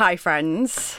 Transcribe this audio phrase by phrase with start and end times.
[0.00, 0.98] Hi, friends.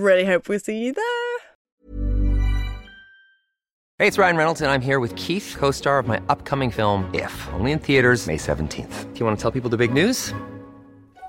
[0.00, 1.04] really hope we see you there.
[3.98, 7.10] Hey, it's Ryan Reynolds, and I'm here with Keith, co star of my upcoming film,
[7.12, 9.12] If, only in theaters, May 17th.
[9.12, 10.32] Do you want to tell people the big news?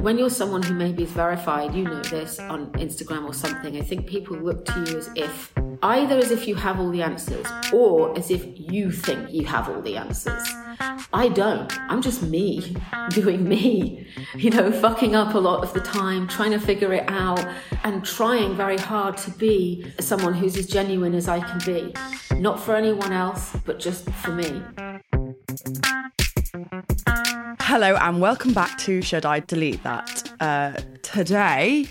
[0.00, 3.80] When you're someone who maybe is verified, you know this on Instagram or something, I
[3.80, 5.52] think people look to you as if
[5.82, 9.68] either as if you have all the answers or as if you think you have
[9.68, 10.42] all the answers.
[11.12, 11.72] I don't.
[11.90, 12.76] I'm just me
[13.10, 17.08] doing me, you know, fucking up a lot of the time, trying to figure it
[17.08, 17.44] out
[17.84, 21.94] and trying very hard to be someone who's as genuine as I can be.
[22.40, 24.62] Not for anyone else, but just for me.
[26.56, 30.32] Hello, and welcome back to Should I Delete That?
[30.40, 31.88] Uh, today,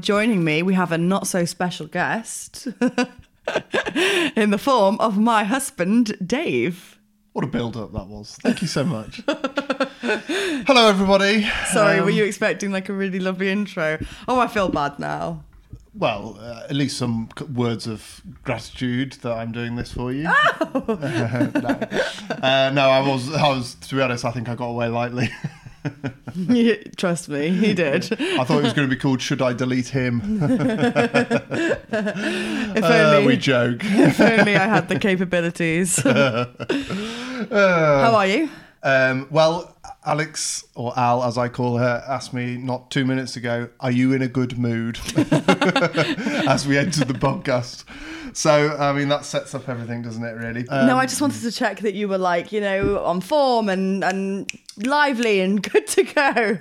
[0.00, 2.66] joining me, we have a not so special guest
[4.36, 6.98] in the form of my husband, Dave.
[7.34, 8.36] What a build up that was.
[8.40, 9.20] Thank you so much.
[9.28, 11.46] Hello, everybody.
[11.66, 13.98] Sorry, were Um, you expecting like a really lovely intro?
[14.26, 15.44] Oh, I feel bad now.
[15.98, 20.24] Well, uh, at least some c- words of gratitude that I'm doing this for you.
[20.24, 20.32] no.
[22.42, 25.30] Uh, no, I was, I was, to be honest, I think I got away lightly.
[26.96, 28.12] Trust me, he did.
[28.20, 30.20] I thought it was going to be called Should I Delete Him?
[30.42, 30.50] If
[32.84, 33.80] Uh, only, we joke.
[33.82, 36.02] if only I had the capabilities.
[36.02, 36.46] How
[38.14, 38.50] are you?
[38.82, 39.75] Um, well,
[40.06, 44.12] Alex, or Al as I call her, asked me not two minutes ago, Are you
[44.12, 44.98] in a good mood?
[45.16, 47.84] as we entered the podcast.
[48.32, 50.68] So, I mean, that sets up everything, doesn't it, really?
[50.68, 53.68] Um, no, I just wanted to check that you were like, you know, on form
[53.68, 56.58] and and lively and good to go.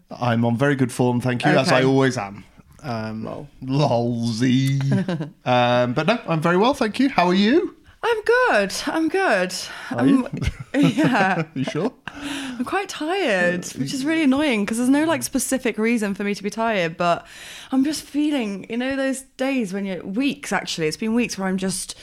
[0.10, 2.44] I'm on very good form, thank you, as I always am.
[2.82, 4.80] Um, lolzy.
[5.44, 7.08] um, but no, I'm very well, thank you.
[7.08, 7.76] How are you?
[8.02, 8.72] I'm good.
[8.86, 9.54] I'm good.
[9.90, 10.28] Are you?
[10.72, 11.92] Yeah, you sure?
[12.06, 16.32] I'm quite tired, which is really annoying because there's no like specific reason for me
[16.32, 17.26] to be tired, but
[17.72, 20.86] I'm just feeling, you know, those days when you're weeks actually.
[20.86, 21.96] It's been weeks where I'm just,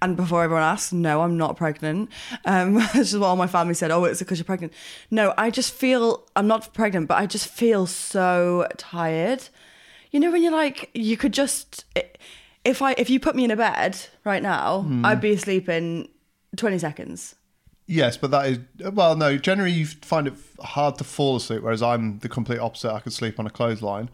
[0.00, 2.10] and before everyone asks, no, I'm not pregnant.
[2.44, 3.90] Um, this is what all my family said.
[3.90, 4.72] Oh, it's because you're pregnant.
[5.10, 9.48] No, I just feel I'm not pregnant, but I just feel so tired.
[10.12, 11.86] You know, when you're like, you could just,
[12.64, 16.08] if I, if you put me in a bed right now, I'd be asleep in
[16.56, 17.34] 20 seconds.
[17.86, 18.58] Yes, but that is
[18.92, 19.16] well.
[19.16, 22.92] No, generally you find it hard to fall asleep, whereas I'm the complete opposite.
[22.92, 24.08] I could sleep on a clothesline,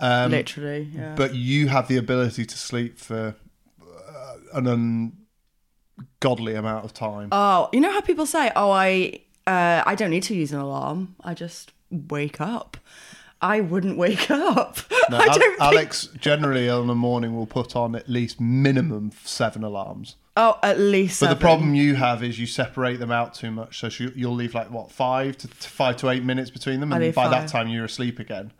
[0.00, 1.14] um, Literally, yeah.
[1.16, 3.34] but you have the ability to sleep for
[3.82, 4.66] uh, an
[6.20, 7.28] ungodly amount of time.
[7.32, 10.60] Oh, you know how people say, "Oh, I uh, I don't need to use an
[10.60, 11.16] alarm.
[11.22, 12.76] I just wake up."
[13.40, 14.78] I wouldn't wake up.
[15.10, 18.40] No, I Al- don't think- Alex generally on the morning will put on at least
[18.40, 20.16] minimum seven alarms.
[20.36, 21.20] Oh, at least.
[21.20, 24.34] But the problem you have is you separate them out too much, so you- you'll
[24.34, 27.68] leave like what five to five to eight minutes between them, and by that time
[27.68, 28.52] you're asleep again.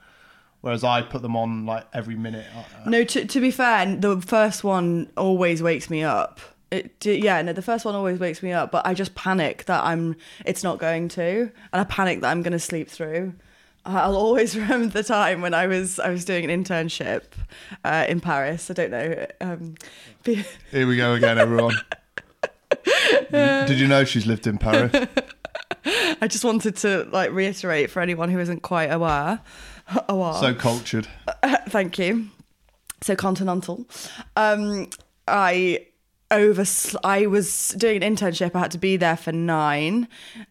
[0.61, 2.47] Whereas I put them on like every minute.
[2.56, 6.41] Uh, No, to, to be fair, the first one always wakes me up.
[6.72, 9.84] It, yeah, no, the first one always wakes me up, but I just panic that
[9.84, 10.17] I'm.
[10.44, 13.34] It's not going to, and I panic that I'm going to sleep through.
[13.88, 17.25] I'll always remember the time when I was I was doing an internship
[17.85, 18.70] uh, in Paris.
[18.70, 19.26] I don't know.
[19.40, 19.75] Um,
[20.25, 21.75] be- Here we go again, everyone.
[23.31, 24.93] Did you know she's lived in Paris?
[26.20, 29.40] I just wanted to like reiterate for anyone who isn't quite aware.
[30.08, 30.34] aware.
[30.34, 31.08] So cultured.
[31.69, 32.29] Thank you.
[33.00, 33.87] So continental.
[34.37, 34.88] Um,
[35.26, 35.87] I
[36.31, 36.64] over.
[37.05, 38.55] I was doing an internship.
[38.55, 40.08] I had to be there for nine,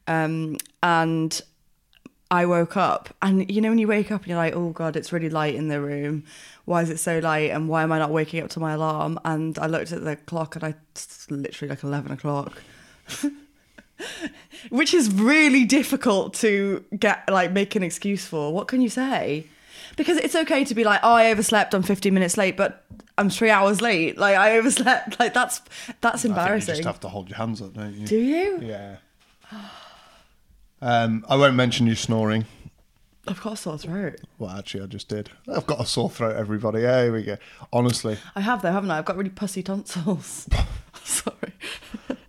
[0.08, 1.40] um, and
[2.30, 3.10] I woke up.
[3.22, 5.56] And you know when you wake up and you're like, "Oh God, it's really light
[5.56, 6.24] in the room.
[6.66, 7.52] Why is it so light?
[7.52, 10.16] And why am I not waking up to my alarm?" And I looked at the
[10.16, 12.62] clock, and I it's literally like eleven o'clock.
[14.70, 18.54] which is really difficult to get like make an excuse for.
[18.54, 19.48] What can you say?
[19.96, 21.74] Because it's okay to be like, oh, I overslept.
[21.74, 22.86] I'm 15 minutes late, but
[23.18, 24.18] I'm three hours late.
[24.18, 25.20] Like I overslept.
[25.20, 25.62] Like that's
[26.02, 26.76] that's think you embarrassing.
[26.76, 28.06] just have to hold your hands up, don't you?
[28.06, 28.60] Do you?
[28.62, 28.98] Yeah.
[30.82, 32.46] Um, I won't mention you snoring.
[33.28, 34.22] I've got a sore throat.
[34.38, 35.30] Well, actually, I just did.
[35.54, 36.80] I've got a sore throat, everybody.
[36.82, 37.38] Here we go.
[37.74, 39.00] Honestly, I have though, haven't I?
[39.00, 40.48] I've got really pussy tonsils.
[41.04, 41.54] Sorry.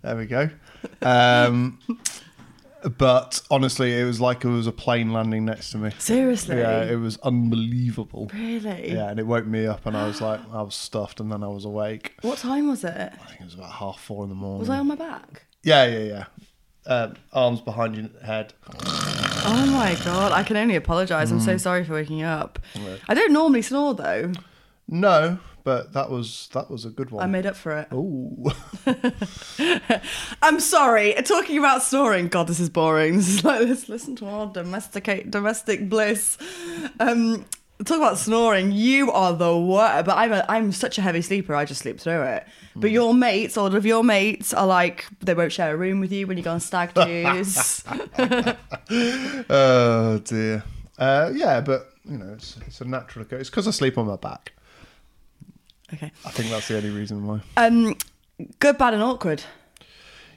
[0.01, 0.49] there we go.
[1.01, 1.79] Um,
[2.97, 5.91] but honestly, it was like it was a plane landing next to me.
[5.99, 6.57] Seriously.
[6.57, 8.29] Yeah, it was unbelievable.
[8.33, 8.91] Really?
[8.93, 11.43] Yeah, and it woke me up, and I was like, I was stuffed, and then
[11.43, 12.15] I was awake.
[12.21, 12.95] What time was it?
[12.95, 14.59] I think it was about half four in the morning.
[14.59, 15.45] Was I on my back?
[15.63, 16.25] Yeah, yeah, yeah.
[16.89, 18.53] Um, arms behind your head.
[19.45, 20.31] Oh my god!
[20.31, 21.31] I can only apologise.
[21.31, 21.59] I'm so Mm.
[21.61, 22.57] sorry for waking you up.
[23.07, 24.31] I don't normally snore though.
[24.87, 27.23] No, but that was that was a good one.
[27.23, 27.87] I made up for it.
[27.93, 28.43] Ooh.
[30.41, 31.13] I'm sorry.
[31.23, 32.27] Talking about snoring.
[32.27, 33.15] God, this is boring.
[33.17, 36.37] This is like let's listen to our domesticate domestic bliss.
[36.99, 37.45] Um,
[37.85, 38.71] talk about snoring.
[38.71, 40.05] You are the worst.
[40.05, 41.55] But I'm a, I'm such a heavy sleeper.
[41.55, 42.47] I just sleep through it.
[42.75, 46.11] But your mates, all of your mates, are like they won't share a room with
[46.11, 47.83] you when you go on stag do's.
[49.49, 50.63] oh dear.
[50.97, 53.43] Uh, yeah, but you know, it's, it's a natural occurrence.
[53.43, 54.53] It's because I sleep on my back.
[55.93, 56.11] okay.
[56.25, 57.41] I think that's the only reason why.
[57.57, 57.95] Um,
[58.59, 59.43] good, bad, and awkward.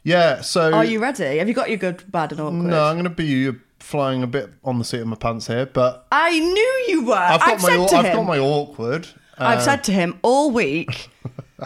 [0.04, 0.40] Yeah.
[0.40, 1.38] So Are you ready?
[1.38, 2.62] Have you got your good, bad, and awkward?
[2.70, 3.52] No, I'm going to be
[3.82, 7.14] flying a bit on the seat of my pants here, but I knew you were.
[7.14, 8.16] I've got I've my said to I've him.
[8.16, 9.08] got my awkward.
[9.38, 11.08] I've Uh, said to him all week.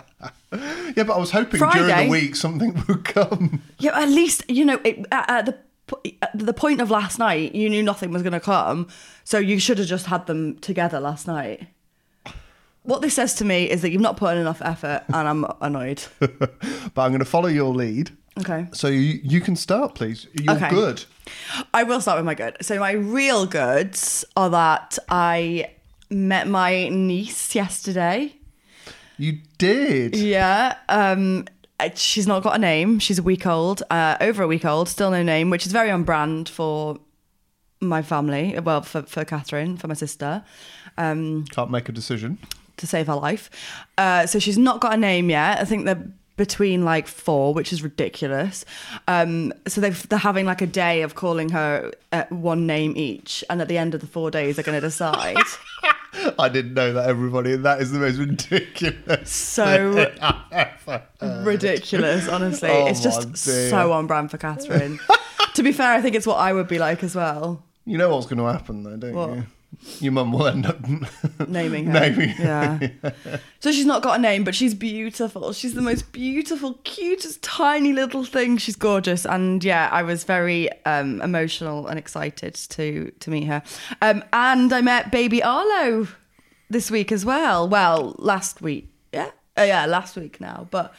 [0.52, 3.62] yeah, but I was hoping during the week something would come.
[3.78, 5.58] Yeah, at least you know it, at, at the
[6.22, 8.88] at the point of last night, you knew nothing was going to come,
[9.24, 11.68] so you should have just had them together last night.
[12.82, 15.44] What this says to me is that you've not put in enough effort, and I'm
[15.60, 16.02] annoyed.
[16.20, 16.30] but
[16.96, 18.10] I'm going to follow your lead.
[18.38, 18.66] Okay.
[18.72, 20.26] So you you can start, please.
[20.34, 20.70] You're Okay.
[20.70, 21.04] good.
[21.74, 22.56] I will start with my good.
[22.62, 25.70] So my real goods are that I
[26.10, 28.34] met my niece yesterday.
[29.18, 30.14] You did.
[30.16, 30.76] Yeah.
[30.88, 31.46] Um,
[31.94, 32.98] she's not got a name.
[32.98, 35.90] She's a week old, uh, over a week old, still no name, which is very
[35.90, 36.98] on brand for
[37.80, 38.58] my family.
[38.60, 40.44] Well, for, for Catherine, for my sister,
[40.98, 42.38] um, Can't make a decision.
[42.76, 43.50] to save her life.
[43.98, 45.58] Uh, so she's not got a name yet.
[45.60, 46.06] I think they're
[46.36, 48.64] between like four, which is ridiculous.
[49.08, 53.42] Um, so they've, they're having like a day of calling her uh, one name each,
[53.50, 55.36] and at the end of the four days, they're going to decide.
[56.38, 57.56] I didn't know that everybody.
[57.56, 59.30] That is the most ridiculous.
[59.30, 61.46] so thing I've ever heard.
[61.46, 62.70] ridiculous, honestly.
[62.70, 63.68] Oh it's just dear.
[63.70, 64.98] so on brand for Catherine.
[65.54, 68.08] to be fair, I think it's what I would be like as well, You know
[68.14, 69.30] what's going to happen, though, don't What?
[69.36, 69.46] you?
[70.00, 70.78] Your mum will end up
[71.48, 71.92] naming her.
[72.00, 72.34] naming.
[72.38, 72.78] Yeah.
[73.60, 75.52] so she's not got a name, but she's beautiful.
[75.52, 78.56] She's the most beautiful, cutest, tiny little thing.
[78.58, 83.62] She's gorgeous, and yeah, I was very um, emotional and excited to to meet her.
[84.02, 86.08] Um, and I met baby Arlo
[86.68, 87.68] this week as well.
[87.68, 90.94] Well, last week, yeah, oh, yeah, last week now, but.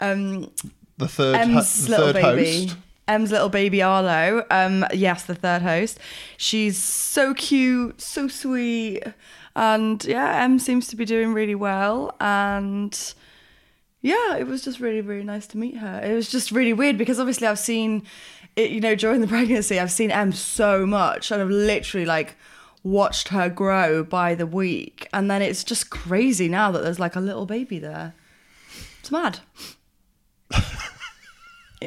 [0.00, 0.50] Um,
[0.98, 2.66] The third, ho- the little third baby.
[2.66, 2.76] host.
[3.12, 4.46] Em's little baby Arlo.
[4.50, 5.98] Um, yes, the third host.
[6.38, 9.02] She's so cute, so sweet,
[9.54, 12.16] and yeah, Em seems to be doing really well.
[12.20, 12.98] And
[14.00, 16.00] yeah, it was just really, really nice to meet her.
[16.02, 18.02] It was just really weird because obviously I've seen
[18.56, 22.34] it, you know, during the pregnancy, I've seen Em so much, and I've literally like
[22.82, 27.14] watched her grow by the week, and then it's just crazy now that there's like
[27.14, 28.14] a little baby there.
[29.00, 29.40] It's mad.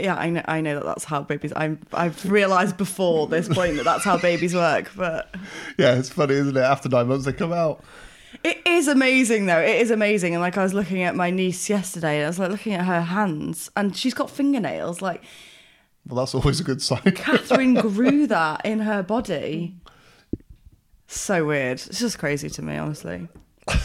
[0.03, 0.41] Yeah, I know.
[0.45, 1.53] I know that that's how babies.
[1.55, 1.79] I'm.
[1.93, 4.91] I've realised before this point that that's how babies work.
[4.95, 5.33] But
[5.77, 6.61] Yeah, it's funny, isn't it?
[6.61, 7.83] After nine months, they come out.
[8.43, 9.59] it is amazing, though.
[9.59, 10.33] It is amazing.
[10.33, 12.85] And like I was looking at my niece yesterday, and I was like looking at
[12.85, 15.01] her hands, and she's got fingernails.
[15.01, 15.23] Like
[16.07, 17.01] Well, that's always a good sign.
[17.15, 19.75] Catherine grew that in her body.
[21.07, 21.79] So weird.
[21.79, 23.27] It's just crazy to me, honestly.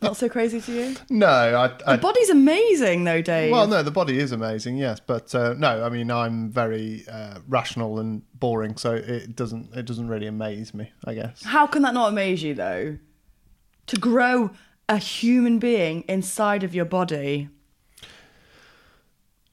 [0.00, 0.96] Not so crazy to you.
[1.10, 1.72] no, I.
[1.86, 3.50] I The body's amazing, though, Dave.
[3.50, 7.38] well, no, the body is amazing, yes, but uh, no, I mean, I'm very uh,
[7.48, 11.42] rational and boring, so it doesn't it doesn't really amaze me, I guess.
[11.42, 12.98] How can that not amaze you though?
[13.86, 14.50] To grow
[14.88, 17.48] a human being inside of your body.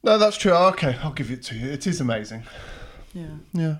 [0.03, 0.51] No, that's true.
[0.53, 1.71] Okay, I'll give it to you.
[1.71, 2.43] It is amazing.
[3.13, 3.25] Yeah.
[3.53, 3.75] Yeah.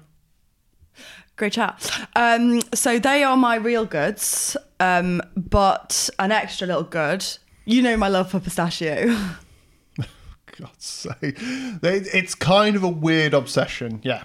[1.38, 2.08] Great chat.
[2.16, 7.26] Um, so they are my real goods, um, but an extra little good.
[7.66, 9.18] You know my love for pistachio.
[10.60, 11.38] God's sake.
[11.82, 14.24] They- It's kind of a weird obsession, yeah.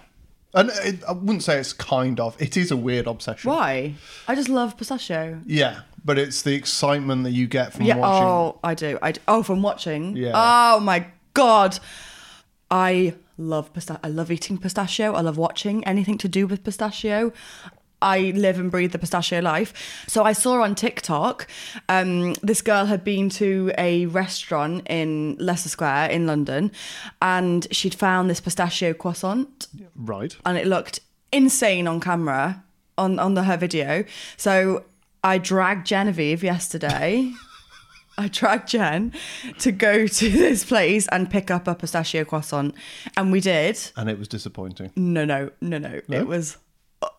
[0.55, 2.41] And it, I wouldn't say it's kind of.
[2.41, 3.51] It is a weird obsession.
[3.51, 3.95] Why?
[4.29, 5.41] I just love pistachio.
[5.47, 7.97] Yeah, but it's the excitement that you get from Yeah.
[7.97, 8.27] watching.
[8.27, 8.99] Oh, I do.
[9.03, 9.21] I do.
[9.29, 10.17] Oh, from watching.
[10.17, 10.33] Yeah.
[10.35, 11.79] Oh my god,
[12.71, 15.15] I love pista- I love eating pistachio.
[15.15, 17.33] I love watching anything to do with pistachio.
[18.03, 19.75] I live and breathe the pistachio life.
[20.09, 21.47] So I saw on TikTok,
[21.89, 26.73] um, this girl had been to a restaurant in Leicester Square in London,
[27.21, 30.35] and she'd found this pistachio croissant Right.
[30.47, 31.01] and it looked
[31.33, 32.63] insane on camera
[32.97, 34.05] on on the, her video.
[34.39, 34.85] So
[35.23, 37.33] I dragged Genevieve yesterday.
[38.19, 39.13] I dragged Jen
[39.61, 42.75] to go to this place and pick up a pistachio croissant,
[43.17, 43.79] and we did.
[43.97, 44.93] And it was disappointing.
[44.97, 46.01] No, no, no, no.
[46.09, 46.59] It was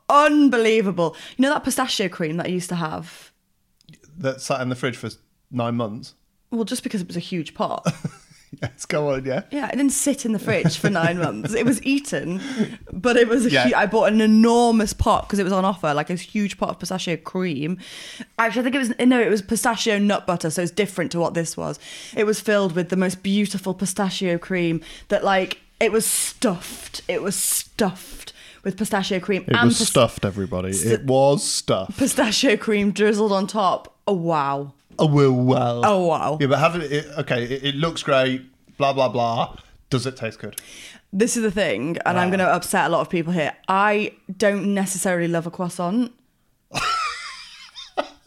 [0.10, 1.16] unbelievable.
[1.38, 3.32] You know that pistachio cream that I used to have.
[4.18, 5.10] That sat in the fridge for
[5.50, 6.14] nine months.
[6.52, 7.88] Well, just because it was a huge pot.
[8.62, 9.44] Yes, go on, yeah.
[9.50, 11.54] Yeah, it didn't sit in the fridge for nine months.
[11.54, 12.42] It was eaten,
[12.92, 13.72] but it was a Yeah.
[13.76, 16.78] I bought an enormous pot because it was on offer, like a huge pot of
[16.80, 17.78] pistachio cream.
[18.38, 21.20] Actually, I think it was no, it was pistachio nut butter, so it's different to
[21.20, 21.80] what this was.
[22.16, 27.02] It was filled with the most beautiful pistachio cream that, like, it was stuffed.
[27.08, 30.72] It was stuffed with pistachio cream It and was pis- stuffed, everybody.
[30.72, 31.98] It was stuffed.
[31.98, 33.96] pistachio cream drizzled on top.
[34.06, 34.74] Oh wow!
[35.00, 35.82] Oh, well, well.
[35.86, 36.38] Oh wow!
[36.40, 38.46] Yeah, but have it, it okay, it, it looks great,
[38.78, 39.56] blah, blah, blah.
[39.90, 40.60] Does it taste good?
[41.14, 42.32] This is the thing, and I'm ah.
[42.32, 43.54] going to upset a lot of people here.
[43.68, 46.14] I don't necessarily love a croissant.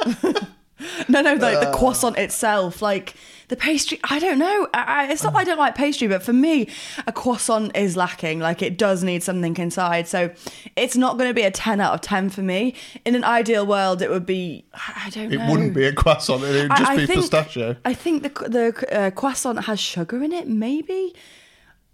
[1.08, 1.76] no, no, like the uh.
[1.76, 3.14] croissant itself, like
[3.48, 3.98] the pastry.
[4.04, 4.68] I don't know.
[4.72, 6.68] I, it's not that I don't like pastry, but for me,
[7.06, 8.40] a croissant is lacking.
[8.40, 10.08] Like it does need something inside.
[10.08, 10.30] So
[10.76, 12.74] it's not going to be a 10 out of 10 for me.
[13.04, 14.64] In an ideal world, it would be.
[14.74, 15.50] I don't It know.
[15.50, 17.76] wouldn't be a croissant, it would just I be think- pistachio.
[17.84, 21.14] I think the the uh, croissant has sugar in it, maybe,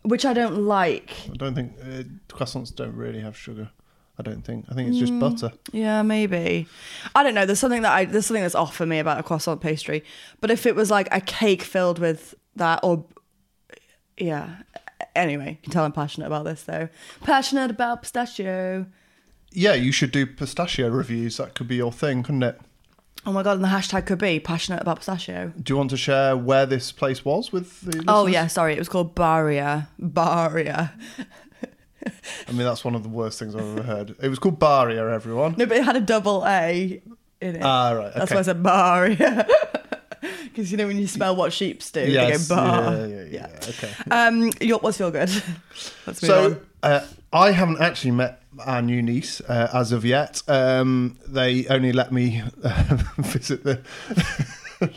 [0.02, 1.10] which I don't like.
[1.32, 3.70] I don't think uh, croissants don't really have sugar.
[4.20, 4.66] I don't think.
[4.70, 5.50] I think it's just mm, butter.
[5.72, 6.66] Yeah, maybe.
[7.14, 7.46] I don't know.
[7.46, 10.04] There's something that I there's something that's off for me about a croissant pastry.
[10.42, 13.06] But if it was like a cake filled with that, or
[14.18, 14.56] yeah.
[15.16, 16.90] Anyway, you can tell I'm passionate about this though.
[17.22, 18.86] Passionate about pistachio.
[19.52, 21.38] Yeah, you should do pistachio reviews.
[21.38, 22.60] That could be your thing, couldn't it?
[23.24, 25.52] Oh my god, and the hashtag could be passionate about pistachio.
[25.60, 28.78] Do you want to share where this place was with the Oh yeah, sorry, it
[28.78, 29.88] was called Baria.
[29.98, 30.92] Baria.
[32.48, 34.16] I mean, that's one of the worst things I've ever heard.
[34.22, 35.54] It was called Baria, everyone.
[35.58, 37.02] No, but it had a double A
[37.40, 37.62] in it.
[37.62, 38.12] Ah, right.
[38.14, 38.34] That's okay.
[38.34, 39.48] why I said Baria.
[40.44, 42.92] Because you know when you smell what sheeps do, Yes, they go bar.
[42.94, 43.90] yeah, yeah, yeah, okay.
[44.10, 45.30] Um, your, what's your good?
[46.06, 46.60] Let's move So on.
[46.82, 50.42] uh, I haven't actually met our new niece uh, as of yet.
[50.48, 53.80] Um, they only let me uh, visit the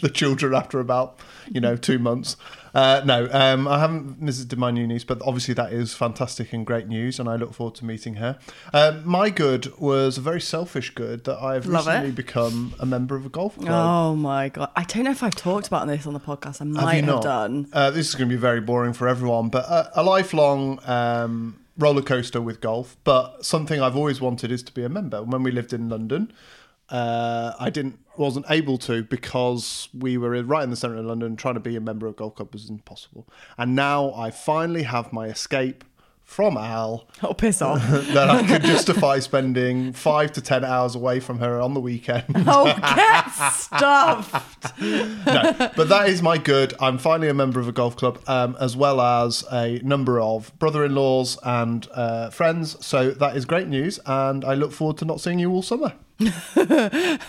[0.01, 1.19] the children after about
[1.51, 2.36] you know two months.
[2.74, 6.65] Uh, no, um, I haven't visited my new niece, but obviously that is fantastic and
[6.65, 8.39] great news, and I look forward to meeting her.
[8.74, 11.92] Um, my good was a very selfish good that I've Love it.
[11.92, 13.70] recently become a member of a golf club.
[13.70, 14.72] Oh my god!
[14.75, 16.62] I don't know if I've talked about this on the podcast.
[16.62, 17.24] I might have, you not?
[17.24, 17.68] done.
[17.72, 21.60] Uh, this is going to be very boring for everyone, but a, a lifelong um,
[21.77, 22.98] roller coaster with golf.
[23.03, 25.22] But something I've always wanted is to be a member.
[25.22, 26.34] When we lived in London,
[26.90, 31.36] uh, I didn't wasn't able to because we were right in the centre of London.
[31.36, 33.28] Trying to be a member of golf club was impossible.
[33.58, 35.84] And now I finally have my escape
[36.24, 37.86] from Al Oh, piss off!
[37.90, 42.24] that I could justify spending five to ten hours away from her on the weekend.
[42.36, 44.80] oh, get stuffed.
[44.82, 46.74] no, but that is my good.
[46.80, 50.58] I'm finally a member of a golf club, um, as well as a number of
[50.60, 52.84] brother-in-laws and uh, friends.
[52.86, 55.94] So that is great news, and I look forward to not seeing you all summer.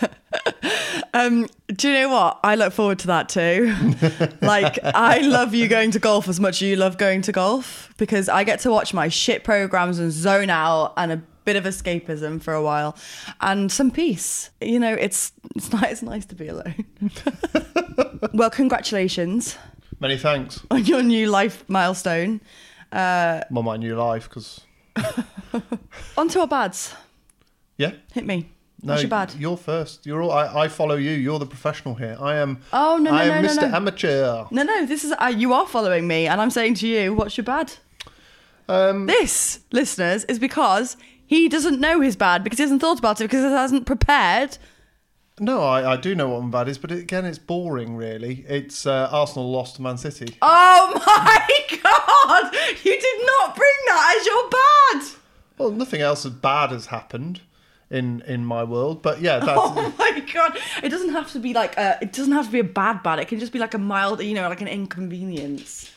[1.14, 2.40] Um, do you know what?
[2.42, 3.72] I look forward to that too.
[4.44, 7.94] like, I love you going to golf as much as you love going to golf
[7.98, 11.64] because I get to watch my shit programs and zone out and a bit of
[11.64, 12.96] escapism for a while
[13.40, 14.50] and some peace.
[14.60, 16.84] You know, it's it's nice, it's nice to be alone.
[18.34, 19.56] well, congratulations
[20.00, 20.60] Many thanks.
[20.70, 22.40] on your new life milestone.
[22.92, 24.62] Well, my new life, because
[26.16, 26.92] On to our bads.
[27.76, 27.92] yeah.
[28.12, 28.50] Hit me.
[28.84, 29.34] No, What's your bad?
[29.38, 30.04] you're first.
[30.04, 30.30] You're all.
[30.30, 31.12] I, I follow you.
[31.12, 32.16] You're the professional here.
[32.20, 32.60] I am.
[32.72, 33.72] Oh, no, no, I am no, no, Mr.
[33.72, 34.44] Amateur.
[34.50, 37.36] No, no, this is uh, you are following me, and I'm saying to you, what's
[37.38, 37.72] your bad?
[38.68, 43.20] Um, This, listeners, is because he doesn't know his bad because he hasn't thought about
[43.20, 44.58] it because he hasn't prepared.
[45.40, 47.96] no, I, I do know what my bad is, but again, it's boring.
[47.96, 50.36] Really, it's uh, Arsenal lost to Man City.
[50.42, 52.54] Oh my god!
[52.84, 55.20] You did not bring that as your bad.
[55.56, 57.40] Well, nothing else as bad has happened
[57.94, 59.60] in in my world, but yeah, that's.
[59.60, 60.58] Oh my god!
[60.82, 61.98] It doesn't have to be like a.
[62.02, 63.18] It doesn't have to be a bad bad.
[63.20, 65.90] It can just be like a mild, you know, like an inconvenience.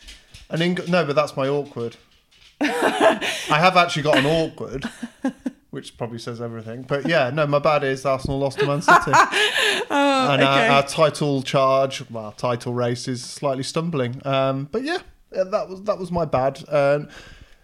[0.49, 1.95] An ing- no, but that's my awkward.
[2.61, 3.19] I
[3.59, 4.85] have actually got an awkward,
[5.71, 6.83] which probably says everything.
[6.83, 10.43] But yeah, no, my bad is Arsenal lost to Man City, and Oh, okay.
[10.43, 14.21] our, our title charge, well, our title race is slightly stumbling.
[14.25, 14.99] Um, but yeah,
[15.35, 16.63] uh, that was that was my bad.
[16.69, 17.09] And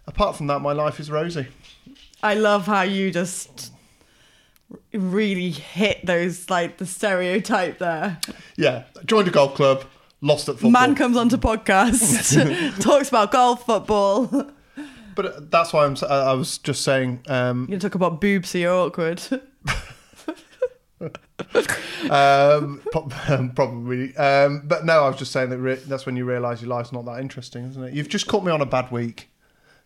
[0.08, 1.48] apart from that, my life is rosy.
[2.22, 3.72] I love how you just
[4.94, 8.20] really hit those like the stereotype there.
[8.58, 9.84] Yeah, joined a golf club,
[10.22, 10.72] lost at football.
[10.72, 14.28] Man comes onto podcast, talks about golf, football.
[15.16, 15.96] but uh, that's why I'm.
[16.10, 17.22] I I was just saying.
[17.28, 19.22] Um, You talk about boobs, so you're awkward.
[22.10, 22.82] um,
[23.30, 24.16] um, probably.
[24.16, 26.92] Um, but no, I was just saying that re- that's when you realise your life's
[26.92, 27.94] not that interesting, isn't it?
[27.94, 29.30] You've just caught me on a bad week.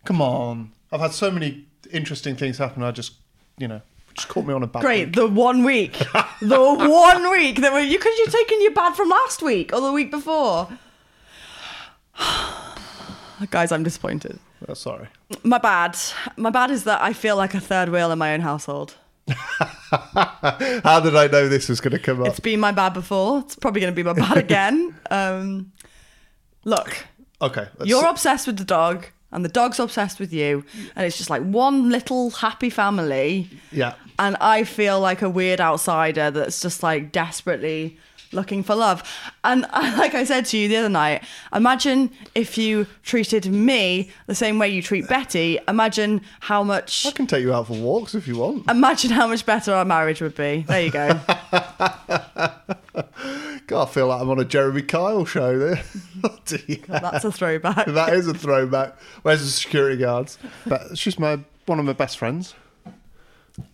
[0.06, 2.84] Come on, I've had so many interesting things happen.
[2.84, 3.14] I just,
[3.58, 3.82] you know,
[4.18, 4.82] just caught me on a bad.
[4.82, 5.16] Great, week.
[5.16, 5.94] the one week,
[6.42, 9.80] the one week that were you because you're taking your bad from last week or
[9.80, 10.68] the week before.
[13.52, 14.40] Guys, I'm disappointed.
[14.68, 15.08] Oh, sorry.
[15.44, 15.96] My bad.
[16.36, 18.96] My bad is that I feel like a third wheel in my own household.
[19.30, 22.28] How did I know this was going to come up?
[22.28, 23.40] It's been my bad before.
[23.40, 24.96] It's probably going to be my bad again.
[25.10, 25.72] Um,
[26.66, 27.06] look,
[27.42, 31.30] Okay, you're obsessed with the dog, and the dog's obsessed with you, and it's just
[31.30, 33.50] like one little happy family.
[33.72, 33.94] Yeah.
[34.20, 37.98] And I feel like a weird outsider that's just like desperately
[38.34, 39.04] looking for love.
[39.44, 44.36] And like I said to you the other night, imagine if you treated me the
[44.36, 45.58] same way you treat Betty.
[45.70, 47.06] Imagine how much.
[47.06, 48.70] I can take you out for walks if you want.
[48.70, 50.66] Imagine how much better our marriage would be.
[50.68, 51.08] There you go.
[53.68, 55.76] God, I feel like I'm on a Jeremy Kyle show there.
[55.76, 56.04] Mm-hmm.
[56.90, 57.00] Oh.
[57.00, 57.86] That's a throwback.
[57.86, 59.00] that is a throwback.
[59.22, 60.40] Where's the security guards?
[60.66, 62.56] But she's my one of my best friends.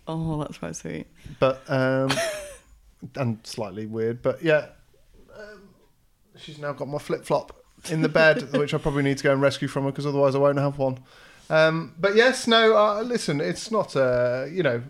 [0.08, 1.08] Oh, that's quite sweet.
[1.40, 2.12] But um,
[3.16, 4.22] and slightly weird.
[4.22, 4.68] But yeah,
[5.38, 5.70] um,
[6.38, 9.32] she's now got my flip flop in the bed, which I probably need to go
[9.32, 11.00] and rescue from her because otherwise I won't have one.
[11.50, 12.76] Um, but yes, no.
[12.76, 13.96] Uh, listen, it's not.
[13.96, 14.82] Uh, you know,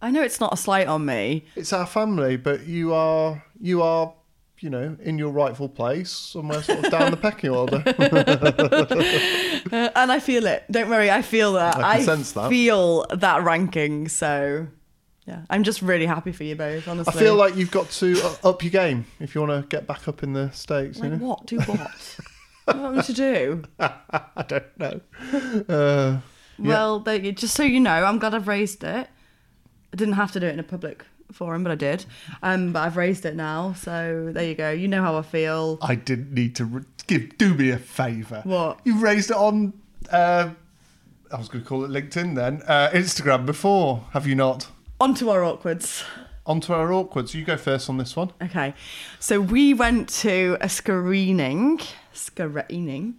[0.00, 1.44] I know it's not a slight on me.
[1.56, 4.12] it's our family, but you are you are.
[4.60, 7.82] You know, in your rightful place, somewhere sort of down the pecking order.
[9.66, 10.64] Uh, and I feel it.
[10.70, 11.76] Don't worry, I feel that.
[11.76, 12.48] I can sense that.
[12.48, 14.06] feel that ranking.
[14.06, 14.68] So,
[15.26, 16.86] yeah, I'm just really happy for you both.
[16.86, 19.88] Honestly, I feel like you've got to up your game if you want to get
[19.88, 21.00] back up in the stakes.
[21.00, 21.16] You know?
[21.16, 21.46] what?
[21.46, 22.16] Do what?
[22.64, 23.64] what want me to do?
[23.80, 25.00] I don't know.
[25.68, 26.20] Uh,
[26.58, 29.08] Well, just so you know, I'm glad I've raised it.
[29.92, 32.04] I didn't have to do it in a public forum, but I did.
[32.42, 34.70] Um, but I've raised it now, so there you go.
[34.70, 35.78] You know how I feel.
[35.82, 37.36] I didn't need to re- give.
[37.38, 38.42] Do me a favour.
[38.44, 38.80] What?
[38.84, 39.72] You raised it on.
[40.10, 40.50] Uh,
[41.32, 42.62] I was going to call it LinkedIn then.
[42.66, 44.68] Uh, Instagram before, have you not?
[45.00, 46.04] Onto our awkwards.
[46.46, 47.28] Onto our awkward.
[47.28, 48.32] So you go first on this one.
[48.40, 48.72] Okay,
[49.18, 51.80] so we went to a screening,
[52.16, 53.16] screening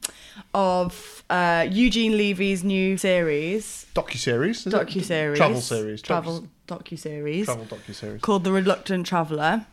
[0.54, 4.66] of uh, Eugene Levy's new series, Docu series.
[4.66, 6.02] docu series, Travel series.
[6.02, 8.22] travel docu series Travel docu series.
[8.22, 9.66] called The Reluctant Traveller,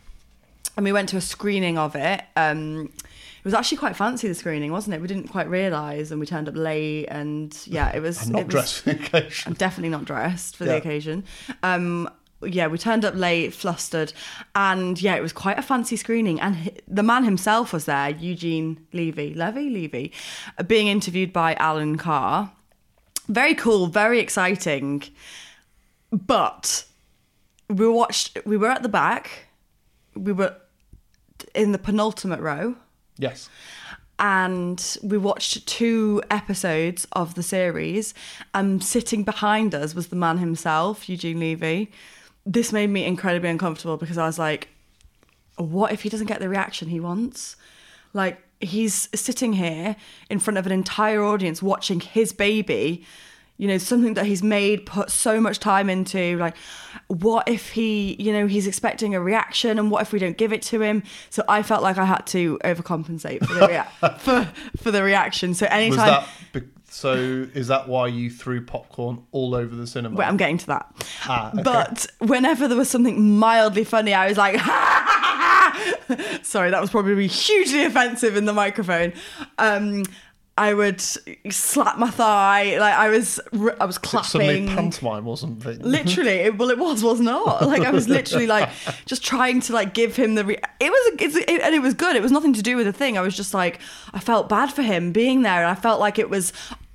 [0.76, 2.22] and we went to a screening of it.
[2.36, 5.02] Um, it was actually quite fancy the screening, wasn't it?
[5.02, 8.22] We didn't quite realise, and we turned up late, and yeah, it was.
[8.26, 9.50] I'm not it was, dressed for the occasion.
[9.50, 11.24] I'm definitely not dressed for the occasion.
[11.62, 12.08] Um,
[12.44, 14.12] yeah, we turned up late, flustered,
[14.54, 16.40] and yeah, it was quite a fancy screening.
[16.40, 20.12] And the man himself was there, Eugene Levy, Levy, Levy,
[20.66, 22.52] being interviewed by Alan Carr.
[23.28, 25.02] Very cool, very exciting.
[26.12, 26.84] But
[27.68, 28.38] we watched.
[28.44, 29.48] We were at the back.
[30.14, 30.56] We were
[31.54, 32.76] in the penultimate row
[33.18, 33.48] Yes.
[34.18, 38.14] and we watched two episodes of the series
[38.54, 41.90] and sitting behind us was the man himself eugene levy
[42.46, 44.68] this made me incredibly uncomfortable because i was like
[45.56, 47.56] what if he doesn't get the reaction he wants?
[48.12, 49.96] Like he's sitting here
[50.30, 53.04] in front of an entire audience watching his baby
[53.56, 56.56] you know something that he's made put so much time into like
[57.08, 60.52] what if he you know he's expecting a reaction and what if we don't give
[60.52, 61.04] it to him?
[61.30, 65.54] So i felt like i had to overcompensate for the rea- for, for the reaction.
[65.54, 66.62] So Was anytime that be-
[66.94, 67.14] so?
[67.54, 70.14] Is that why you threw popcorn all over the cinema?
[70.16, 70.94] Wait, I'm getting to that.
[71.24, 71.62] Ah, okay.
[71.64, 74.54] But whenever there was something mildly funny, I was like,
[76.44, 79.12] sorry, that was probably hugely offensive in the microphone.
[79.58, 80.04] Um,
[80.56, 83.40] I would slap my thigh, like I was,
[83.80, 84.68] I was Suddenly clapping.
[84.68, 85.80] pantomime or something.
[85.80, 87.66] Literally, it, well, it was, was not.
[87.66, 88.70] Like I was literally like
[89.04, 90.44] just trying to like give him the.
[90.44, 92.14] Re- it was, it's, it, and it was good.
[92.14, 93.18] It was nothing to do with the thing.
[93.18, 93.80] I was just like,
[94.12, 96.52] I felt bad for him being there, and I felt like it was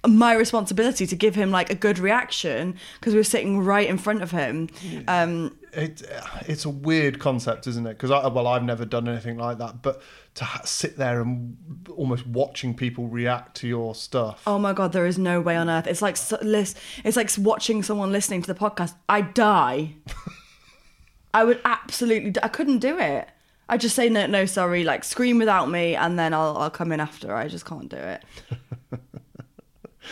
[0.08, 3.98] my responsibility to give him like a good reaction because we were sitting right in
[3.98, 4.70] front of him.
[5.08, 6.02] Um, it,
[6.48, 7.94] it's a weird concept, isn't it?
[7.98, 10.02] Because I, well, I've never done anything like that, but
[10.36, 11.58] to ha- sit there and
[11.96, 14.42] almost watching people react to your stuff.
[14.48, 15.86] oh my god, there is no way on earth.
[15.86, 18.96] It's like so- it's like watching someone listening to the podcast.
[19.10, 19.96] I die.
[21.34, 22.34] I would absolutely.
[22.42, 23.28] I couldn't do it.
[23.68, 26.92] I just say no, no, sorry, like scream without me, and then I'll I'll come
[26.92, 27.36] in after.
[27.36, 28.24] I just can't do it.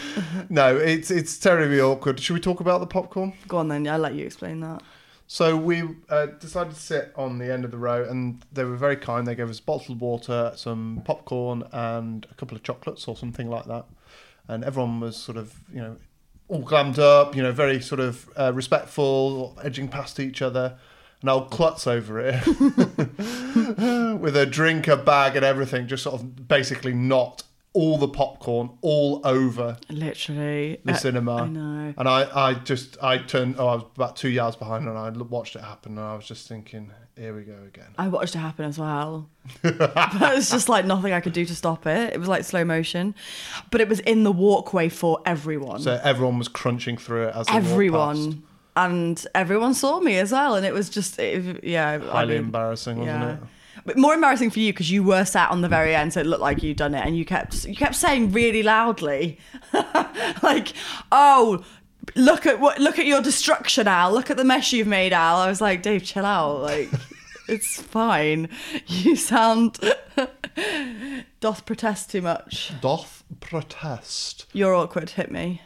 [0.50, 2.20] No, it's it's terribly awkward.
[2.20, 3.34] Should we talk about the popcorn?
[3.48, 3.88] Go on then.
[3.88, 4.82] I'll let you explain that.
[5.30, 8.78] So we uh, decided to sit on the end of the row, and they were
[8.78, 9.28] very kind.
[9.28, 13.66] They gave us bottled water, some popcorn, and a couple of chocolates or something like
[13.66, 13.86] that.
[14.48, 15.98] And everyone was sort of, you know,
[16.48, 20.78] all glammed up, you know, very sort of uh, respectful, edging past each other.
[21.20, 22.46] And old Klutz over it
[24.22, 27.44] with a drink, a bag, and everything, just sort of basically knocked
[27.78, 30.80] all the popcorn all over Literally.
[30.84, 31.36] the Uh, cinema.
[31.36, 31.94] I know.
[31.96, 35.10] And I, I just, I turned, oh, I was about two yards behind and I
[35.12, 37.94] watched it happen and I was just thinking, here we go again.
[37.96, 39.30] I watched it happen as well.
[39.62, 42.14] but it's just like nothing I could do to stop it.
[42.16, 43.14] It was like slow motion.
[43.70, 45.80] But it was in the walkway for everyone.
[45.80, 48.44] So everyone was crunching through it as they everyone.
[48.76, 50.56] And everyone saw me as well.
[50.56, 51.92] And it was just, it, yeah.
[51.92, 53.34] I Highly mean, embarrassing, wasn't yeah.
[53.36, 53.40] it?
[53.88, 56.26] But more embarrassing for you because you were sat on the very end, so it
[56.26, 59.40] looked like you'd done it, and you kept you kept saying really loudly,
[60.44, 60.74] like,
[61.10, 61.64] "Oh,
[62.14, 64.12] look at what look at your destruction, Al.
[64.12, 66.64] Look at the mess you've made, Al." I was like, "Dave, chill out.
[66.64, 66.90] Like,
[67.48, 68.50] it's fine.
[68.88, 69.80] You sound
[71.40, 72.74] doth protest too much.
[72.82, 74.48] Doth protest.
[74.52, 75.12] You're awkward.
[75.12, 75.62] Hit me."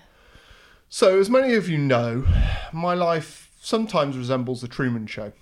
[0.89, 2.27] So, as many of you know,
[2.71, 5.33] my life sometimes resembles the Truman Show.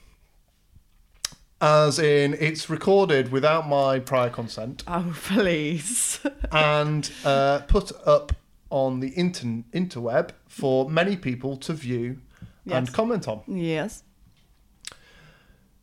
[1.62, 6.20] As in, it's recorded without my prior consent Oh, please.
[6.52, 8.32] and uh, put up
[8.70, 12.20] on the inter- interweb for many people to view
[12.66, 13.42] and comment on.
[13.48, 14.04] yes.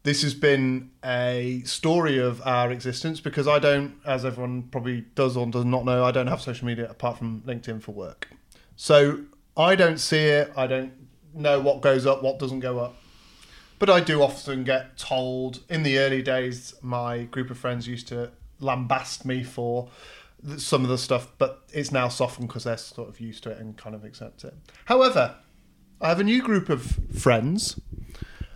[0.04, 5.36] this has been a story of our existence because I don't, as everyone probably does
[5.36, 8.28] or does not know, I don't have social media apart from LinkedIn for work.
[8.76, 9.24] So
[9.56, 10.52] I don't see it.
[10.56, 10.92] I don't
[11.34, 12.94] know what goes up, what doesn't go up.
[13.78, 15.60] But I do often get told.
[15.68, 19.88] In the early days, my group of friends used to lambast me for
[20.56, 23.58] some of the stuff, but it's now softened because they're sort of used to it
[23.58, 24.54] and kind of accept it.
[24.86, 25.36] However,
[26.00, 27.80] I have a new group of friends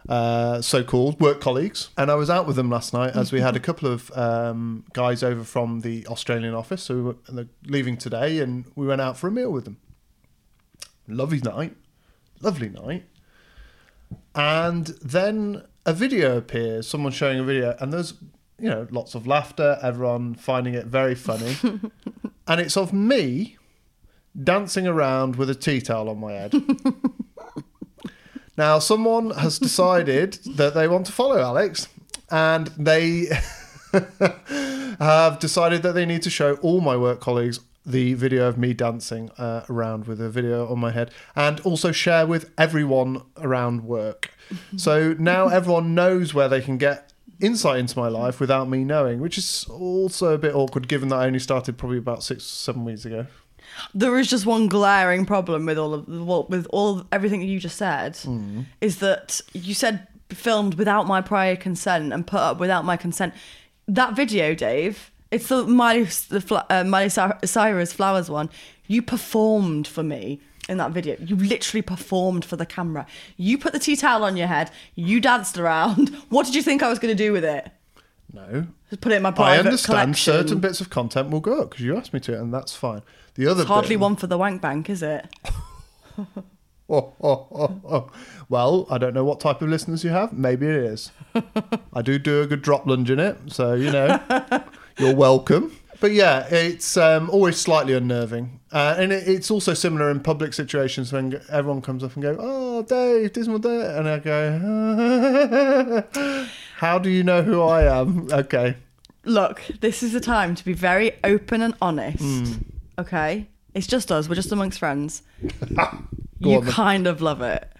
[0.09, 3.55] uh, so-called work colleagues, and I was out with them last night as we had
[3.55, 8.41] a couple of um, guys over from the Australian office who were they're leaving today,
[8.41, 9.79] and we went out for a meal with them.
[11.07, 11.77] Lovely night,
[12.41, 13.05] lovely night,
[14.35, 16.87] and then a video appears.
[16.87, 18.14] Someone showing a video, and there's
[18.59, 21.57] you know lots of laughter, everyone finding it very funny,
[22.46, 23.57] and it's of me
[24.42, 26.55] dancing around with a tea towel on my head.
[28.61, 31.88] Now, someone has decided that they want to follow Alex,
[32.31, 33.29] and they
[35.01, 38.72] have decided that they need to show all my work colleagues the video of me
[38.74, 43.85] dancing uh, around with a video on my head, and also share with everyone around
[43.85, 44.31] work.
[44.76, 49.20] So now everyone knows where they can get insight into my life without me knowing,
[49.20, 52.85] which is also a bit awkward given that I only started probably about six, seven
[52.85, 53.26] weeks ago.
[53.94, 57.76] There is just one glaring problem with all of well, with all everything you just
[57.76, 58.18] said
[58.81, 63.35] is that you said filmed without my prior consent and put up without my consent.
[63.87, 68.51] That video, Dave, it's the Miley the uh, Miley Cyrus Flowers one.
[68.87, 71.16] You performed for me in that video.
[71.21, 73.07] You literally performed for the camera.
[73.37, 74.71] You put the tea towel on your head.
[74.95, 76.11] You danced around.
[76.29, 77.71] What did you think I was going to do with it?
[78.33, 80.33] No, Just put it in my private I understand collection.
[80.33, 83.03] certain bits of content will go up because you asked me to, and that's fine.
[83.35, 85.27] The other It's hardly bit, one for the wank bank, is it?
[86.19, 88.11] Oh, oh, oh, oh.
[88.49, 90.33] Well, I don't know what type of listeners you have.
[90.33, 91.12] Maybe it is.
[91.93, 94.21] I do do a good drop lunge in it, so you know
[95.01, 95.73] you're welcome.
[96.01, 100.55] But yeah, it's um, always slightly unnerving, uh, and it, it's also similar in public
[100.55, 106.05] situations when everyone comes up and go, "Oh, Dave, Dismal Dave," and I go,
[106.77, 108.77] "How do you know who I am?" Okay,
[109.25, 112.23] Look, this is the time to be very open and honest.
[112.23, 112.53] Hmm.
[112.99, 113.47] Okay?
[113.75, 114.29] It's just us.
[114.29, 115.23] We're just amongst friends.
[116.43, 116.73] You on then.
[116.73, 117.71] kind of love it.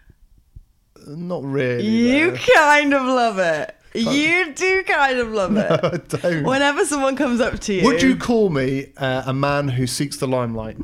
[1.06, 1.83] not really.
[1.87, 2.37] You though.
[2.54, 3.74] kind of love it.
[3.94, 5.70] You do kind of love it.
[5.70, 6.44] I don't.
[6.44, 7.85] Whenever someone comes up to you.
[7.85, 10.76] Would you call me uh, a man who seeks the limelight?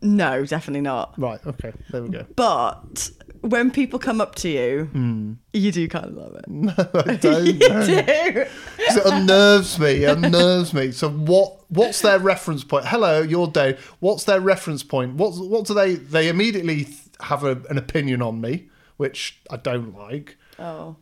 [0.00, 1.14] No, definitely not.
[1.16, 1.38] Right.
[1.46, 1.72] Okay.
[1.90, 2.26] There we go.
[2.34, 3.10] But
[3.42, 5.34] when people come up to you, Hmm.
[5.52, 6.44] you do kind of love it.
[7.08, 7.86] I don't you know.
[7.86, 8.44] do.
[8.86, 10.04] 'Cause it unnerves me.
[10.04, 10.90] It unnerves me.
[10.90, 11.60] So what?
[11.68, 12.86] What's their reference point?
[12.86, 13.78] Hello, you're Dave.
[14.00, 15.14] What's their reference point?
[15.14, 15.34] What?
[15.36, 15.94] What do they?
[15.94, 20.36] They immediately th- have a, an opinion on me, which I don't like.
[20.58, 20.96] Oh.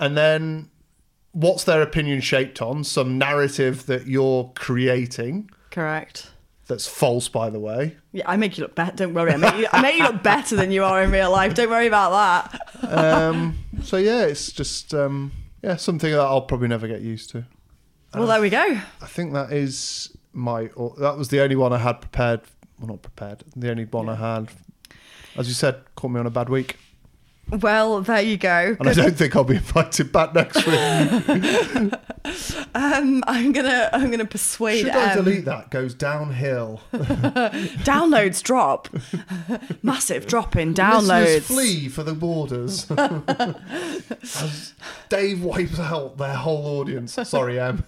[0.00, 0.70] And then,
[1.32, 2.82] what's their opinion shaped on?
[2.82, 6.30] Some narrative that you're creating Correct.
[6.66, 7.96] that's false, by the way.
[8.12, 8.96] Yeah, I make you look better.
[8.96, 9.32] Don't worry.
[9.32, 11.54] I make, you, I make you look better than you are in real life.
[11.54, 12.90] Don't worry about that.
[12.90, 15.32] Um, so yeah, it's just um,
[15.62, 17.44] yeah, something that I'll probably never get used to.
[18.14, 18.80] Well, there we go.
[19.00, 20.66] I think that is my.
[20.74, 22.40] Or that was the only one I had prepared.
[22.78, 23.44] Well, not prepared.
[23.54, 24.48] The only one I had.
[25.36, 26.76] As you said, caught me on a bad week,
[27.52, 28.76] Well, there you go.
[28.78, 31.92] and I don't think I'll be invited back next week.
[32.74, 35.24] Um, I'm gonna I'm gonna persuade Should I Em.
[35.24, 35.70] delete that?
[35.70, 36.80] Goes downhill.
[36.92, 38.88] downloads drop.
[39.82, 41.42] Massive drop in Listeners downloads.
[41.42, 42.88] flee for the borders.
[42.90, 44.74] As
[45.08, 47.14] Dave wipes out their whole audience.
[47.24, 47.82] Sorry, Em.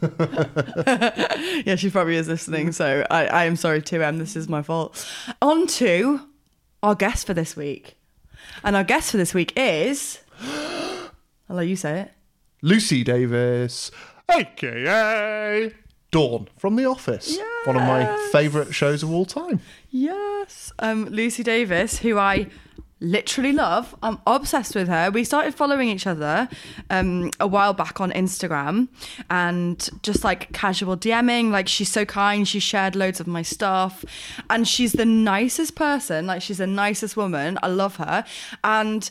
[1.66, 4.18] Yeah, she probably is listening, so I, I am sorry too, Em.
[4.18, 5.06] This is my fault.
[5.42, 6.20] On to
[6.82, 7.96] our guest for this week.
[8.64, 10.20] And our guest for this week is.
[10.40, 12.12] I'll let you say it.
[12.62, 13.90] Lucy Davis,
[14.30, 15.72] aka
[16.12, 17.36] Dawn from The Office.
[17.64, 19.60] One of my favourite shows of all time.
[19.90, 20.72] Yes.
[20.78, 22.48] Um, Lucy Davis, who I
[23.02, 23.94] literally love.
[24.02, 25.10] I'm obsessed with her.
[25.10, 26.48] We started following each other
[26.88, 28.88] um, a while back on Instagram
[29.28, 31.50] and just like casual DMing.
[31.50, 32.46] Like, she's so kind.
[32.46, 34.04] She shared loads of my stuff.
[34.48, 36.26] And she's the nicest person.
[36.26, 37.58] Like, she's the nicest woman.
[37.62, 38.24] I love her.
[38.62, 39.10] And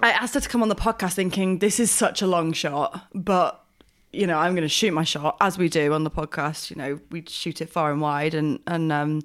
[0.00, 3.08] I asked her to come on the podcast thinking, this is such a long shot,
[3.14, 3.64] but
[4.10, 6.70] you know, I'm going to shoot my shot as we do on the podcast.
[6.70, 9.22] You know, we shoot it far and wide and, and, um,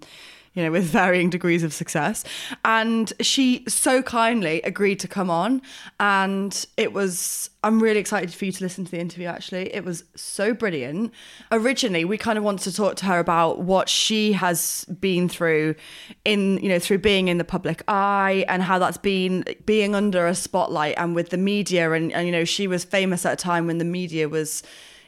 [0.54, 2.24] you know, with varying degrees of success.
[2.64, 5.62] And she so kindly agreed to come on.
[6.00, 9.74] And it was, I'm really excited for you to listen to the interview actually.
[9.74, 11.12] It was so brilliant.
[11.52, 15.76] Originally, we kind of wanted to talk to her about what she has been through
[16.24, 20.28] in, you know, through being in the public eye and how that's been being under
[20.28, 21.92] a spotlight and with the media.
[21.92, 24.62] And, and you know, she was famous at a time when the media was,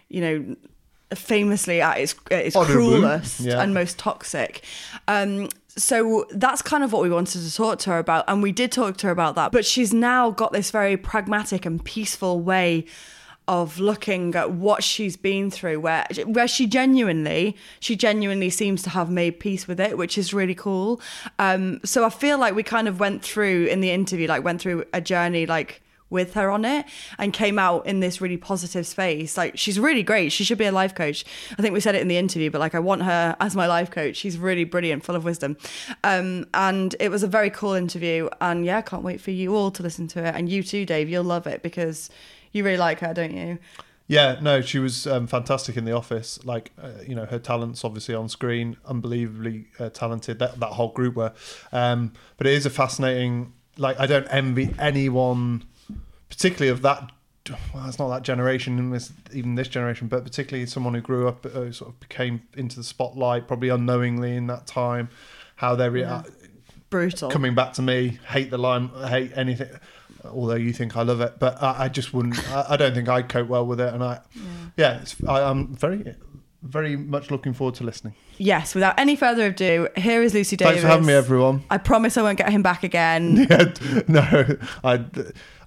[0.09, 0.55] you know,
[1.13, 3.61] famously at its, at its cruelest yeah.
[3.61, 4.63] and most toxic.
[5.07, 8.25] Um, so that's kind of what we wanted to talk to her about.
[8.27, 9.51] And we did talk to her about that.
[9.51, 12.85] But she's now got this very pragmatic and peaceful way
[13.47, 18.89] of looking at what she's been through where where she genuinely she genuinely seems to
[18.89, 20.99] have made peace with it which is really cool
[21.37, 24.59] um so i feel like we kind of went through in the interview like went
[24.59, 26.85] through a journey like with her on it
[27.17, 29.37] and came out in this really positive space.
[29.37, 30.31] Like she's really great.
[30.31, 31.25] She should be a life coach.
[31.57, 33.67] I think we said it in the interview, but like I want her as my
[33.67, 34.15] life coach.
[34.17, 35.57] She's really brilliant, full of wisdom.
[36.03, 38.29] Um, and it was a very cool interview.
[38.39, 40.35] And yeah, I can't wait for you all to listen to it.
[40.35, 42.09] And you too, Dave, you'll love it because
[42.51, 43.59] you really like her, don't you?
[44.07, 46.43] Yeah, no, she was um, fantastic in the office.
[46.45, 50.37] Like, uh, you know, her talents obviously on screen, unbelievably uh, talented.
[50.37, 51.33] That that whole group were,
[51.71, 53.53] um, but it is a fascinating.
[53.77, 55.65] Like, I don't envy anyone,
[56.29, 57.11] particularly of that.
[57.73, 58.99] Well, it's not that generation,
[59.31, 62.83] even this generation, but particularly someone who grew up, uh, sort of became into the
[62.83, 65.09] spotlight, probably unknowingly in that time.
[65.57, 66.31] How they react.
[66.89, 67.29] Brutal.
[67.29, 69.69] Coming back to me, hate the line, hate anything.
[70.23, 72.37] Although you think I love it, but I, I just wouldn't.
[72.49, 74.21] I, I don't think I'd cope well with it, and I,
[74.75, 76.15] yeah, it's, I, I'm very,
[76.65, 78.13] very much looking forward to listening.
[78.37, 80.73] Yes, without any further ado, here is Lucy Davis.
[80.73, 81.63] Thanks for having me, everyone.
[81.69, 83.47] I promise I won't get him back again.
[83.49, 85.05] Yeah, no, I,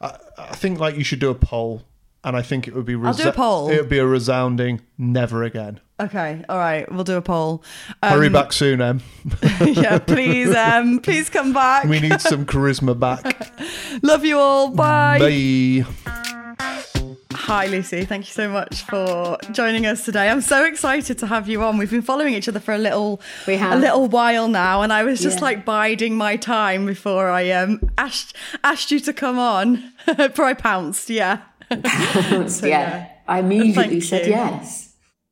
[0.00, 1.82] I, I think like you should do a poll,
[2.24, 2.94] and I think it would be.
[2.94, 3.70] I'll do a poll.
[3.70, 5.80] It would be a resounding never again.
[6.00, 7.64] Okay, all right, we'll do a poll.
[8.02, 9.00] Hurry Um, back soon, Em.
[9.60, 11.84] yeah, please, Em, please come back.
[11.84, 13.52] We need some charisma back.
[14.02, 14.70] Love you all.
[14.70, 15.18] Bye.
[16.04, 16.14] Bye.
[17.46, 18.04] Hi, Lucy.
[18.04, 20.28] Thank you so much for joining us today.
[20.28, 21.78] I'm so excited to have you on.
[21.78, 23.72] We've been following each other for a little, We have.
[23.72, 25.44] a little while now, and I was just Yeah.
[25.44, 29.92] like biding my time before I um asked asked you to come on.
[30.16, 31.08] before I pounced.
[31.18, 31.40] Yeah,
[32.62, 33.08] yeah.
[33.26, 34.32] I immediately Thank said you.
[34.32, 34.87] yes.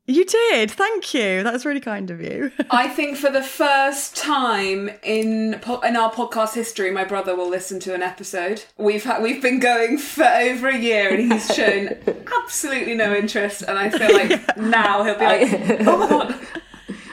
[0.06, 0.70] You did.
[0.70, 1.42] Thank you.
[1.42, 2.52] That was really kind of you.
[2.70, 7.48] I think for the first time in po- in our podcast history, my brother will
[7.48, 8.64] listen to an episode.
[8.78, 11.96] We've had, we've been going for over a year, and he's shown
[12.42, 13.62] absolutely no interest.
[13.62, 16.34] And I feel like now he'll be like, "Oh my god!"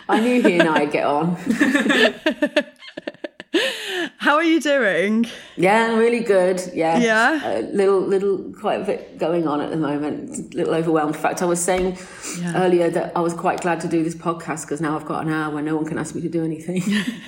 [0.08, 1.38] I knew he and I'd get on.
[4.18, 5.26] How are you doing?
[5.56, 6.62] Yeah, really good.
[6.74, 7.60] Yeah, Yeah?
[7.60, 10.54] A little, little, quite a bit going on at the moment.
[10.54, 11.16] A little overwhelmed.
[11.16, 11.98] In fact, I was saying
[12.56, 15.32] earlier that I was quite glad to do this podcast because now I've got an
[15.32, 16.82] hour where no one can ask me to do anything.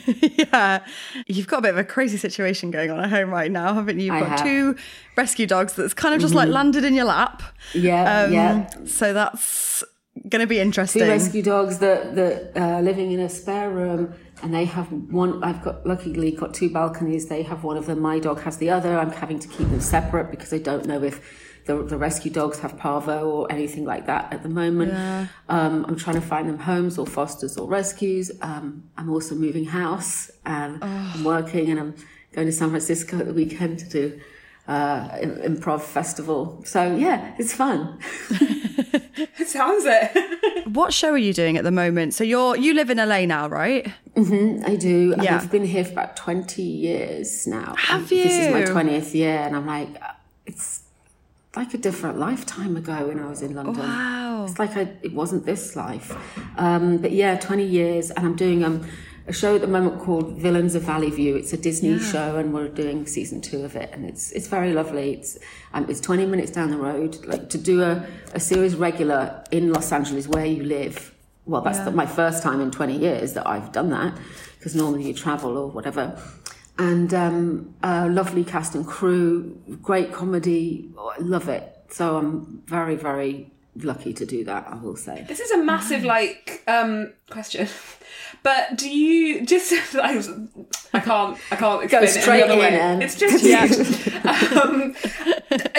[0.51, 0.83] yeah,
[1.27, 3.99] you've got a bit of a crazy situation going on at home right now, haven't
[3.99, 4.05] you?
[4.05, 4.39] You've I got have.
[4.39, 4.71] Mm-hmm.
[4.71, 4.81] two
[5.15, 7.43] rescue dogs that's kind of just like landed in your lap.
[7.73, 8.67] yeah, Um, yeah.
[8.85, 9.83] So that's
[10.29, 11.03] going to be interesting.
[11.03, 14.13] Two rescue dogs that that are living in a spare room,
[14.45, 15.43] and they have one.
[15.43, 17.25] I've got luckily got two balconies.
[17.25, 17.99] They have one of them.
[17.99, 18.95] My dog has the other.
[18.95, 21.19] I'm having to keep them separate because I don't know if
[21.65, 24.93] the, the rescue dogs have parvo or anything like that at the moment.
[25.49, 28.31] Um, I'm trying to find them homes or fosters or rescues.
[28.43, 31.95] Um, I'm also moving house and I'm working and I'm
[32.33, 34.21] going to San Francisco at the weekend to do
[34.67, 36.61] uh, improv festival.
[36.65, 37.99] So yeah, it's fun.
[39.17, 40.67] It sounds it.
[40.73, 42.13] What show are you doing at the moment?
[42.13, 43.85] So you're you live in LA now, right?
[44.17, 45.13] I do.
[45.21, 45.35] Yeah.
[45.35, 47.75] I've been here for about 20 years now.
[47.77, 49.89] Have And This is my 20th year, and I'm like,
[50.45, 50.81] it's
[51.55, 53.77] like a different lifetime ago when I was in London.
[53.77, 54.45] Wow.
[54.45, 56.17] It's like I, it wasn't this life.
[56.57, 58.85] Um, but yeah, 20 years, and I'm doing um,
[59.27, 61.35] a show at the moment called Villains of Valley View.
[61.35, 64.71] It's a Disney show, and we're doing season two of it, and it's it's very
[64.73, 65.13] lovely.
[65.13, 65.37] It's
[65.73, 67.25] um, it's 20 minutes down the road.
[67.25, 71.13] Like to do a, a series regular in Los Angeles where you live.
[71.45, 74.17] Well, that's the, my first time in 20 years that I've done that,
[74.57, 76.19] because normally you travel or whatever.
[76.77, 80.91] And um, a lovely cast and crew, great comedy.
[80.97, 81.71] Oh, I love it.
[81.89, 84.67] So I'm very, very lucky to do that.
[84.69, 85.25] I will say.
[85.27, 87.67] This is a massive like um question.
[88.45, 90.17] But do you just I,
[90.93, 92.79] I can't I can't explain it straight any other way.
[92.79, 93.65] and- It's just yeah.
[94.61, 94.95] um,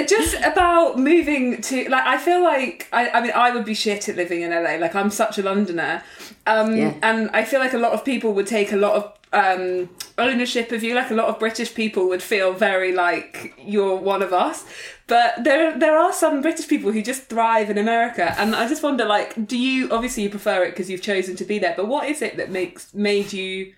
[0.06, 4.08] just about moving to like I feel like I, I mean I would be shit
[4.08, 4.74] at living in LA.
[4.76, 6.02] Like I'm such a Londoner.
[6.46, 6.94] Um Yeah.
[7.02, 10.72] and I feel like a lot of people would take a lot of um ownership
[10.72, 10.94] of you.
[10.94, 14.64] Like a lot of British people would feel very like you're one of us.
[15.06, 18.82] But there there are some British people who just thrive in America and I just
[18.82, 21.88] wonder like do you obviously you prefer it because you've chosen to be there, but
[21.88, 23.72] what is it that makes made you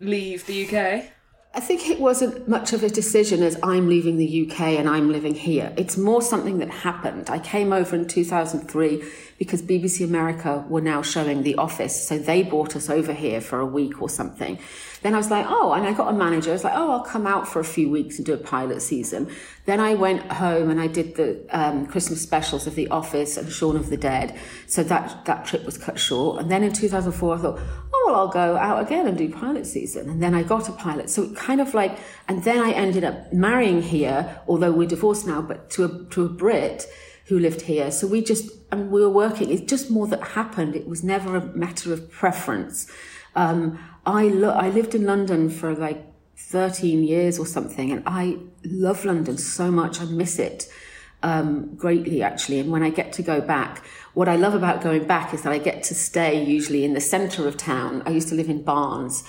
[0.00, 1.15] leave the UK?
[1.56, 5.10] I think it wasn't much of a decision as I'm leaving the UK and I'm
[5.10, 5.72] living here.
[5.78, 7.30] It's more something that happened.
[7.30, 9.02] I came over in 2003
[9.38, 13.58] because BBC America were now showing The Office, so they brought us over here for
[13.58, 14.58] a week or something.
[15.02, 16.50] Then I was like, oh, and I got a manager.
[16.50, 18.82] I was like, oh, I'll come out for a few weeks and do a pilot
[18.82, 19.30] season.
[19.64, 23.50] Then I went home and I did the um, Christmas specials of The Office and
[23.50, 24.38] Shaun of the Dead.
[24.66, 26.40] So that that trip was cut short.
[26.40, 27.60] And then in 2004, I thought,
[28.06, 30.08] well, I'll go out again and do pilot season.
[30.08, 31.10] And then I got a pilot.
[31.10, 35.26] So it kind of like, and then I ended up marrying here, although we're divorced
[35.26, 36.86] now, but to a, to a Brit
[37.26, 37.90] who lived here.
[37.90, 39.50] So we just, and we were working.
[39.50, 40.76] It's just more that happened.
[40.76, 42.90] It was never a matter of preference.
[43.34, 46.04] Um, I lo- I lived in London for like
[46.36, 50.00] 13 years or something, and I love London so much.
[50.00, 50.68] I miss it
[51.22, 52.60] um, greatly, actually.
[52.60, 53.84] And when I get to go back,
[54.16, 57.02] what I love about going back is that I get to stay usually in the
[57.02, 58.02] centre of town.
[58.06, 59.22] I used to live in Barnes.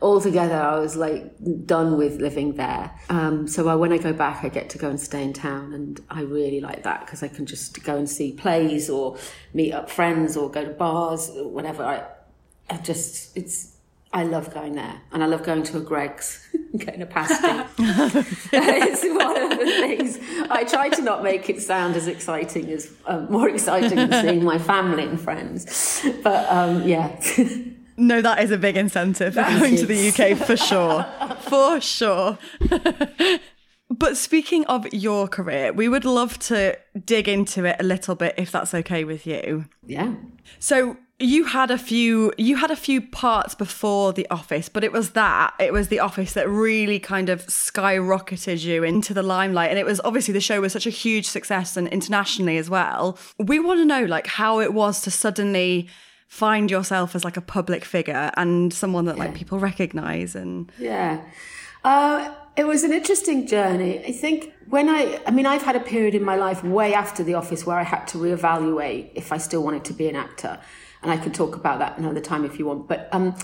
[0.00, 1.32] Altogether, I was like
[1.64, 2.90] done with living there.
[3.08, 5.72] Um, so I, when I go back, I get to go and stay in town,
[5.72, 9.16] and I really like that because I can just go and see plays or
[9.54, 11.84] meet up friends or go to bars or whatever.
[11.84, 12.04] I,
[12.68, 13.71] I just it's
[14.14, 17.46] I love going there, and I love going to a Greggs, and getting a pasty.
[18.52, 20.18] it's one of the things.
[20.50, 24.44] I try to not make it sound as exciting as um, more exciting than seeing
[24.44, 27.18] my family and friends, but um, yeah.
[27.94, 31.06] No, that is a big incentive for going to the UK for sure.
[31.42, 32.38] For sure.
[33.90, 38.34] but speaking of your career, we would love to dig into it a little bit
[38.38, 39.66] if that's okay with you.
[39.86, 40.14] yeah.
[40.58, 44.92] So you had a few you had a few parts before the office but it
[44.92, 49.70] was that it was the office that really kind of skyrocketed you into the limelight
[49.70, 53.16] and it was obviously the show was such a huge success and internationally as well
[53.38, 55.88] we want to know like how it was to suddenly
[56.26, 61.20] find yourself as like a public figure and someone that like people recognize and Yeah.
[61.84, 64.04] Uh, it was an interesting journey.
[64.06, 67.24] I think when I, I mean, I've had a period in my life way after
[67.24, 70.60] The Office where I had to reevaluate if I still wanted to be an actor.
[71.02, 72.88] And I can talk about that another time if you want.
[72.88, 73.34] But um,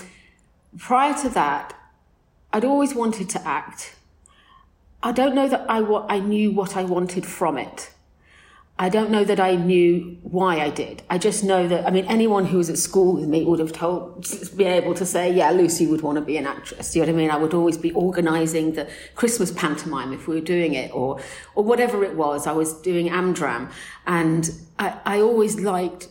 [0.78, 1.74] prior to that,
[2.52, 3.96] I'd always wanted to act.
[5.02, 7.92] I don't know that I, wa- I knew what I wanted from it.
[8.80, 11.02] I don't know that I knew why I did.
[11.10, 13.72] I just know that, I mean, anyone who was at school with me would have
[13.72, 14.24] told,
[14.56, 16.94] been able to say, yeah, Lucy would want to be an actress.
[16.94, 17.30] You know what I mean?
[17.32, 21.20] I would always be organising the Christmas pantomime if we were doing it or,
[21.56, 22.46] or whatever it was.
[22.46, 23.72] I was doing Amdram
[24.06, 26.06] and I, I always liked,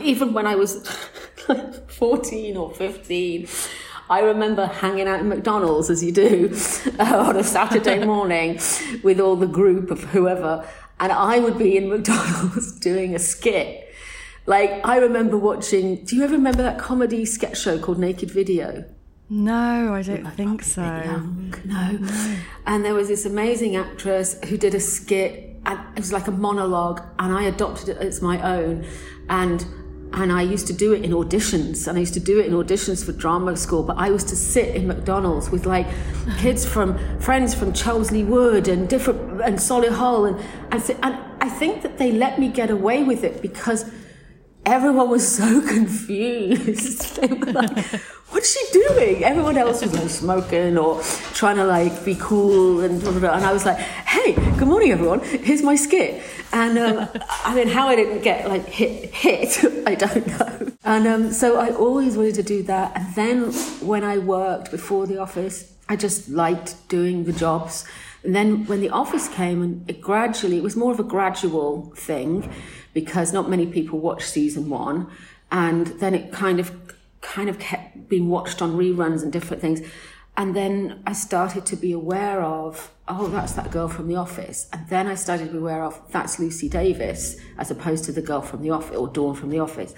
[0.00, 0.86] even when I was
[1.88, 3.48] 14 or 15,
[4.10, 6.54] I remember hanging out in McDonald's as you do
[6.98, 8.60] uh, on a Saturday morning
[9.02, 10.66] with all the group of whoever,
[11.00, 13.92] and I would be in McDonald's doing a skit.
[14.46, 16.04] Like I remember watching.
[16.04, 18.84] Do you ever remember that comedy sketch show called Naked Video?
[19.30, 21.98] no i don't I think so Young, no.
[22.66, 26.30] And there was this amazing actress who did a skit, and it was like a
[26.30, 28.86] monologue, and I adopted it as my own,
[29.28, 29.64] and
[30.12, 32.52] and I used to do it in auditions, and I used to do it in
[32.52, 33.82] auditions for drama school.
[33.82, 35.86] But I used to sit in McDonald's with like
[36.38, 40.38] kids from friends from Chelmsley Wood and different and Solihull, and
[40.72, 43.90] and, and I think that they let me get away with it because
[44.66, 47.16] everyone was so confused.
[47.20, 47.86] they were like,
[48.30, 49.24] what's she doing?
[49.24, 51.02] Everyone else was like smoking or
[51.34, 53.34] trying to like be cool and blah, blah, blah.
[53.34, 55.20] and I was like, hey, good morning everyone.
[55.20, 56.22] Here's my skit.
[56.52, 57.08] And um,
[57.44, 60.72] I mean, how I didn't get like hit, hit, I don't know.
[60.84, 62.96] And um, so I always wanted to do that.
[62.96, 63.52] And then
[63.86, 67.84] when I worked before the office, I just liked doing the jobs.
[68.22, 71.92] And then when the office came, and it gradually, it was more of a gradual
[71.94, 72.50] thing
[72.94, 75.10] because not many people watched season one.
[75.52, 76.72] And then it kind of,
[77.20, 79.82] kind of kept being watched on reruns and different things.
[80.36, 84.68] And then I started to be aware of, oh, that's that girl from the office.
[84.72, 88.22] And then I started to be aware of, that's Lucy Davis, as opposed to the
[88.22, 89.94] girl from the office or Dawn from the office.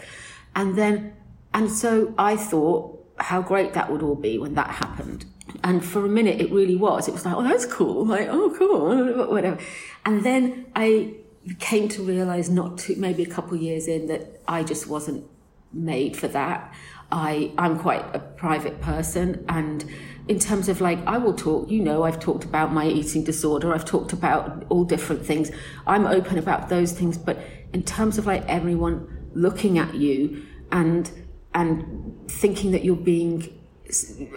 [0.54, 1.14] And then,
[1.54, 5.24] and so I thought how great that would all be when that happened.
[5.64, 7.08] And for a minute, it really was.
[7.08, 8.04] It was like, oh, that's cool.
[8.04, 9.58] Like, oh, cool, whatever.
[10.04, 11.14] And then I
[11.54, 15.24] came to realize, not to maybe a couple years in, that I just wasn't
[15.72, 16.72] made for that.
[17.12, 19.84] I I'm quite a private person, and
[20.28, 21.70] in terms of like I will talk.
[21.70, 23.72] You know, I've talked about my eating disorder.
[23.72, 25.50] I've talked about all different things.
[25.86, 27.38] I'm open about those things, but
[27.72, 31.10] in terms of like everyone looking at you and
[31.54, 33.52] and thinking that you're being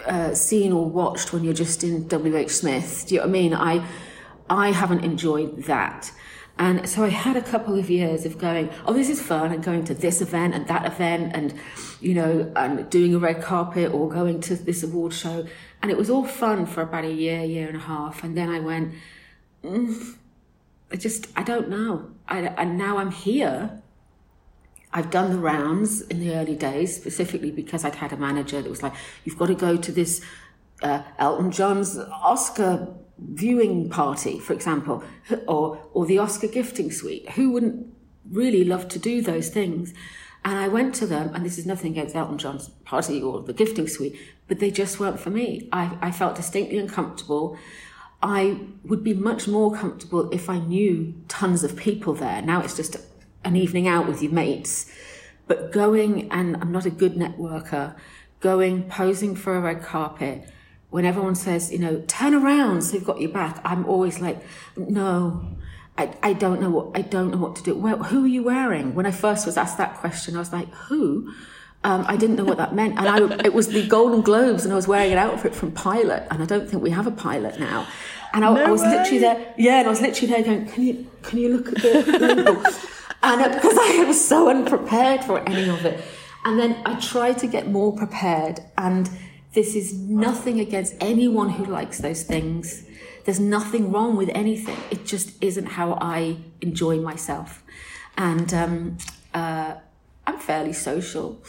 [0.06, 3.04] uh, seen or watched when you're just in WH Smith.
[3.08, 3.54] Do you know what I mean?
[3.54, 3.86] I
[4.48, 6.12] I haven't enjoyed that.
[6.60, 9.64] And so I had a couple of years of going, oh, this is fun, and
[9.64, 11.54] going to this event and that event, and
[12.02, 15.46] you know, and doing a red carpet or going to this award show,
[15.80, 18.50] and it was all fun for about a year, year and a half, and then
[18.50, 18.92] I went,
[19.64, 20.16] mm,
[20.92, 23.80] I just, I don't know, I, and now I'm here.
[24.92, 28.68] I've done the rounds in the early days, specifically because I'd had a manager that
[28.68, 28.92] was like,
[29.24, 30.20] you've got to go to this
[30.82, 32.88] uh, Elton John's Oscar
[33.20, 35.04] viewing party, for example,
[35.46, 37.30] or or the Oscar gifting suite.
[37.30, 37.86] Who wouldn't
[38.30, 39.94] really love to do those things?
[40.44, 43.52] And I went to them, and this is nothing against Elton John's party or the
[43.52, 44.18] gifting suite,
[44.48, 45.68] but they just weren't for me.
[45.70, 47.58] I, I felt distinctly uncomfortable.
[48.22, 52.40] I would be much more comfortable if I knew tons of people there.
[52.40, 52.96] Now it's just
[53.44, 54.90] an evening out with your mates.
[55.46, 57.96] But going, and I'm not a good networker,
[58.40, 60.48] going, posing for a red carpet,
[60.90, 64.42] when everyone says, you know, turn around so you've got your back, I'm always like,
[64.76, 65.56] no,
[65.96, 67.74] I, I don't know what I don't know what to do.
[67.74, 68.94] Well, who are you wearing?
[68.94, 71.32] When I first was asked that question, I was like, who?
[71.82, 74.72] Um, I didn't know what that meant, and I, it was the Golden Globes, and
[74.72, 77.58] I was wearing an outfit from Pilot, and I don't think we have a Pilot
[77.58, 77.86] now.
[78.34, 80.82] And I, No I was literally there, yeah, and I was literally there going, can
[80.82, 82.62] you can you look at the label?
[83.22, 86.04] and uh, because I was so unprepared for any of it,
[86.44, 89.08] and then I tried to get more prepared, and
[89.52, 92.84] this is nothing against anyone who likes those things.
[93.24, 94.76] There's nothing wrong with anything.
[94.90, 97.62] It just isn't how I enjoy myself.
[98.16, 98.98] And um,
[99.34, 99.74] uh,
[100.26, 101.42] I'm fairly social,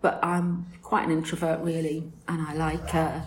[0.00, 3.20] but I'm quite an introvert, really, and I like uh,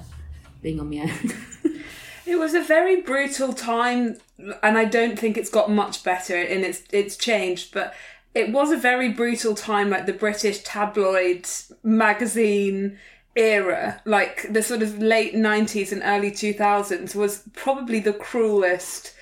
[0.62, 1.34] being on my own.
[2.26, 6.64] It was a very brutal time, and I don't think it's got much better, and
[6.64, 7.74] it's it's changed.
[7.74, 7.94] But
[8.34, 11.46] it was a very brutal time, like the British tabloid
[11.84, 12.98] magazine
[13.36, 19.14] era, like the sort of late nineties and early two thousands, was probably the cruelest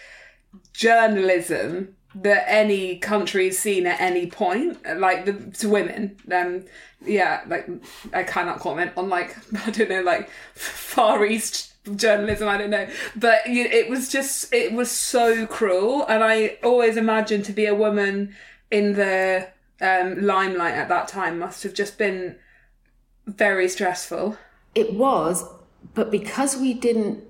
[0.74, 6.18] journalism that any country's seen at any point, like the, to women.
[6.32, 6.66] Um,
[7.05, 7.68] yeah, like
[8.14, 9.36] I cannot comment on like
[9.68, 12.47] I don't know, like Far East journalism.
[12.47, 16.97] I don't know, but you- it was just it was so cruel, and I always
[16.97, 18.36] imagined to be a woman
[18.72, 19.47] in the
[19.82, 22.36] um, limelight at that time must have just been
[23.38, 24.38] very stressful.
[24.75, 25.45] It was,
[25.93, 27.23] but because we didn't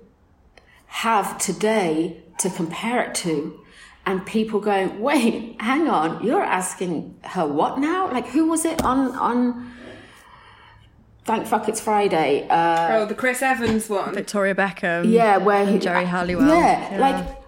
[0.86, 3.60] have today to compare it to,
[4.06, 8.10] and people going, wait, hang on, you're asking her what now?
[8.10, 9.72] Like, who was it on on?
[11.24, 12.48] Thank fuck it's Friday.
[12.48, 14.14] Uh, oh, the Chris Evans one.
[14.14, 15.10] Victoria Beckham.
[15.10, 16.48] yeah, where he, Geri Halliwell.
[16.48, 17.38] Yeah, like,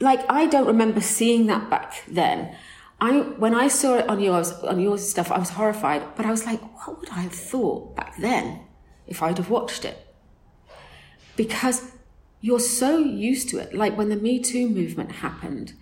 [0.00, 2.56] like I don't remember seeing that back then.
[3.00, 6.02] I when I saw it on yours on yours stuff, I was horrified.
[6.16, 8.60] But I was like, what would I have thought back then
[9.06, 10.06] if I'd have watched it?
[11.36, 11.92] Because
[12.40, 13.74] you're so used to it.
[13.74, 15.74] Like when the Me Too movement happened,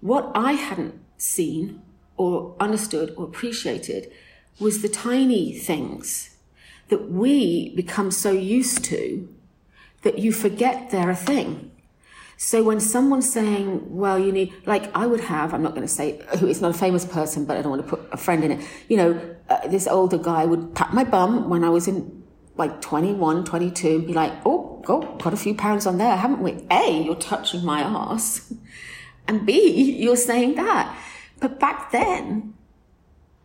[0.00, 1.82] what I hadn't seen
[2.16, 4.12] or understood or appreciated
[4.58, 6.36] was the tiny things
[6.88, 9.28] that we become so used to
[10.02, 11.70] that you forget they're a thing.
[12.44, 15.92] So when someone's saying, well, you need, like I would have, I'm not going to
[15.92, 18.42] say who is not a famous person, but I don't want to put a friend
[18.42, 18.66] in it.
[18.88, 22.24] You know, uh, this older guy would pat my bum when I was in
[22.56, 26.42] like 21, 22 and be like, oh, go, got a few pounds on there, haven't
[26.42, 26.66] we?
[26.68, 28.52] A, you're touching my ass.
[29.28, 30.98] And B, you're saying that.
[31.38, 32.54] But back then,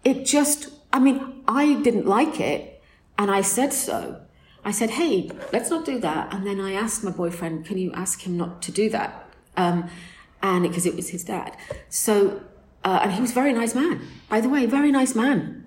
[0.04, 2.82] it just, I mean, I didn't like it
[3.16, 4.22] and I said so.
[4.68, 6.34] I said, hey, let's not do that.
[6.34, 9.26] And then I asked my boyfriend, can you ask him not to do that?
[9.55, 9.89] Um,
[10.41, 11.55] and because it was his dad.
[11.88, 12.41] So,
[12.84, 14.05] uh, and he was a very nice man.
[14.28, 15.65] By the way, very nice man.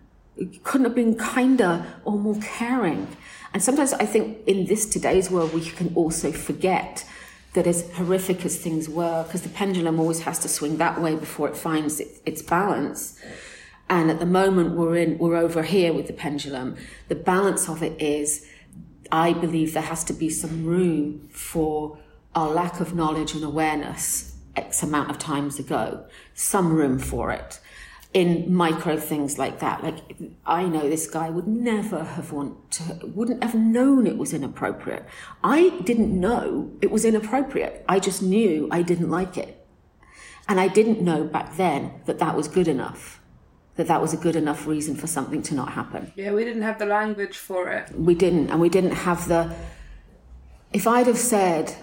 [0.65, 3.09] Couldn't have been kinder or more caring.
[3.55, 7.07] And sometimes I think in this today's world, we can also forget
[7.55, 11.17] that as horrific as things were, because the pendulum always has to swing that way
[11.17, 13.19] before it finds it, its balance.
[13.89, 16.77] And at the moment we're in, we're over here with the pendulum.
[17.09, 18.47] The balance of it is,
[19.13, 21.99] I believe there has to be some room for
[22.35, 26.07] our lack of knowledge and awareness X amount of times ago.
[26.35, 27.61] Some room for it
[28.13, 29.83] in micro things like that.
[29.85, 29.99] Like
[30.45, 35.05] I know this guy would never have want to, wouldn't have known it was inappropriate.
[35.45, 37.85] I didn't know it was inappropriate.
[37.89, 39.57] I just knew I didn't like it.
[40.49, 43.20] And I didn't know back then that that was good enough
[43.77, 46.13] that that was a good enough reason for something to not happen.
[46.17, 47.91] Yeah, we didn't have the language for it.
[47.95, 49.55] We didn't, and we didn't have the.
[50.73, 51.75] If I'd have said,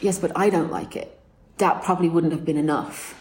[0.00, 1.20] yes, but I don't like it,
[1.58, 3.14] that probably wouldn't have been enough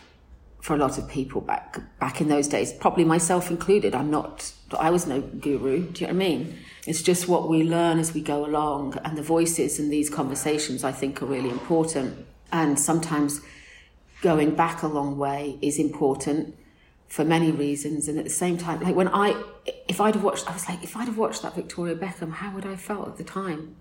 [0.61, 3.95] for a lot of people back back in those days, probably myself included.
[3.95, 5.83] I'm not, I was no guru.
[5.91, 6.59] Do you know what I mean?
[6.85, 10.83] It's just what we learn as we go along, and the voices in these conversations
[10.83, 12.25] I think are really important.
[12.51, 13.41] And sometimes
[14.21, 16.57] going back a long way is important
[17.07, 18.07] for many reasons.
[18.07, 19.41] And at the same time, like when I,
[19.87, 22.53] if I'd have watched, I was like, if I'd have watched that Victoria Beckham, how
[22.53, 23.75] would I have felt at the time?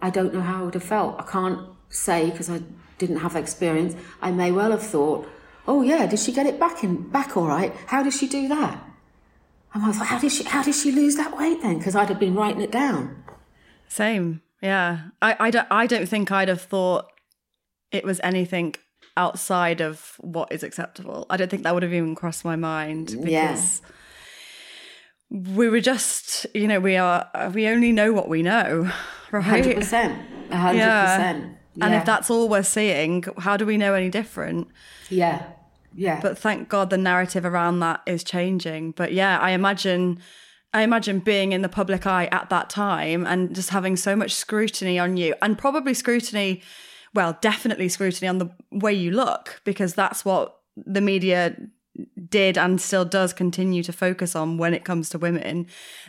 [0.00, 1.18] I don't know how I would have felt.
[1.18, 2.60] I can't say because I
[2.98, 3.94] didn't have experience.
[4.20, 5.28] I may well have thought,
[5.66, 7.74] oh yeah, did she get it back in back all right?
[7.86, 8.84] How did she do that?
[9.74, 11.78] And I was like, how did she how did she lose that weight then?
[11.78, 13.22] Because I'd have been writing it down.
[13.88, 15.08] Same, yeah.
[15.20, 17.10] I, I don't I don't think I'd have thought
[17.90, 18.74] it was anything
[19.18, 21.26] outside of what is acceptable.
[21.28, 23.82] I don't think that would have even crossed my mind because
[25.30, 25.52] yeah.
[25.54, 28.90] we were just, you know, we are we only know what we know,
[29.32, 29.44] right?
[29.44, 30.16] Hundred percent,
[30.50, 31.54] hundred percent.
[31.80, 34.68] And if that's all we're seeing, how do we know any different?
[35.10, 35.44] Yeah,
[35.94, 36.20] yeah.
[36.20, 38.92] But thank God the narrative around that is changing.
[38.92, 40.20] But yeah, I imagine.
[40.74, 44.34] I imagine being in the public eye at that time and just having so much
[44.34, 46.62] scrutiny on you, and probably scrutiny
[47.14, 51.56] well, definitely scrutiny on the way you look, because that's what the media
[52.28, 55.66] did and still does continue to focus on when it comes to women.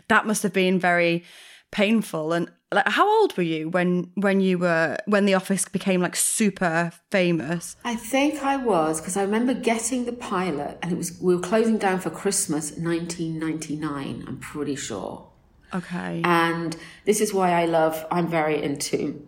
[0.08, 1.24] That must have been very
[1.72, 2.34] painful.
[2.34, 6.16] And like, how old were you when when you were when The Office became like
[6.16, 7.76] super famous?
[7.84, 11.42] I think I was because I remember getting the pilot, and it was we were
[11.42, 14.26] closing down for Christmas, 1999.
[14.28, 15.28] I'm pretty sure.
[15.74, 16.22] Okay.
[16.24, 16.76] And
[17.06, 18.06] this is why I love.
[18.12, 19.28] I'm very into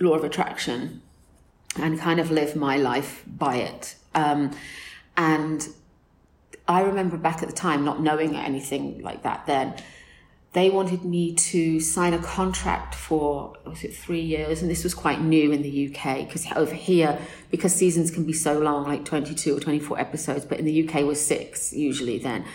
[0.00, 1.02] law of attraction
[1.76, 3.96] and kind of live my life by it.
[4.14, 4.52] Um,
[5.16, 5.68] and
[6.66, 9.74] I remember back at the time not knowing anything like that then.
[10.54, 14.94] They wanted me to sign a contract for was it three years, and this was
[14.94, 17.18] quite new in the UK because over here,
[17.50, 20.64] because seasons can be so long, like twenty two or twenty four episodes, but in
[20.64, 22.18] the UK was six usually.
[22.18, 22.46] Then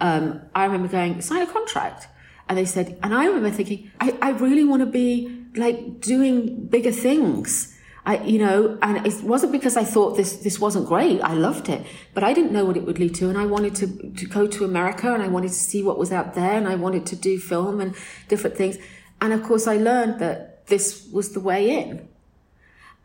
[0.00, 2.08] um, I remember going sign a contract,
[2.46, 6.66] and they said, and I remember thinking, I, I really want to be like doing
[6.66, 7.76] bigger things.
[8.06, 11.20] I, you know, and it wasn't because I thought this, this wasn't great.
[11.20, 13.28] I loved it, but I didn't know what it would lead to.
[13.28, 16.10] And I wanted to, to go to America and I wanted to see what was
[16.10, 17.94] out there and I wanted to do film and
[18.28, 18.78] different things.
[19.20, 22.08] And of course I learned that this was the way in.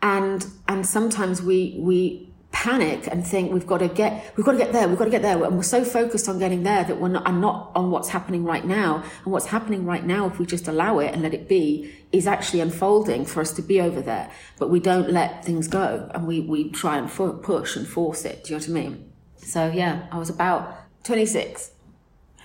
[0.02, 4.58] And, and sometimes we, we, panic and think we've got to get we've got to
[4.58, 5.44] get there we've got to get there.
[5.44, 8.46] And we're so focused on getting there that we're not and not on what's happening
[8.46, 9.04] right now.
[9.26, 12.26] And what's happening right now if we just allow it and let it be is
[12.26, 14.32] actually unfolding for us to be over there.
[14.58, 18.46] But we don't let things go and we we try and push and force it.
[18.46, 19.12] Do you know what i mean?
[19.36, 21.72] So yeah i was about 26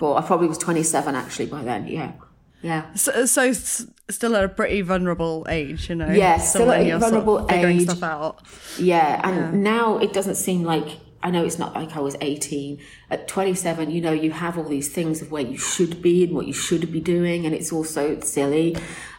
[0.00, 2.12] or i probably was 27 actually by then yeah
[2.62, 2.92] yeah.
[2.94, 6.10] So, so still at a pretty vulnerable age, you know.
[6.10, 7.82] Yeah, still at a vulnerable sort of age.
[7.82, 8.42] Stuff out.
[8.78, 9.72] Yeah, and yeah.
[9.72, 12.78] now it doesn't seem like I know it's not like I was 18.
[13.10, 16.34] At 27, you know, you have all these things of where you should be and
[16.34, 18.76] what you should be doing, and it's also silly.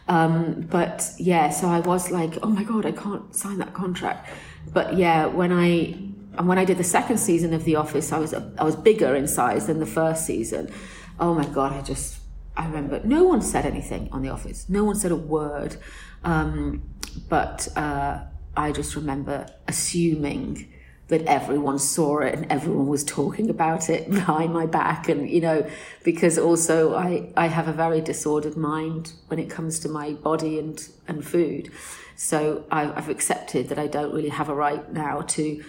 [0.08, 4.28] Um, but yeah, so I was like, oh my god, I can't sign that contract.
[4.72, 5.96] But yeah, when I
[6.38, 9.14] and when I did the second season of The Office, I was I was bigger
[9.14, 10.72] in size than the first season.
[11.20, 12.18] Oh my god, I just
[12.56, 14.68] I remember no one said anything on the office.
[14.68, 15.76] No one said a word.
[16.24, 16.82] Um,
[17.28, 18.20] but uh,
[18.56, 20.68] I just remember assuming
[21.08, 25.08] that everyone saw it and everyone was talking about it behind my back.
[25.08, 25.66] And, you know,
[26.04, 30.58] because also I, I have a very disordered mind when it comes to my body
[30.58, 31.70] and, and food.
[32.16, 35.64] So I've, I've accepted that I don't really have a right now to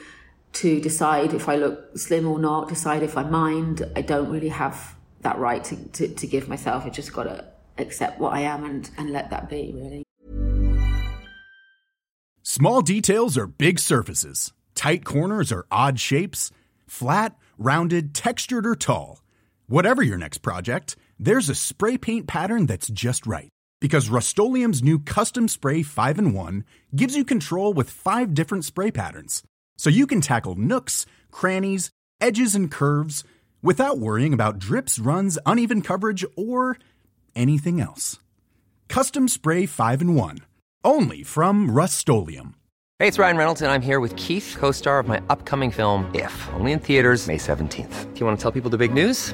[0.54, 3.82] to decide if I look slim or not, decide if I mind.
[3.96, 6.86] I don't really have that right to, to, to give myself.
[6.86, 7.46] I just got to
[7.78, 10.04] accept what I am and, and let that be, really.
[12.44, 16.52] Small details are big surfaces, tight corners are odd shapes,
[16.86, 19.24] flat, rounded, textured, or tall.
[19.68, 23.50] Whatever your next project, there's a spray paint pattern that's just right.
[23.80, 26.64] Because Rust-Oleum Custom Spray 5 in 1
[26.96, 29.42] gives you control with five different spray patterns.
[29.78, 31.90] So you can tackle nooks, crannies,
[32.22, 33.24] edges, and curves
[33.64, 36.78] without worrying about drips, runs, uneven coverage, or
[37.36, 38.20] anything else.
[38.90, 40.38] Custom Spray 5 in 1.
[40.84, 42.08] Only from Rust
[43.00, 46.10] Hey, it's Ryan Reynolds, and I'm here with Keith, co star of my upcoming film,
[46.14, 48.14] If, only in theaters, May 17th.
[48.14, 49.34] Do you want to tell people the big news?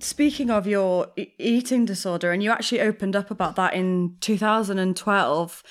[0.00, 5.62] Speaking of your eating disorder, and you actually opened up about that in 2012,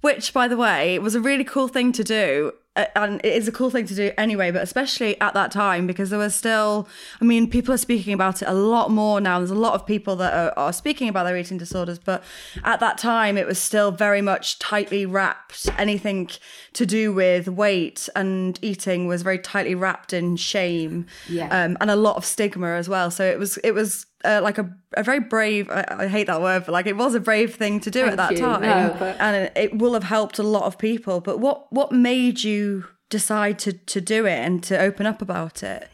[0.00, 2.52] which, by the way, was a really cool thing to do.
[2.76, 5.86] Uh, And it is a cool thing to do anyway, but especially at that time
[5.86, 6.88] because there was still,
[7.20, 9.38] I mean, people are speaking about it a lot more now.
[9.38, 12.22] There's a lot of people that are, are speaking about their eating disorders, but
[12.64, 15.68] at that time it was still very much tightly wrapped.
[15.78, 16.28] Anything
[16.74, 21.48] to do with weight and eating was very tightly wrapped in shame Yeah.
[21.48, 23.10] um, and a lot of stigma as well.
[23.10, 25.70] So it was it was uh, like a, a very brave.
[25.70, 28.16] I, I hate that word, but like it was a brave thing to do at
[28.16, 28.38] that you.
[28.38, 31.20] time, No, but- and it, it will have helped a lot of people.
[31.20, 35.62] But what what made you decide to to do it and to open up about
[35.62, 35.88] it?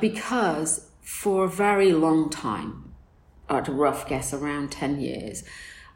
[0.00, 2.92] because for a very long time,
[3.48, 5.42] at a rough guess, around 10 years,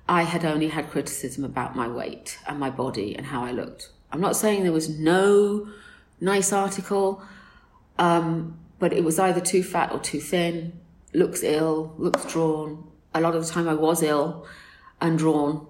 [0.09, 3.91] I had only had criticism about my weight and my body and how I looked.
[4.11, 5.69] I'm not saying there was no
[6.21, 7.23] nice article,
[7.99, 10.79] um, but it was either too fat or too thin,
[11.15, 12.91] looks ill, looks drawn.
[13.15, 14.47] A lot of the time I was ill
[15.01, 15.67] and drawn.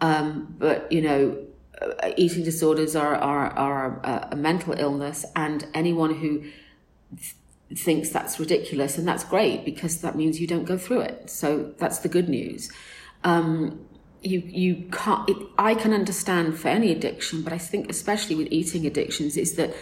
[0.00, 1.38] Um, but, you know,
[1.80, 6.44] uh, eating disorders are, are, are a, a mental illness, and anyone who
[7.74, 11.30] thinks that's ridiculous, and that's great because that means you don't go through it.
[11.30, 12.70] So that's the good news.
[13.24, 13.86] Um,
[14.22, 15.28] you you can't.
[15.28, 19.54] It, I can understand for any addiction, but I think especially with eating addictions is
[19.54, 19.74] that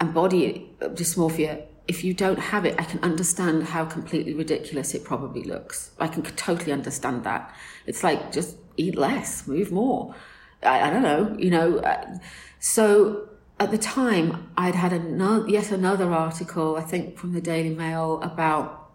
[0.00, 1.64] and body dysmorphia.
[1.90, 5.90] If you don't have it, I can understand how completely ridiculous it probably looks.
[5.98, 7.52] I can totally understand that.
[7.84, 10.14] It's like just eat less, move more.
[10.62, 11.78] I, I don't know, you know.
[11.78, 12.18] Uh,
[12.60, 13.28] so
[13.58, 18.22] at the time, I'd had another, yet another article, I think from the Daily Mail,
[18.22, 18.92] about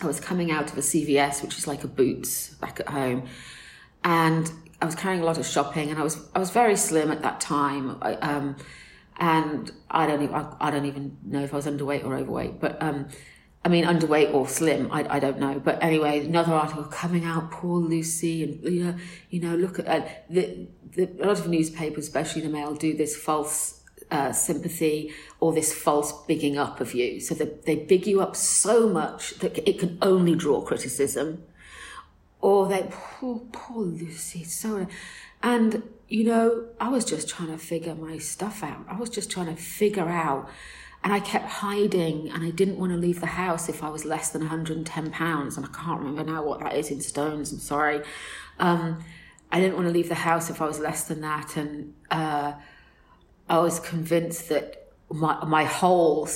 [0.00, 3.28] I was coming out of a CVS, which is like a Boots back at home,
[4.02, 7.12] and I was carrying a lot of shopping, and I was I was very slim
[7.12, 8.56] at that time, I, um,
[9.18, 12.60] and I don't even I, I don't even know if I was underweight or overweight,
[12.60, 13.08] but um,
[13.64, 15.60] I mean underweight or slim, I, I don't know.
[15.60, 18.94] But anyway, another article coming out, poor Lucy, and you know
[19.30, 22.96] you know look at uh, the, the a lot of newspapers, especially the Mail, do
[22.96, 23.82] this false
[24.12, 27.18] uh, sympathy or this false bigging up of you.
[27.18, 31.42] So that they big you up so much that it can only draw criticism.
[32.40, 34.86] Or they, poor, poor Lucy, so.
[35.42, 35.82] And,
[36.12, 38.84] you know, I was just trying to figure my stuff out.
[38.86, 40.48] I was just trying to figure out.
[41.02, 44.04] And I kept hiding and I didn't want to leave the house if I was
[44.04, 45.56] less than 110 pounds.
[45.56, 47.50] And I can't remember now what that is in stones.
[47.50, 48.02] I'm sorry.
[48.58, 49.02] Um,
[49.50, 51.56] I didn't want to leave the house if I was less than that.
[51.56, 52.52] And, uh,
[53.48, 56.28] I was convinced that my my whole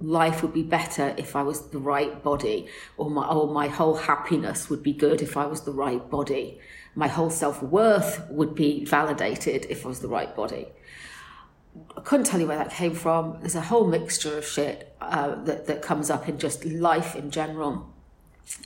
[0.00, 2.66] life would be better if I was the right body,
[2.96, 6.58] or my or my whole happiness would be good if I was the right body.
[6.94, 10.66] My whole self worth would be validated if I was the right body.
[11.96, 13.38] I couldn't tell you where that came from.
[13.40, 17.30] There's a whole mixture of shit uh, that that comes up in just life in
[17.30, 17.92] general.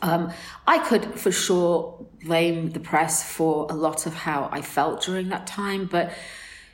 [0.01, 0.33] Um,
[0.67, 5.29] I could for sure blame the press for a lot of how I felt during
[5.29, 6.13] that time, but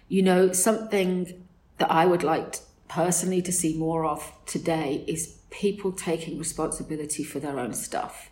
[0.08, 1.46] you know, something
[1.78, 2.56] that I would like
[2.88, 8.29] personally to see more of today is people taking responsibility for their own stuff.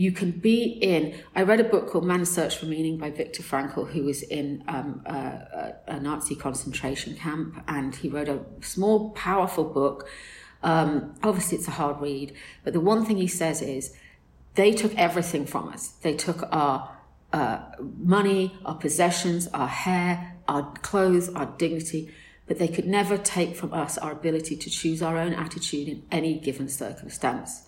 [0.00, 1.14] You can be in.
[1.36, 4.64] I read a book called Man's Search for Meaning by Viktor Frankl, who was in
[4.66, 10.08] um, a, a, Nazi concentration camp, and he wrote a small, powerful book.
[10.62, 12.32] Um, obviously, it's a hard read,
[12.64, 13.94] but the one thing he says is
[14.54, 15.88] they took everything from us.
[15.88, 16.96] They took our
[17.34, 17.58] uh,
[17.98, 22.10] money, our possessions, our hair, our clothes, our dignity,
[22.46, 26.04] but they could never take from us our ability to choose our own attitude in
[26.10, 27.66] any given circumstance.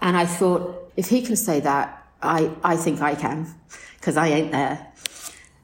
[0.00, 3.54] And I thought, if he can say that, I, I think I can,
[3.98, 4.86] because I ain't there.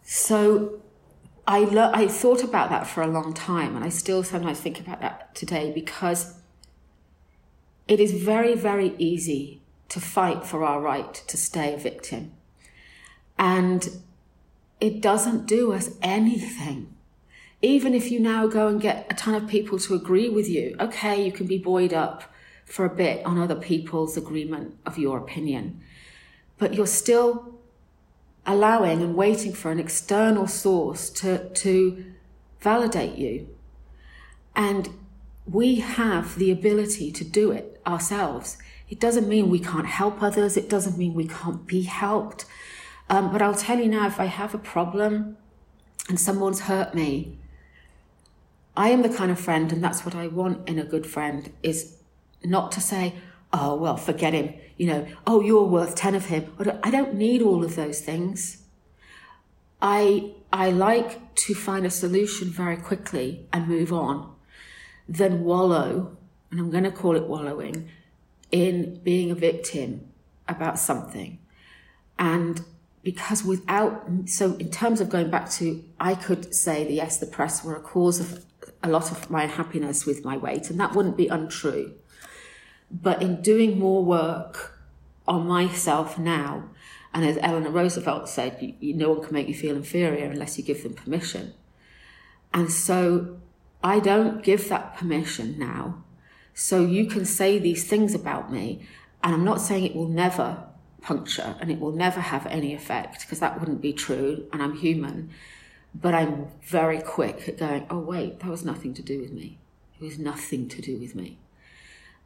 [0.03, 0.81] So
[1.47, 4.81] I, lo- I thought about that for a long time, and I still sometimes think
[4.81, 6.35] about that today because
[7.89, 12.33] it is very, very easy to fight for our right to stay a victim.
[13.39, 13.89] And
[14.81, 16.95] it doesn't do us anything.
[17.63, 20.77] Even if you now go and get a ton of people to agree with you,
[20.79, 22.25] okay, you can be buoyed up
[22.67, 25.81] for a bit on other people's agreement of your opinion,
[26.59, 27.55] but you're still
[28.45, 32.05] allowing and waiting for an external source to, to
[32.61, 33.49] validate you.
[34.55, 34.91] And
[35.47, 38.59] we have the ability to do it ourselves.
[38.89, 42.45] It doesn't mean we can't help others, it doesn't mean we can't be helped.
[43.09, 45.37] Um, but I'll tell you now if I have a problem
[46.09, 47.39] and someone's hurt me,
[48.77, 51.51] I am the kind of friend, and that's what I want in a good friend,
[51.63, 51.96] is
[52.51, 53.15] not to say,
[53.53, 56.53] oh, well, forget him, you know, oh, you're worth 10 of him.
[56.83, 58.63] I don't need all of those things.
[59.81, 64.33] I, I like to find a solution very quickly and move on
[65.09, 66.17] than wallow,
[66.51, 67.89] and I'm going to call it wallowing,
[68.51, 70.09] in being a victim
[70.49, 71.39] about something.
[72.19, 72.65] And
[73.03, 77.27] because without, so in terms of going back to, I could say that yes, the
[77.27, 78.45] press were a cause of
[78.83, 81.95] a lot of my unhappiness with my weight, and that wouldn't be untrue.
[82.91, 84.79] But in doing more work
[85.27, 86.71] on myself now,
[87.13, 90.59] and as Eleanor Roosevelt said, you, you, no one can make you feel inferior unless
[90.59, 91.55] you give them permission.
[92.53, 93.39] And so
[93.83, 96.05] I don't give that permission now.
[96.55, 98.87] So you can say these things about me,
[99.23, 100.67] and I'm not saying it will never
[101.07, 104.77] puncture and it will never have any effect because that wouldn't be true and I'm
[104.77, 105.31] human.
[105.95, 109.59] But I'm very quick at going, oh, wait, that was nothing to do with me.
[109.99, 111.39] It was nothing to do with me.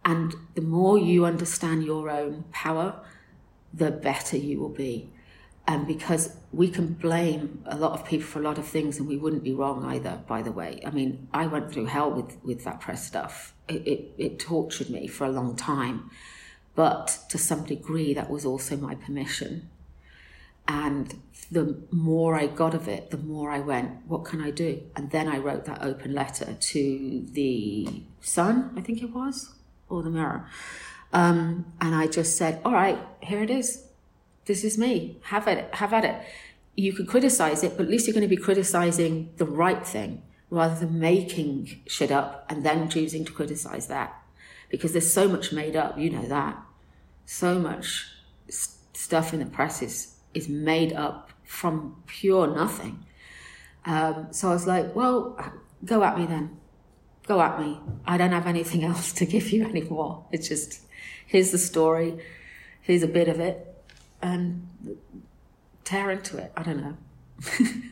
[0.05, 3.01] And the more you understand your own power,
[3.73, 5.11] the better you will be.
[5.67, 9.07] And because we can blame a lot of people for a lot of things, and
[9.07, 10.81] we wouldn't be wrong either, by the way.
[10.85, 13.55] I mean, I went through hell with, with that press stuff.
[13.69, 16.11] It, it, it tortured me for a long time.
[16.75, 19.69] But to some degree, that was also my permission.
[20.67, 21.21] And
[21.51, 24.83] the more I got of it, the more I went, what can I do?
[24.97, 29.55] And then I wrote that open letter to the Sun, I think it was,
[29.91, 30.47] or the Mirror.
[31.13, 33.85] Um, and I just said, all right, here it is.
[34.47, 35.19] This is me.
[35.25, 35.75] Have at it.
[35.75, 36.23] Have at it.
[36.77, 40.23] You can criticize it, but at least you're going to be criticizing the right thing
[40.49, 44.17] rather than making shit up and then choosing to criticize that
[44.69, 46.57] because there's so much made up, you know that.
[47.27, 48.09] So much
[48.49, 53.05] st- stuff in the press is, is made up from pure nothing.
[53.85, 55.37] Um, so I was like, well,
[55.85, 56.60] go at me then.
[57.27, 57.79] Go at me.
[58.07, 60.25] I don't have anything else to give you anymore.
[60.33, 60.81] It's just,
[61.27, 62.19] here's the story,
[62.83, 63.67] here's a bit of it,
[64.23, 64.67] and
[65.85, 66.53] tear into it.
[66.57, 66.97] I don't know.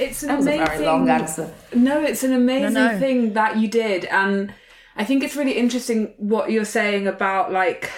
[0.00, 0.66] It's an That was a amazing.
[0.74, 1.52] very long answer.
[1.74, 2.98] No, it's an amazing No, no.
[3.00, 4.54] thing that you did, and
[4.94, 7.90] I think it's really interesting what you're saying about like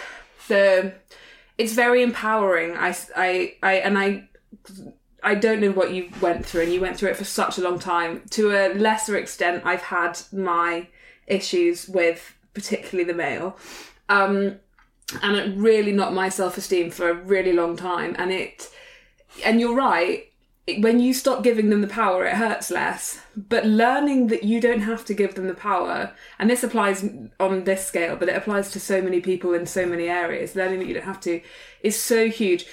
[0.49, 0.95] the.
[1.59, 2.75] It's very empowering.
[2.75, 4.29] I, I, I, and I,
[5.23, 7.63] I don't know what you went through, and you went through it for such a
[7.63, 8.23] long time.
[8.31, 10.89] To a lesser extent, I've had my
[11.27, 13.57] issues with particularly the Mail,
[14.09, 14.57] um,
[15.23, 18.15] and it really knocked my self esteem for a really long time.
[18.19, 18.71] And it,
[19.45, 20.31] and you're right
[20.67, 23.21] it- when you stop giving them the power, it hurts less.
[23.37, 27.05] But learning that you don't have to give them the power, and this applies
[27.39, 30.81] on this scale, but it applies to so many people in so many areas, learning
[30.81, 31.41] that you don't have to
[31.83, 32.67] is so huge.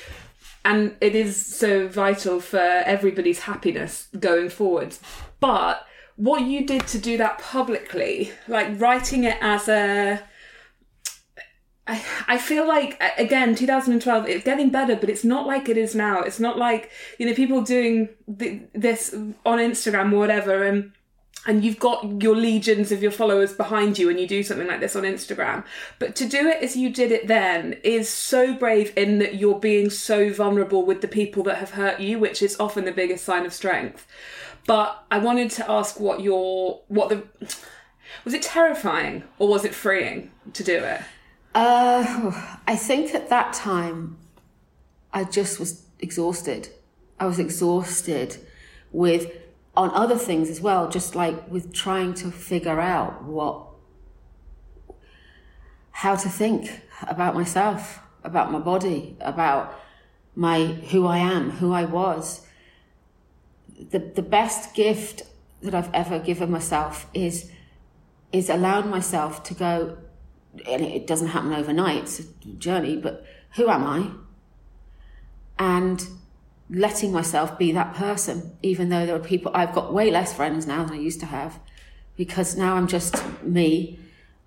[0.67, 4.97] And it is so vital for everybody's happiness going forward.
[5.39, 5.87] But
[6.17, 10.21] what you did to do that publicly, like writing it as a
[11.87, 15.95] I, I feel like again 2012 it's getting better but it's not like it is
[15.95, 19.13] now it's not like you know people doing th- this
[19.45, 20.91] on instagram or whatever and
[21.47, 24.79] and you've got your legions of your followers behind you and you do something like
[24.79, 25.63] this on instagram.
[25.97, 29.59] But to do it as you did it then is so brave in that you're
[29.59, 33.25] being so vulnerable with the people that have hurt you which is often the biggest
[33.25, 34.05] sign of strength.
[34.67, 37.23] But i wanted to ask what your what the
[38.23, 41.01] was it terrifying or was it freeing to do it?
[41.55, 44.17] Uh, I think at that time,
[45.13, 46.69] I just was exhausted.
[47.19, 48.37] I was exhausted
[48.91, 49.31] with,
[49.77, 53.67] on other things as well, just like with trying to figure out what,
[55.91, 59.79] how to think about myself, about my body, about
[60.35, 62.41] my, who I am, who I was.
[63.91, 65.21] The, the best gift
[65.61, 67.51] that I've ever given myself is,
[68.31, 69.99] is allowing myself to go,
[70.67, 73.23] and it doesn't happen overnight, it's a journey, but
[73.55, 74.09] who am I?
[75.59, 76.07] And
[76.69, 80.67] letting myself be that person, even though there are people, I've got way less friends
[80.67, 81.59] now than I used to have,
[82.15, 83.99] because now I'm just me.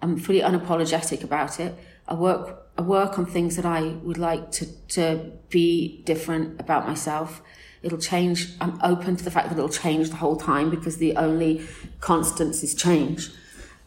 [0.03, 1.75] I'm fully unapologetic about it.
[2.07, 6.87] I work, I work on things that I would like to, to be different about
[6.87, 7.43] myself.
[7.83, 8.49] It'll change.
[8.61, 11.66] I'm open to the fact that it'll change the whole time because the only
[12.01, 13.31] constants is change.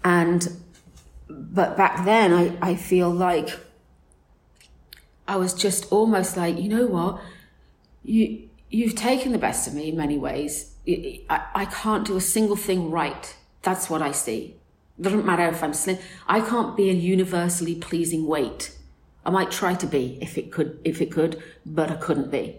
[0.03, 0.47] And,
[1.27, 3.59] but back then I, I feel like
[5.27, 7.21] I was just almost like, you know what?
[8.03, 10.75] You, you've taken the best of me in many ways.
[10.87, 13.35] I, I can't do a single thing right.
[13.61, 14.57] That's what I see.
[14.99, 15.97] It doesn't matter if I'm slim.
[16.27, 18.77] I can't be a universally pleasing weight.
[19.25, 22.57] I might try to be if it could, if it could, but I couldn't be.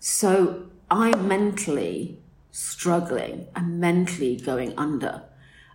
[0.00, 2.18] So I'm mentally
[2.50, 5.22] struggling and mentally going under.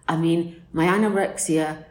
[0.07, 1.85] I mean, my anorexia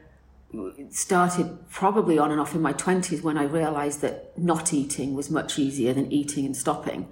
[0.91, 5.31] started probably on and off in my 20s when I realized that not eating was
[5.31, 7.09] much easier than eating and stopping.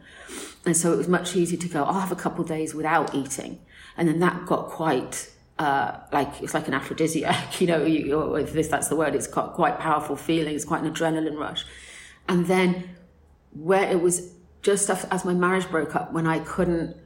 [0.65, 3.15] And so it was much easier to go, I'll have a couple of days without
[3.15, 3.61] eating.
[3.97, 8.53] And then that got quite uh, like it's like an aphrodisiac, you know, you, if
[8.53, 11.65] this that's the word, it's got quite powerful feeling, it's quite an adrenaline rush.
[12.29, 12.91] And then
[13.53, 14.33] where it was
[14.63, 16.97] just as my marriage broke up, when I couldn't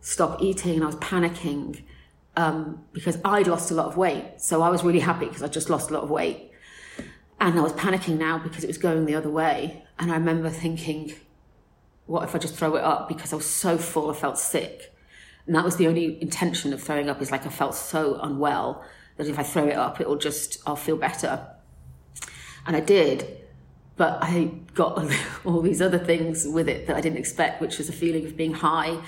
[0.00, 1.82] stop eating and I was panicking
[2.38, 4.24] um, because I'd lost a lot of weight.
[4.36, 6.52] So I was really happy because I just lost a lot of weight.
[7.40, 9.82] And I was panicking now because it was going the other way.
[9.98, 11.14] And I remember thinking,
[12.06, 13.08] what if I just throw it up?
[13.08, 14.94] Because I was so full, I felt sick.
[15.46, 18.84] And that was the only intention of throwing up is like I felt so unwell
[19.16, 21.44] that if I throw it up, it'll just, I'll feel better.
[22.68, 23.36] And I did.
[23.96, 25.10] But I got
[25.44, 28.36] all these other things with it that I didn't expect, which was a feeling of
[28.36, 29.02] being high,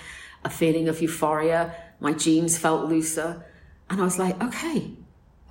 [0.45, 1.77] a feeling of euphoria.
[2.01, 3.45] My jeans felt looser.
[3.89, 4.93] And I was like, okay,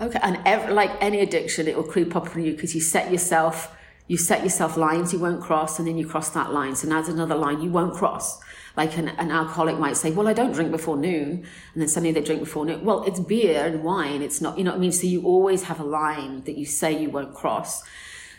[0.01, 0.19] okay.
[0.21, 3.75] And like any addiction, it will creep up on you because you set yourself,
[4.07, 6.75] you set yourself lines you won't cross, and then you cross that line.
[6.75, 8.39] So now there's another line you won't cross.
[8.77, 11.45] Like an, an alcoholic might say, well, I don't drink before noon.
[11.73, 12.85] And then suddenly they drink before noon.
[12.85, 14.21] Well, it's beer and wine.
[14.21, 14.93] It's not, you know what I mean?
[14.93, 17.83] So you always have a line that you say you won't cross.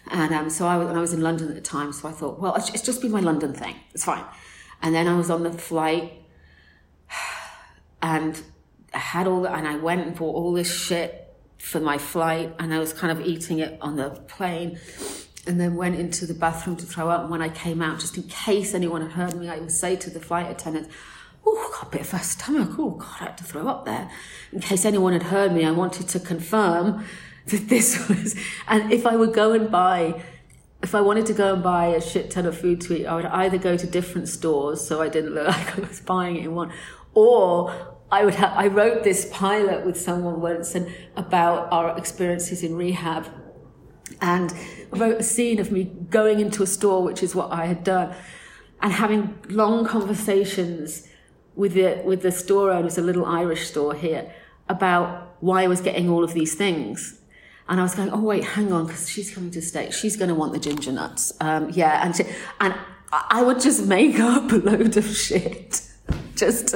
[0.09, 2.13] And um, so I was, and I was in London at the time, so I
[2.13, 3.77] thought, well, it's just been my London thing.
[3.93, 4.25] It's fine.
[4.81, 6.20] And then I was on the flight,
[8.03, 8.41] and
[8.93, 11.29] I had all that, and I went and bought all this shit
[11.59, 14.79] for my flight, and I was kind of eating it on the plane,
[15.47, 17.23] and then went into the bathroom to throw up.
[17.23, 19.97] And when I came out, just in case anyone had heard me, I would say
[19.97, 20.89] to the flight attendant,
[21.47, 22.71] oh, got a bit of a stomach.
[22.79, 24.11] Oh, God, I had to throw up there.
[24.53, 27.05] In case anyone had heard me, I wanted to confirm
[27.47, 28.35] that this was,
[28.69, 30.23] and if I would go and buy,
[30.83, 33.15] if I wanted to go and buy a shit ton of food to eat, I
[33.15, 36.45] would either go to different stores so I didn't look like I was buying it
[36.45, 36.73] in one,
[37.15, 42.63] or I would have, I wrote this pilot with someone once and about our experiences
[42.63, 43.27] in rehab
[44.21, 44.53] and
[44.91, 48.15] wrote a scene of me going into a store, which is what I had done,
[48.83, 51.07] and having long conversations
[51.55, 54.33] with the, with the store owners, a little Irish store here,
[54.69, 57.21] about why I was getting all of these things.
[57.69, 59.91] And I was going, oh wait, hang on, because she's coming to stay.
[59.91, 61.33] She's going to want the ginger nuts.
[61.41, 62.25] Um, yeah, and she,
[62.61, 62.75] and
[63.13, 65.83] I would just make up a load of shit,
[66.41, 66.75] just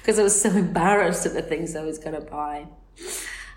[0.00, 2.66] because I was so embarrassed at the things I was going to buy.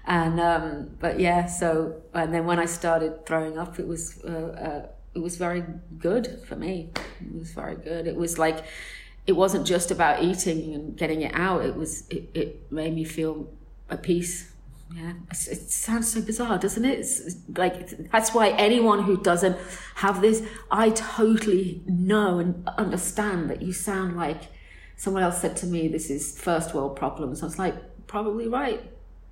[0.06, 4.30] And um, but yeah, so and then when I started throwing up, it was uh,
[4.30, 5.64] uh, it was very
[5.97, 6.91] good for me.
[7.22, 8.08] It was very good.
[8.08, 8.64] It was like
[9.28, 11.66] it wasn't just about eating and getting it out.
[11.66, 13.50] It was it, it made me feel
[13.89, 14.52] at peace
[14.95, 17.00] yeah, it sounds so bizarre, doesn't it?
[17.00, 19.56] It's like that's why anyone who doesn't
[19.95, 20.41] have this,
[20.72, 24.47] I totally know and understand that you sound like
[25.00, 27.76] someone else said to me, "This is first world problems." I was like,
[28.06, 28.82] probably right,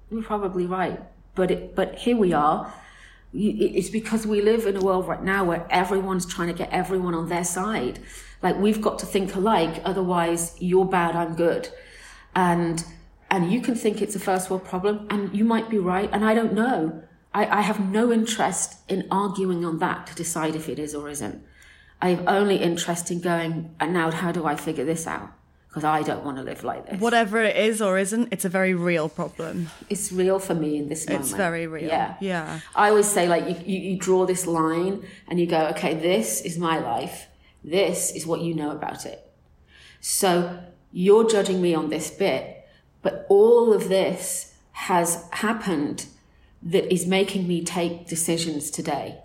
[0.09, 0.99] you're probably right,
[1.35, 2.73] but it, but here we are.
[3.33, 7.13] It's because we live in a world right now where everyone's trying to get everyone
[7.13, 7.99] on their side.
[8.41, 11.69] Like we've got to think alike, otherwise you're bad, I'm good,
[12.33, 12.83] and
[13.29, 16.23] and you can think it's a first world problem and you might be right and
[16.23, 17.03] i don't know
[17.33, 21.09] I, I, have no interest in arguing on that to decide if it is or
[21.09, 21.43] isn't
[22.01, 25.31] i have only interest in going and now how do i figure this out
[25.77, 26.99] because i don't want to live like this.
[26.99, 29.69] Whatever it is or isn't it's a very real problem.
[29.89, 31.25] It's real for me in this moment.
[31.25, 31.87] it's very real.
[31.87, 32.15] Yeah.
[32.19, 32.59] Yeah.
[32.75, 36.41] I always say like you, you, you draw this line and you go okay this
[36.41, 37.27] is my life.
[37.63, 39.31] This is what you know about it.
[39.99, 40.59] So
[40.91, 42.67] you're judging me on this bit
[43.01, 46.07] but all of this has happened
[46.61, 49.19] that is making me take decisions today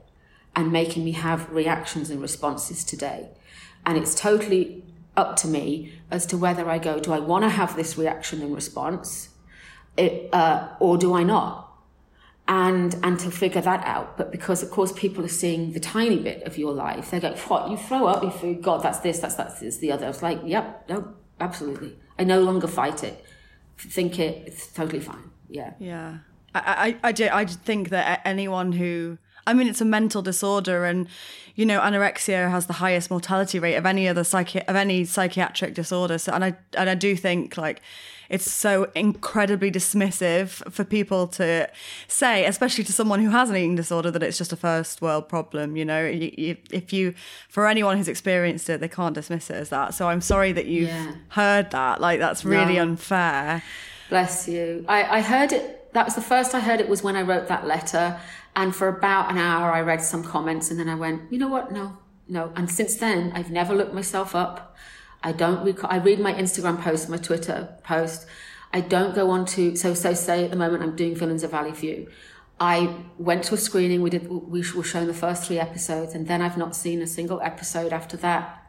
[0.54, 3.28] and making me have reactions and responses today.
[3.86, 4.84] And it's totally
[5.16, 8.42] up to me as to whether I go, do I want to have this reaction
[8.42, 9.30] and response,
[9.96, 11.68] it, uh, or do I not?
[12.48, 14.16] and and to figure that out.
[14.16, 17.34] But because of course people are seeing the tiny bit of your life, they go,
[17.48, 18.22] "What you throw up?
[18.22, 18.62] You food?
[18.62, 21.96] God, that's this, that's that's this, the other." I was like, "Yep, no, absolutely.
[22.18, 23.24] I no longer fight it.
[23.78, 24.44] Think it.
[24.46, 25.30] It's totally fine.
[25.48, 26.18] Yeah, Yeah.
[26.54, 29.16] I, I, I, do, I think that anyone who,
[29.46, 31.08] I mean, it's a mental disorder, and
[31.54, 35.74] you know, anorexia has the highest mortality rate of any other psychi- of any psychiatric
[35.74, 36.18] disorder.
[36.18, 37.82] So, and I and I do think like
[38.30, 41.68] it's so incredibly dismissive for people to
[42.08, 45.28] say, especially to someone who has an eating disorder, that it's just a first world
[45.28, 45.76] problem.
[45.76, 47.12] You know, you, you, if you,
[47.50, 49.92] for anyone who's experienced it, they can't dismiss it as that.
[49.92, 51.12] So I'm sorry that you've Yeah.
[51.28, 52.00] heard that.
[52.00, 52.82] Like that's really No.
[52.82, 53.62] unfair.
[54.08, 54.84] Bless you.
[54.88, 55.92] I, I heard it.
[55.92, 58.18] That was the first I heard it was when I wrote that letter.
[58.54, 61.48] And for about an hour, I read some comments and then I went, you know
[61.48, 61.72] what?
[61.72, 61.96] No,
[62.28, 62.52] no.
[62.54, 64.76] And since then, I've never looked myself up.
[65.22, 68.26] I don't read, I read my Instagram post, my Twitter post.
[68.72, 71.50] I don't go on to, so, so say at the moment I'm doing Villains of
[71.50, 72.10] Valley View.
[72.60, 74.02] I went to a screening.
[74.02, 77.06] We did, we were shown the first three episodes and then I've not seen a
[77.06, 78.66] single episode after that.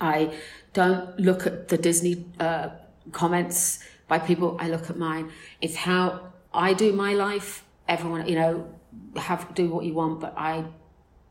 [0.00, 0.34] I
[0.72, 2.70] don't look at the Disney uh,
[3.12, 3.78] comments
[4.08, 4.56] by people.
[4.60, 5.30] I look at mine.
[5.60, 7.64] It's how I do my life.
[7.88, 8.74] Everyone, you know,
[9.16, 10.64] have do what you want, but I,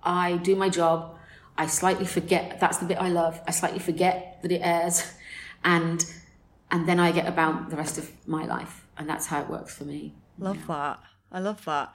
[0.03, 1.17] I do my job.
[1.57, 2.59] I slightly forget.
[2.59, 3.39] That's the bit I love.
[3.47, 5.11] I slightly forget that it airs,
[5.63, 6.05] and
[6.69, 9.75] and then I get about the rest of my life, and that's how it works
[9.75, 10.15] for me.
[10.39, 10.99] Love that.
[11.31, 11.93] I love that.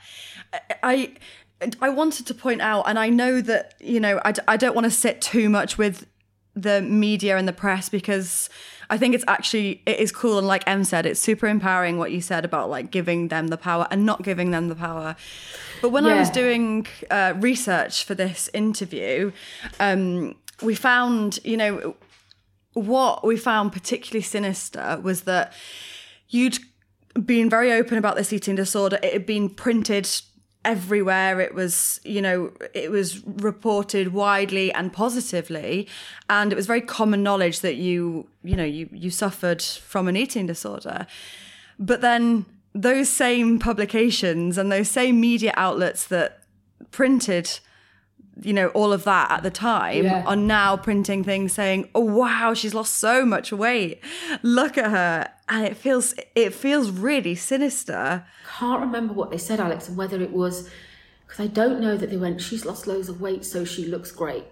[0.83, 1.15] I
[1.81, 4.75] I wanted to point out, and I know that you know I, d- I don't
[4.75, 6.07] want to sit too much with
[6.55, 8.49] the media and the press because
[8.89, 12.13] I think it's actually it is cool and like Em said, it's super empowering what
[12.13, 15.17] you said about like giving them the power and not giving them the power.
[15.83, 19.33] But when I was doing uh, research for this interview,
[19.81, 21.97] um, we found you know
[22.75, 25.53] what we found particularly sinister was that
[26.29, 26.59] you'd
[27.25, 28.99] been very open about this eating disorder.
[29.03, 30.09] It had been printed
[30.67, 31.41] everywhere.
[31.41, 35.89] It was, you know, it was reported widely and positively,
[36.29, 40.17] and it was very common knowledge that you, you know, you you suffered from an
[40.17, 41.07] eating disorder.
[41.79, 42.45] But then
[42.75, 46.43] those same publications and those same media outlets that
[46.91, 47.61] printed
[48.43, 50.23] you know all of that at the time Yeah.
[50.27, 54.01] are now printing things saying oh wow she's lost so much weight
[54.43, 58.27] look at her and it feels it feels really sinister
[58.59, 60.71] can't remember what they said, Alex, and whether it was
[61.27, 64.13] because I don't know that they went, she's lost loads of weight, so she looks
[64.13, 64.45] great.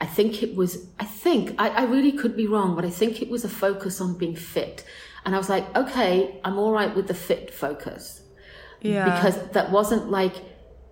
[0.00, 3.20] I think it was, I think, I, I really could be wrong, but I think
[3.22, 4.84] it was a focus on being fit.
[5.24, 8.22] And I was like, okay, I'm all right with the fit focus.
[8.82, 10.34] yeah Because that wasn't like,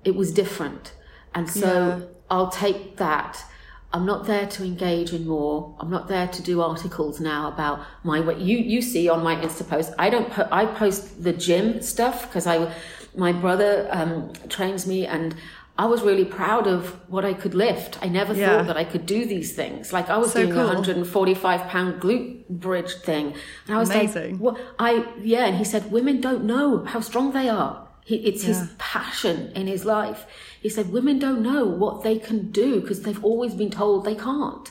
[0.05, 0.95] it was different.
[1.34, 3.44] And so I'll take that.
[3.92, 5.74] I'm not there to engage in more.
[5.80, 8.36] I'm not there to do articles now about my weight.
[8.38, 12.22] You you see on my Insta post, I don't po- I post the gym stuff
[12.28, 12.70] because I
[13.16, 15.34] my brother um, trains me and
[15.78, 17.98] I was really proud of what I could lift.
[18.02, 18.58] I never Yeah.
[18.58, 19.90] thought that I could do these things.
[19.92, 20.64] Like I was So doing cool.
[20.64, 23.32] a 145 pound glute bridge thing,
[23.66, 24.32] and I was Amazing.
[24.32, 28.16] like, "What?" I yeah, and he said, "Women don't know how strong they are." He,
[28.16, 30.26] it's his passion in his life.
[30.61, 34.14] He said, "Women don't know what they can do because they've always been told they
[34.14, 34.70] can't."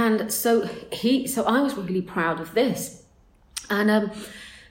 [0.00, 3.02] And so he, so I was really proud of this,
[3.70, 4.10] and um,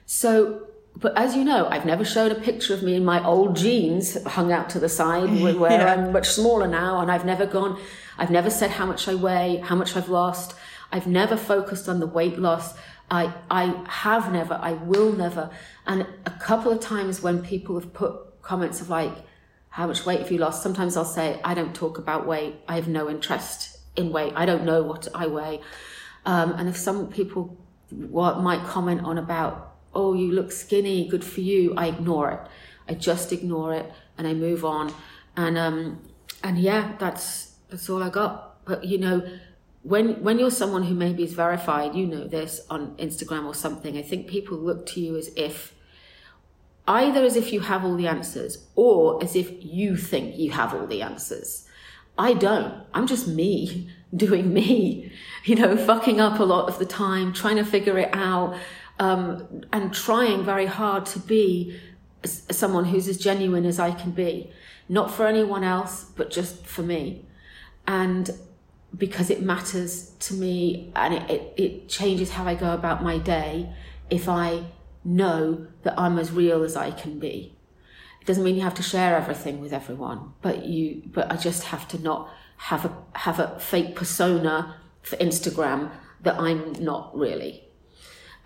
[0.06, 0.66] so.
[0.94, 4.22] But as you know, I've never shown a picture of me in my old jeans
[4.24, 5.92] hung out to the side where where Yeah.
[5.94, 7.00] I'm much smaller now.
[7.00, 7.80] And I've never gone,
[8.18, 10.54] I've never said how much I weigh, how much I've lost.
[10.92, 12.74] I've never focused on the weight loss.
[13.10, 15.50] I, I have never, I will never.
[15.86, 19.14] And a couple of times when people have put comments of like,
[19.72, 20.62] how much weight have you lost?
[20.62, 22.56] Sometimes I'll say, I don't talk about weight.
[22.68, 24.34] I have no interest in weight.
[24.36, 25.62] I don't know what I weigh.
[26.26, 27.56] Um, and if some people
[27.90, 32.40] might comment on about, oh, you look skinny, good for you, I ignore it.
[32.86, 34.92] I just ignore it and I move on.
[35.38, 36.02] And um,
[36.44, 38.64] and yeah, that's that's all I got.
[38.66, 39.26] But you know,
[39.82, 43.96] when when you're someone who maybe is verified, you know this on Instagram or something.
[43.96, 45.72] I think people look to you as if
[46.86, 50.74] either as if you have all the answers or as if you think you have
[50.74, 51.66] all the answers.
[52.18, 52.74] I don't.
[52.92, 55.12] I'm just me doing me,
[55.44, 58.56] you know, fucking up a lot of the time, trying to figure it out,
[58.98, 61.80] um, and trying very hard to be
[62.24, 64.50] someone who's as genuine as I can be.
[64.88, 67.24] Not for anyone else, but just for me.
[67.86, 68.30] And
[68.96, 73.18] because it matters to me and it, it, it changes how I go about my
[73.18, 73.72] day
[74.10, 74.64] if I
[75.04, 77.56] know that I'm as real as I can be.
[78.20, 81.64] It doesn't mean you have to share everything with everyone, but you but I just
[81.64, 85.90] have to not have a have a fake persona for Instagram
[86.22, 87.64] that I'm not really.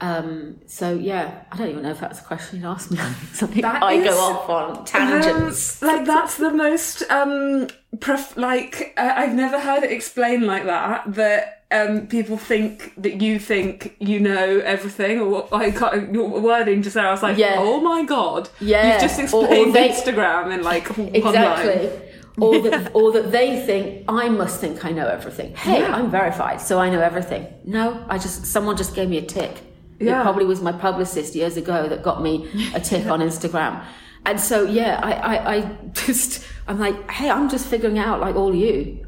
[0.01, 2.99] Um, so yeah, I don't even know if that's a question you asked me.
[3.33, 5.83] Something That I is- go off on tangents.
[5.83, 7.69] Um, like that's the most um
[8.01, 13.21] pref- like uh, I've never heard it explained like that that um people think that
[13.21, 17.23] you think you know everything or what I can't your wording just there I was
[17.25, 17.57] like Yeah.
[17.59, 18.93] oh my god Yeah.
[18.93, 21.89] you've just Or- or explained they- Instagram in like one exactly.
[21.89, 22.03] line.
[22.39, 25.55] or that, or that they think I must think I know everything.
[25.57, 25.97] Hey, Yeah.
[25.97, 27.47] I'm verified, so I know everything.
[27.65, 29.55] No, I just someone just gave me a tick.
[29.99, 30.21] Yeah.
[30.21, 33.83] It probably was my publicist years ago that got me a tick on Instagram.
[34.27, 35.61] And so yeah, I, I, I
[35.95, 39.06] just I'm like, hey, I'm just figuring out like all you.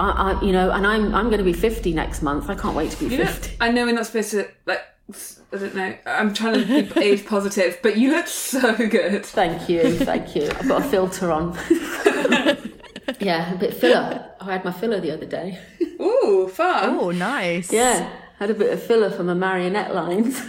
[0.00, 2.48] I, I you know, and I'm I'm going to be 50 next month.
[2.48, 3.56] I can't wait to be You know, 50.
[3.60, 4.82] I know we're not supposed to like
[5.52, 9.68] I don't know I'm trying to be age positive but you look so good Thank
[9.68, 10.48] you, thank you.
[10.48, 11.54] I've got a filter on.
[13.20, 14.30] yeah, a bit filler.
[14.40, 15.58] Oh, I had my filler the other day.
[16.00, 17.72] ooh fun Oh, nice.
[17.72, 20.40] Yeah, had a bit of filler for my marionette lines.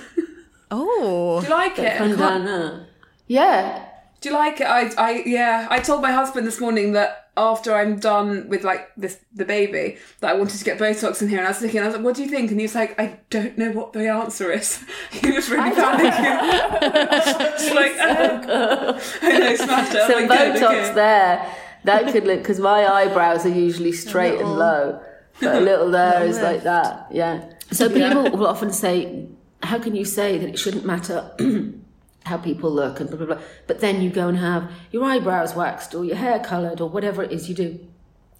[0.72, 1.42] Oh.
[1.42, 2.86] do you like it Come down there.
[3.28, 3.86] Yeah,
[4.22, 4.68] Do you like it?
[4.68, 5.68] I, I, yeah.
[5.70, 9.98] I told my husband this morning that after I'm done with like this, the baby,
[10.20, 12.04] that I wanted to get Botox in here, and I was thinking, I was like,
[12.04, 14.84] "What do you think?" And he was like, "I don't know what the answer is."
[15.12, 16.82] he was really panicking.
[17.54, 19.98] It's like, uh, I know, smashed it.
[19.98, 20.94] I was so like, good, Botox okay.
[20.94, 21.56] there.
[21.84, 25.02] That could look because my eyebrows are usually straight and low,
[25.40, 27.08] but a little there is like that.
[27.12, 27.50] Yeah.
[27.72, 29.28] So people will often say,
[29.64, 31.32] "How can you say that it shouldn't matter?"
[32.26, 35.56] How people look and blah blah blah, but then you go and have your eyebrows
[35.56, 37.80] waxed or your hair coloured or whatever it is you do,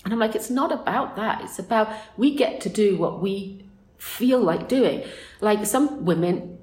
[0.04, 1.42] and I'm like, it's not about that.
[1.44, 3.66] It's about we get to do what we
[3.98, 5.04] feel like doing.
[5.42, 6.60] Like some women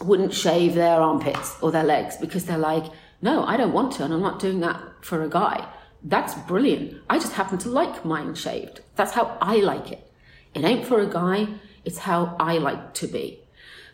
[0.00, 2.84] wouldn't shave their armpits or their legs because they're like,
[3.20, 5.68] no, I don't want to, and I'm not doing that for a guy.
[6.02, 7.02] That's brilliant.
[7.10, 8.80] I just happen to like mine shaved.
[8.94, 10.10] That's how I like it.
[10.54, 11.48] It ain't for a guy,
[11.84, 13.40] it's how I like to be.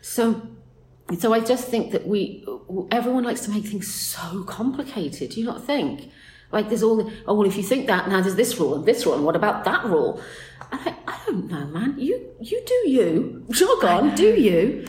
[0.01, 0.47] So,
[1.17, 2.45] so I just think that we,
[2.91, 5.31] everyone likes to make things so complicated.
[5.31, 6.11] Do you not think?
[6.51, 9.05] Like there's all oh, well, if you think that, now there's this rule and this
[9.05, 10.21] rule, and what about that rule?
[10.71, 11.95] And I, I don't know, man.
[11.97, 13.45] You, you do you.
[13.49, 14.85] Jog on, do you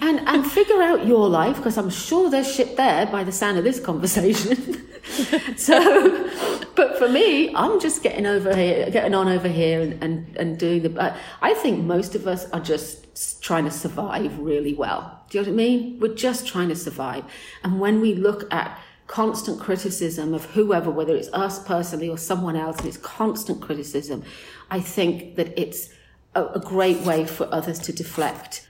[0.00, 3.58] and and figure out your life because I'm sure there's shit there by the sound
[3.58, 4.88] of this conversation.
[5.56, 6.30] so,
[6.74, 10.58] but for me, I'm just getting over here, getting on over here, and and, and
[10.58, 11.16] doing the.
[11.42, 15.21] I think most of us are just trying to survive really well.
[15.32, 15.98] Do you know what I mean?
[15.98, 17.24] We're just trying to survive,
[17.64, 22.56] and when we look at constant criticism of whoever, whether it's us personally or someone
[22.56, 24.22] else, and it's constant criticism,
[24.70, 25.88] I think that it's
[26.34, 28.68] a, a great way for others to deflect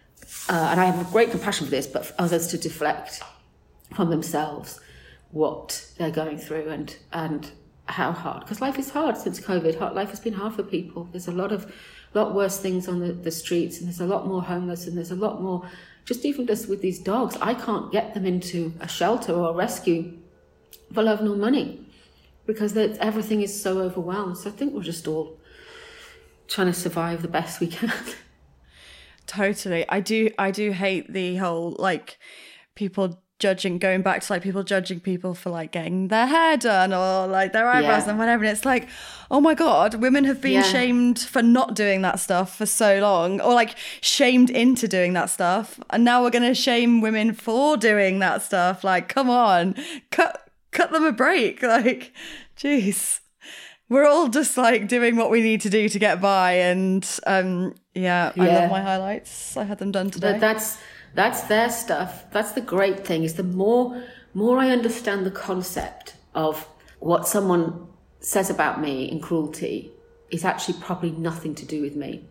[0.48, 3.22] uh, and I have a great compassion for this, but for others to deflect
[3.94, 4.80] from themselves
[5.30, 7.50] what they're going through and and
[7.86, 9.94] how hard because life is hard since COVID.
[9.94, 11.08] Life has been hard for people.
[11.12, 11.72] There's a lot of
[12.14, 15.10] lot worse things on the, the streets, and there's a lot more homeless, and there's
[15.10, 15.68] a lot more.
[16.04, 19.52] Just even just with these dogs, I can't get them into a shelter or a
[19.54, 20.18] rescue
[20.92, 21.86] for love nor money
[22.46, 24.38] because everything is so overwhelmed.
[24.38, 25.38] So I think we're just all
[26.48, 27.92] trying to survive the best we can.
[29.26, 29.88] Totally.
[29.88, 32.18] I do I do hate the whole like
[32.74, 36.92] people judging going back to like people judging people for like getting their hair done
[36.92, 38.10] or like their eyebrows Yeah.
[38.10, 38.44] and whatever.
[38.44, 38.88] And it's like,
[39.30, 40.62] oh my god, women have been Yeah.
[40.76, 45.28] shamed for not doing that stuff for so long, or like shamed into doing that
[45.30, 48.84] stuff, and now we're gonna shame women for doing that stuff.
[48.84, 49.74] Like, come on,
[50.10, 51.60] cut cut them a break.
[51.76, 52.12] Like,
[52.56, 53.18] jeez.
[53.88, 57.74] We're all just like doing what we need to do to get by, and um,
[57.94, 59.54] yeah, I love my highlights.
[59.56, 60.32] I had them done today.
[60.32, 60.78] But that's
[61.14, 62.30] that's their stuff.
[62.30, 64.02] That's the great thing is the more
[64.34, 66.66] more I understand the concept of
[67.00, 67.86] what someone
[68.20, 69.90] says about me in cruelty
[70.30, 72.24] is actually probably nothing to do with me.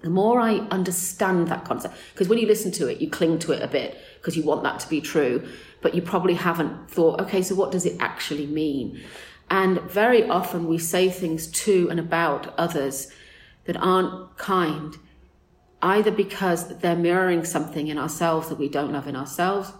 [0.00, 3.52] The more I understand that concept, because when you listen to it, you cling to
[3.52, 5.46] it a bit because you want that to be true,
[5.82, 9.00] but you probably haven't thought, okay, so what does it actually mean?
[9.50, 13.10] And very often we say things to and about others
[13.64, 14.96] that aren't kind
[15.84, 19.72] either because they're mirroring something in ourselves that we don't love in ourselves,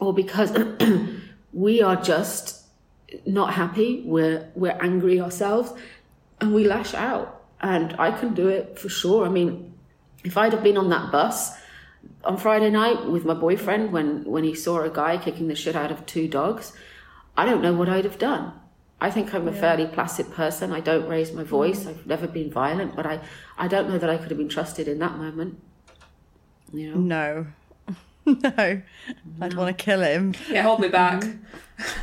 [0.00, 0.50] or because
[1.52, 2.64] we are just
[3.26, 5.72] not happy, we're we're angry ourselves,
[6.40, 7.44] and we lash out.
[7.60, 9.26] And I can do it for sure.
[9.26, 9.74] I mean,
[10.24, 11.52] if I'd have been on that bus
[12.24, 15.76] on Friday night with my boyfriend when when he saw a guy kicking the shit
[15.76, 16.72] out of two dogs,
[17.36, 18.52] I don't know what I'd have done.
[19.00, 20.72] I think I'm a fairly placid person.
[20.72, 21.50] I don't raise my mm-hmm.
[21.50, 21.86] voice.
[21.86, 23.20] I've never been violent, but I,
[23.58, 25.60] I don't know that I could have been trusted in that moment.
[26.72, 26.98] You know?
[26.98, 27.46] no,
[28.42, 28.82] no,
[29.40, 30.34] I'd want to kill him.
[30.50, 31.20] Yeah, hold me back.
[31.20, 31.42] Mm-hmm.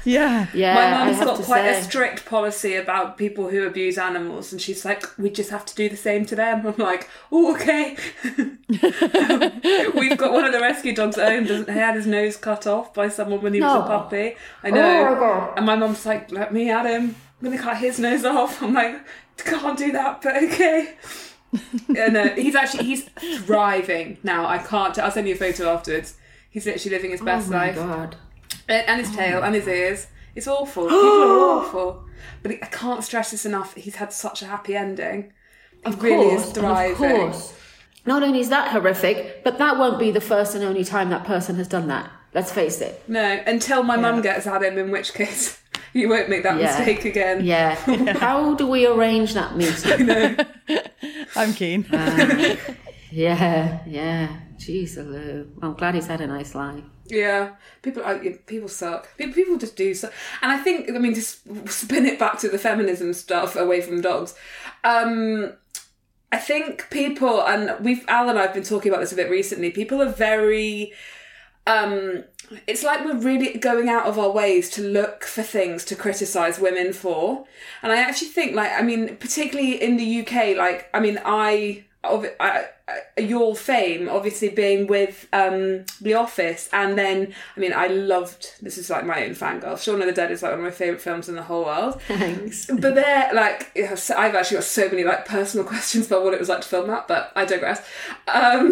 [0.06, 0.48] Yeah.
[0.54, 1.80] Yeah, My I mum's got quite say.
[1.80, 5.74] a strict policy about people who abuse animals, and she's like, "We just have to
[5.76, 7.98] do the same to them." I'm like, "Oh, okay."
[9.96, 11.46] We've got one of the rescue dogs at home.
[11.46, 14.36] Doesn't he had his nose cut off by someone when he was a puppy?
[14.64, 15.18] I know.
[15.20, 15.54] Oh.
[15.58, 17.16] And my mum's like, "Let me at him.
[17.42, 18.96] I'm gonna cut his nose off." I'm like,
[19.38, 20.96] "Can't do that, but okay."
[21.98, 23.10] And uh, he's actually he's
[23.40, 24.46] thriving now.
[24.46, 24.98] I can't.
[25.00, 26.18] I'll send you a photo afterwards.
[26.50, 28.16] He's literally living his best oh my life god.
[28.68, 30.08] and, and his tail and his ears.
[30.36, 30.84] It's awful.
[30.90, 32.04] People are awful.
[32.42, 33.76] But I can't stress this enough.
[33.76, 35.34] He's had such a happy ending.
[35.86, 36.92] He Of really course, is thriving.
[36.92, 37.54] Of course.
[38.06, 41.24] Not only is that horrific, but that won't be the first and only time that
[41.24, 42.12] person has done that.
[42.34, 43.02] Let's face it.
[43.08, 45.62] No, until my mum gets at him, in which case
[46.00, 46.78] you won't make that Yeah.
[46.78, 47.44] mistake again.
[47.46, 47.76] Yeah.
[48.20, 50.38] How do we arrange that meeting?
[51.36, 51.86] I'm keen.
[53.12, 54.40] Yeah, yeah.
[54.58, 55.48] Jeez, Lou.
[55.62, 56.84] I'm glad he's had a nice life.
[57.08, 59.16] Yeah, people are, people suck.
[59.18, 60.14] People, people just do suck.
[60.42, 64.02] And I think, I mean, just spin it back to the feminism stuff away from
[64.02, 64.36] dogs.
[64.84, 65.54] Um,
[66.32, 69.30] I think people, and we've Al and I have been talking about this a bit
[69.30, 69.70] recently.
[69.70, 70.94] People are very.
[71.66, 72.26] Um,
[72.68, 76.60] it's like we're really going out of our ways to look for things to criticize
[76.60, 77.46] women for,
[77.82, 81.86] and I actually think, like, I mean, particularly in the UK, like, I mean, I.
[82.04, 87.72] Of, I, I, your fame obviously being with um, The Office, and then I mean,
[87.74, 89.82] I loved this is like my own fangirl.
[89.82, 92.02] Shaun of the Dead is like one of my favorite films in the whole world.
[92.04, 92.66] Thanks.
[92.68, 96.24] But they're like, you know, so- I've actually got so many like personal questions about
[96.24, 97.80] what it was like to film that, but I digress.
[98.28, 98.72] Um,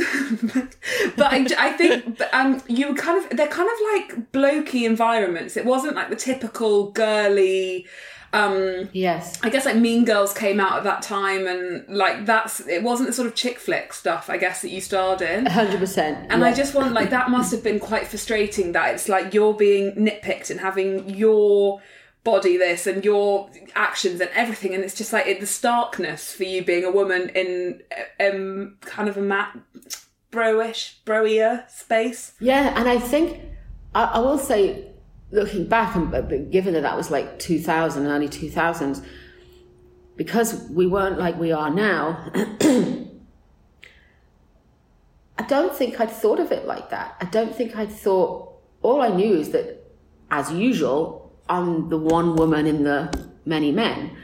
[1.15, 5.55] but I, I think but, um, you kind of, they're kind of like blokey environments.
[5.55, 7.87] It wasn't like the typical girly,
[8.33, 9.39] um, Yes.
[9.43, 13.07] I guess like Mean Girls came out at that time, and like that's it wasn't
[13.07, 15.45] the sort of chick flick stuff I guess that you starred in.
[15.45, 16.27] 100%.
[16.29, 19.53] And I just want like that must have been quite frustrating that it's like you're
[19.53, 21.81] being nitpicked and having your
[22.23, 26.43] body this and your actions and everything and it's just like it, the starkness for
[26.43, 27.81] you being a woman in
[28.19, 29.57] um kind of a mat
[30.29, 33.39] bro-ish broier space Yeah, and I think
[33.95, 34.90] I, I will say,
[35.31, 39.03] looking back, and given that that was like 2000, early 2000s,
[40.15, 42.29] because we weren't like we are now,
[45.37, 47.15] I don't think I'd thought of it like that.
[47.19, 48.49] I don't think I'd thought.
[48.81, 49.83] All I knew is that,
[50.29, 54.15] as usual, I'm the one woman in the many men,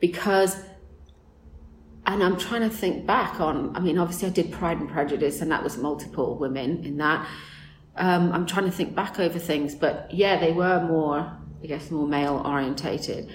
[0.00, 0.56] because.
[2.04, 3.76] And I'm trying to think back on.
[3.76, 7.24] I mean, obviously, I did Pride and Prejudice, and that was multiple women in that.
[7.96, 11.90] Um, I'm trying to think back over things, but yeah, they were more, I guess,
[11.90, 13.30] more male orientated.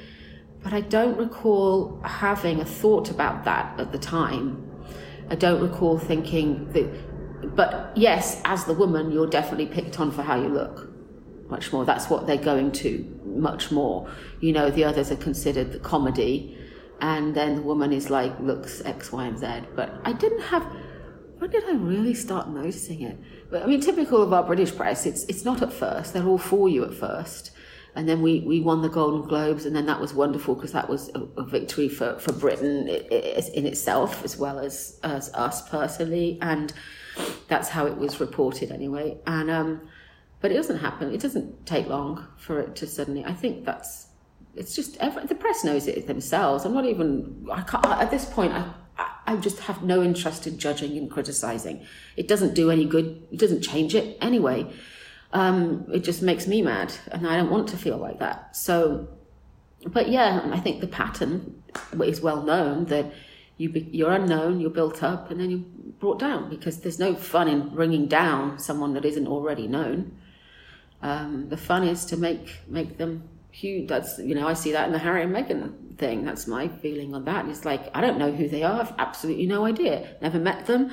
[0.63, 4.63] But I don't recall having a thought about that at the time.
[5.29, 10.23] I don't recall thinking that, but yes, as the woman, you're definitely picked on for
[10.23, 10.89] how you look.
[11.49, 11.85] Much more.
[11.85, 14.09] That's what they're going to, much more.
[14.41, 16.57] You know, the others are considered the comedy,
[16.99, 19.47] and then the woman is like, looks X, Y, and Z.
[19.75, 20.65] But I didn't have,
[21.39, 23.17] when did I really start noticing it?
[23.49, 26.13] But I mean, typical of our British press, it's it's not at first.
[26.13, 27.51] They're all for you at first,
[27.95, 30.89] and then we, we won the Golden Globes, and then that was wonderful because that
[30.89, 36.37] was a, a victory for for Britain in itself as well as as us personally,
[36.41, 36.73] and
[37.47, 39.17] that's how it was reported anyway.
[39.25, 39.81] And um,
[40.41, 41.13] but it doesn't happen.
[41.13, 43.25] It doesn't take long for it to suddenly.
[43.25, 44.07] I think that's
[44.55, 46.65] it's just every, the press knows it themselves.
[46.65, 47.47] I'm not even.
[47.51, 48.53] I can't at this point.
[48.53, 48.73] I,
[49.27, 51.85] I just have no interest in judging and criticizing.
[52.15, 53.27] It doesn't do any good.
[53.31, 54.71] It doesn't change it anyway.
[55.33, 58.55] Um, it just makes me mad, and I don't want to feel like that.
[58.55, 59.09] So,
[59.85, 61.61] but yeah, I think the pattern
[62.01, 63.13] is well known that
[63.57, 67.13] you be, you're unknown, you're built up, and then you're brought down because there's no
[67.13, 70.17] fun in bringing down someone that isn't already known.
[71.01, 73.87] Um, the fun is to make make them huge.
[73.87, 76.23] That's you know I see that in the Harry and Meghan thing.
[76.25, 77.47] That's my feeling on that.
[77.47, 78.81] It's like I don't know who they are.
[78.81, 80.15] I've absolutely no idea.
[80.21, 80.91] Never met them.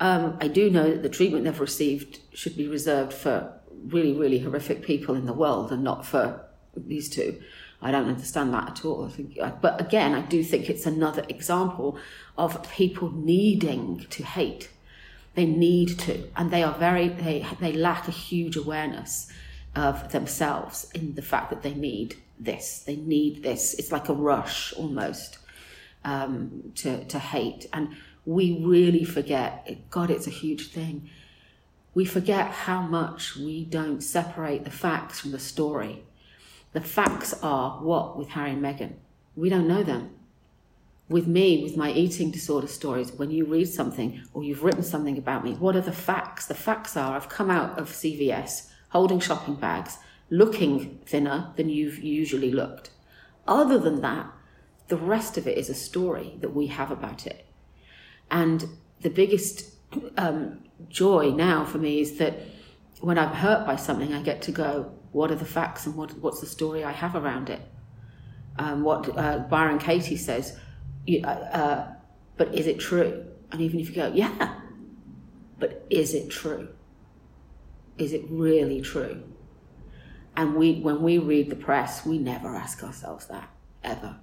[0.00, 3.52] Um, I do know that the treatment they've received should be reserved for
[3.86, 6.44] really really horrific people in the world and not for
[6.76, 7.40] these two.
[7.80, 9.08] I don't understand that at all.
[9.08, 11.98] Think, but again, I do think it's another example
[12.36, 14.70] of people needing to hate
[15.34, 19.30] they need to, and they are very they they lack a huge awareness
[19.76, 22.80] of themselves in the fact that they need this.
[22.80, 23.74] They need this.
[23.74, 25.38] It's like a rush almost
[26.04, 27.88] um, to to hate, and
[28.26, 29.68] we really forget.
[29.90, 31.10] God, it's a huge thing.
[31.94, 36.04] We forget how much we don't separate the facts from the story.
[36.72, 38.94] The facts are what with Harry and Meghan.
[39.36, 40.10] We don't know them.
[41.08, 45.18] with me, with my eating disorder stories, when you read something or you've written something
[45.18, 46.46] about me, what are the facts?
[46.46, 49.98] The facts are I've come out of CVS holding shopping bags,
[50.30, 52.90] looking thinner than you've usually looked.
[53.44, 54.32] Other than that,
[54.86, 57.44] the rest of it is a story that we have about it.
[58.30, 58.64] And
[59.00, 59.74] the biggest
[60.16, 62.38] um, joy now for me is that
[63.00, 66.16] when I'm hurt by something, I get to go, what are the facts and what,
[66.20, 67.62] what's the story I have around it?
[68.60, 70.56] Um, what uh, Byron Katie says,
[71.10, 71.92] uh, uh,
[72.36, 73.26] but is it true?
[73.50, 74.54] And even if you go, yeah,
[75.58, 76.68] but is it true?
[77.98, 79.22] Is it really true?
[80.36, 83.48] And we, when we read the press, we never ask ourselves that
[83.84, 84.16] ever.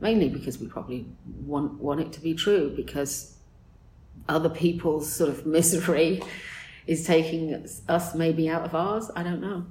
[0.00, 1.06] Mainly because we probably
[1.44, 3.36] want want it to be true because
[4.28, 6.22] other people's sort of misery
[6.86, 9.10] is taking us maybe out of ours.
[9.14, 9.66] I don't know.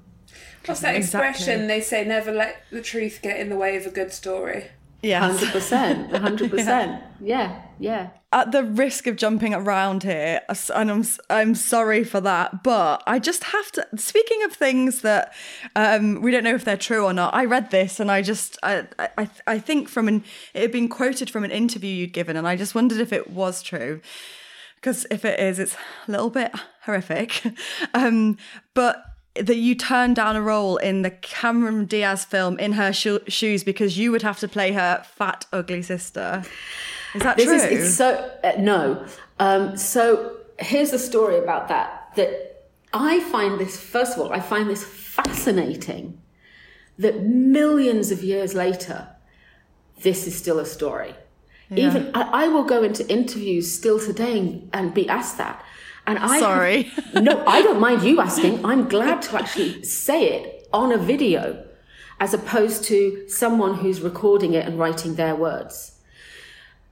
[0.65, 1.30] What's that Exactly.
[1.30, 1.68] expression?
[1.68, 4.65] They say never let the truth get in the way of a good story.
[5.51, 7.03] Percent, hundred percent.
[7.21, 8.11] Yeah, yeah.
[8.31, 10.41] At the risk of jumping around here,
[10.73, 13.85] and I'm I'm sorry for that, but I just have to.
[13.97, 15.34] Speaking of things that
[15.76, 18.57] um, we don't know if they're true or not, I read this and I just
[18.63, 20.23] I I, I think from an
[20.53, 23.30] it had been quoted from an interview you'd given, and I just wondered if it
[23.30, 23.99] was true.
[24.76, 25.76] Because if it is, it's
[26.07, 26.53] a little bit
[26.84, 27.43] horrific.
[27.93, 28.38] um,
[28.73, 33.22] but that you turned down a role in the Cameron Diaz film in her sho-
[33.27, 36.43] shoes because you would have to play her fat, ugly sister.
[37.14, 37.56] Is that This true?
[37.56, 39.06] is it's so uh, no.
[39.39, 42.11] Um, so here's the story about that.
[42.15, 46.19] That I find this first of all, I find this fascinating
[46.97, 49.07] that millions of years later,
[50.01, 51.15] this is still a story.
[51.76, 55.64] Even I, I will go into interviews still today and, and be asked that.
[56.10, 56.91] And I have- Sorry.
[57.14, 58.65] no, I don't mind you asking.
[58.65, 61.65] I'm glad to actually say it on a video
[62.19, 65.99] as opposed to someone who's recording it and writing their words.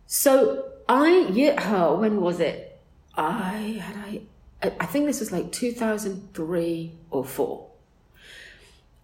[0.06, 2.80] So I, yeah, oh, when was it?
[3.16, 4.22] I had
[4.62, 7.68] I, I think this was like 2003 or four.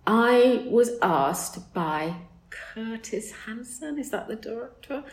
[0.06, 2.16] I was asked by
[2.50, 5.04] Curtis Hanson, is that the director,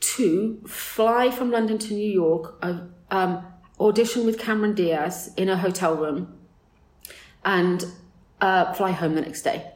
[0.00, 2.80] to fly from London to New York, uh,
[3.10, 3.46] um,
[3.82, 6.38] audition with Cameron Diaz in a hotel room,
[7.44, 7.84] and
[8.40, 9.72] uh, fly home the next day.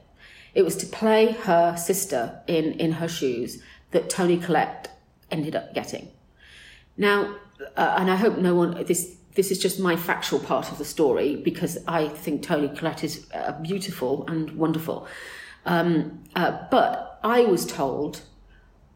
[0.54, 4.88] It was to play her sister in in her shoes that Toni Collette
[5.30, 6.08] ended up getting.
[6.96, 7.36] Now,
[7.76, 10.84] uh, and I hope no one this this is just my factual part of the
[10.84, 15.06] story because I think Toni Collette is uh, beautiful and wonderful.
[15.66, 18.22] Um, uh, but I was told,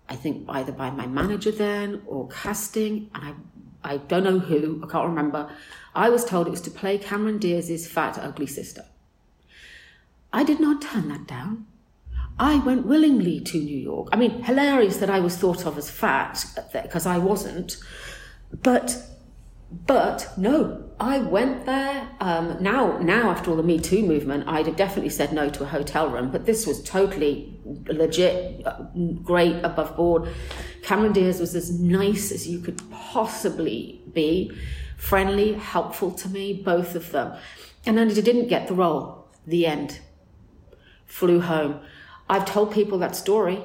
[0.08, 3.34] I think either by my manager then or casting, and I
[3.82, 5.50] I don't know who, I can't remember.
[5.94, 8.84] I was told it was to play Cameron Diaz's fat, ugly sister.
[10.32, 11.66] I did not turn that down.
[12.38, 14.08] I went willingly to New York.
[14.12, 17.76] I mean, hilarious that I was thought of as fat uh, because I wasn't,
[18.62, 18.96] but
[19.86, 22.06] but no, I went there.
[22.20, 25.62] Um, now, now after all the Me Too movement, I'd have definitely said no to
[25.62, 26.30] a hotel room.
[26.30, 28.82] But this was totally legit, uh,
[29.22, 30.28] great, above board.
[30.82, 34.52] Cameron Diaz was as nice as you could possibly be,
[34.98, 37.34] friendly, helpful to me, both of them.
[37.86, 39.26] And then I didn't get the role.
[39.46, 40.00] The end.
[41.06, 41.80] Flew home.
[42.28, 43.62] I've told people that story.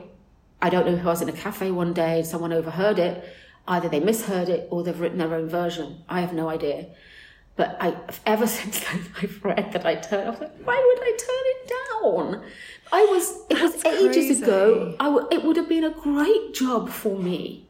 [0.61, 3.27] I don't know who I was in a cafe one day and someone overheard it.
[3.67, 6.03] Either they misheard it or they've written their own version.
[6.07, 6.87] I have no idea.
[7.55, 7.95] But I,
[8.25, 10.27] ever since then, I've read that I turned.
[10.27, 12.51] I was like, why would I turn it down?
[12.91, 13.37] I was.
[13.49, 14.43] It was ages crazy.
[14.43, 14.95] ago.
[14.99, 17.67] I w- it would have been a great job for me.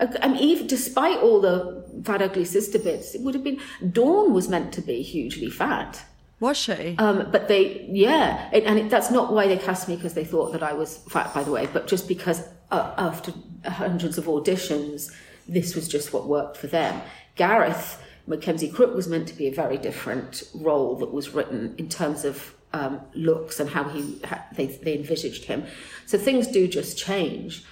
[0.00, 3.60] I mean, even despite all the fat, ugly sister bits, it would have been.
[3.90, 6.04] Dawn was meant to be hugely fat.
[6.40, 6.94] Was she?
[6.98, 10.24] Um, but they, yeah, it, and it, that's not why they cast me because they
[10.24, 13.32] thought that I was fat, by the way, but just because uh, after
[13.64, 15.12] hundreds of auditions,
[15.48, 17.00] this was just what worked for them.
[17.34, 21.88] Gareth Mackenzie Crook was meant to be a very different role that was written in
[21.88, 25.64] terms of um, looks and how he how they, they envisaged him.
[26.06, 27.64] So things do just change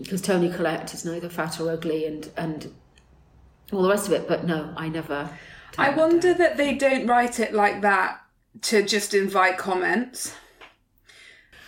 [0.00, 2.72] because Toni Collette is neither fat or ugly and and
[3.72, 4.28] all the rest of it.
[4.28, 5.30] But no, I never.
[5.78, 8.20] I wonder that they don't write it like that
[8.62, 10.34] to just invite comments.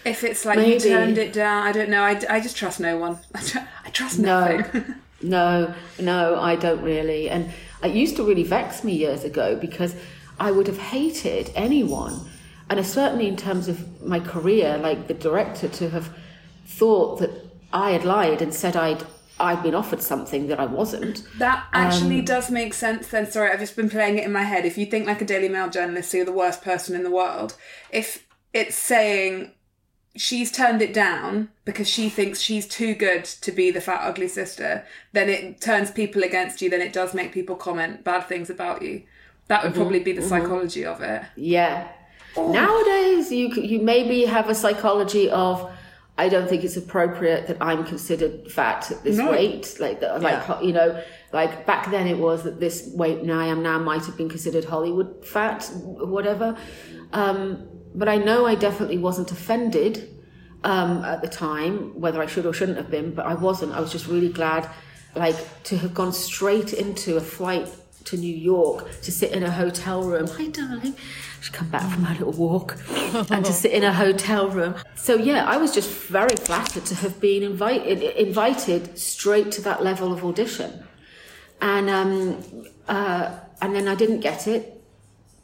[0.05, 0.73] If it's like Maybe.
[0.75, 2.03] you turned it down, I don't know.
[2.03, 3.19] I, I just trust no one.
[3.35, 4.62] I, tr- I trust No,
[5.23, 7.31] no, no, I don't really.
[7.31, 7.51] And
[7.85, 9.94] it used to really vex me years ago because
[10.39, 12.20] I would have hated anyone,
[12.69, 16.11] and certainly in terms of my career, like the director, to have
[16.66, 17.31] thought that
[17.73, 19.05] I had lied and said I'd
[19.39, 21.24] I'd been offered something that I wasn't.
[21.39, 23.31] That actually um, does make sense then.
[23.31, 24.65] Sorry, I've just been playing it in my head.
[24.65, 27.11] If you think like a Daily Mail journalist, so you're the worst person in the
[27.11, 27.56] world,
[27.90, 29.51] if it's saying
[30.16, 34.28] she's turned it down because she thinks she's too good to be the fat ugly
[34.28, 36.70] sister, then it turns people against you.
[36.70, 39.03] Then it does make people comment bad things about you.
[39.49, 41.23] That would probably be the psychology of it.
[41.36, 41.89] Yeah.
[42.36, 45.70] Nowadays, you you maybe have a psychology of,
[46.16, 49.31] I don't think it's appropriate that I'm considered fat at this No.
[49.31, 49.77] weight.
[49.78, 51.01] Like, that, like you know,
[51.32, 54.28] like back then it was that this weight now I am now might have been
[54.28, 56.57] considered Hollywood fat, whatever.
[57.12, 60.11] Um, but I know I definitely wasn't offended
[60.65, 63.15] um, at the time, whether I should or shouldn't have been.
[63.15, 63.73] But I wasn't.
[63.73, 64.69] I was just really glad,
[65.15, 67.69] like, to have gone straight into a flight
[68.05, 70.27] to New York to sit in a hotel room.
[70.27, 70.95] Hi, darling.
[71.41, 72.79] She's come back from her little walk
[73.31, 74.75] and to sit in a hotel room.
[74.95, 79.83] So yeah, I was just very flattered to have been invited invited straight to that
[79.83, 80.85] level of audition,
[81.61, 84.83] and um, uh, and then I didn't get it,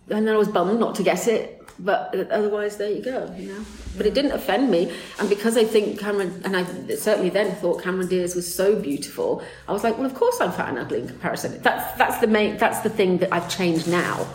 [0.09, 1.60] and then I was bummed not to get it.
[1.83, 3.65] But otherwise, there you go, you know.
[3.97, 6.65] But it didn't offend me, and because I think Cameron, and I
[6.97, 10.53] certainly then thought Cameron Diaz was so beautiful, I was like, well, of course I'm
[10.53, 11.61] fat and ugly in comparison.
[11.63, 14.27] That's that's the main, that's the thing that I've changed now.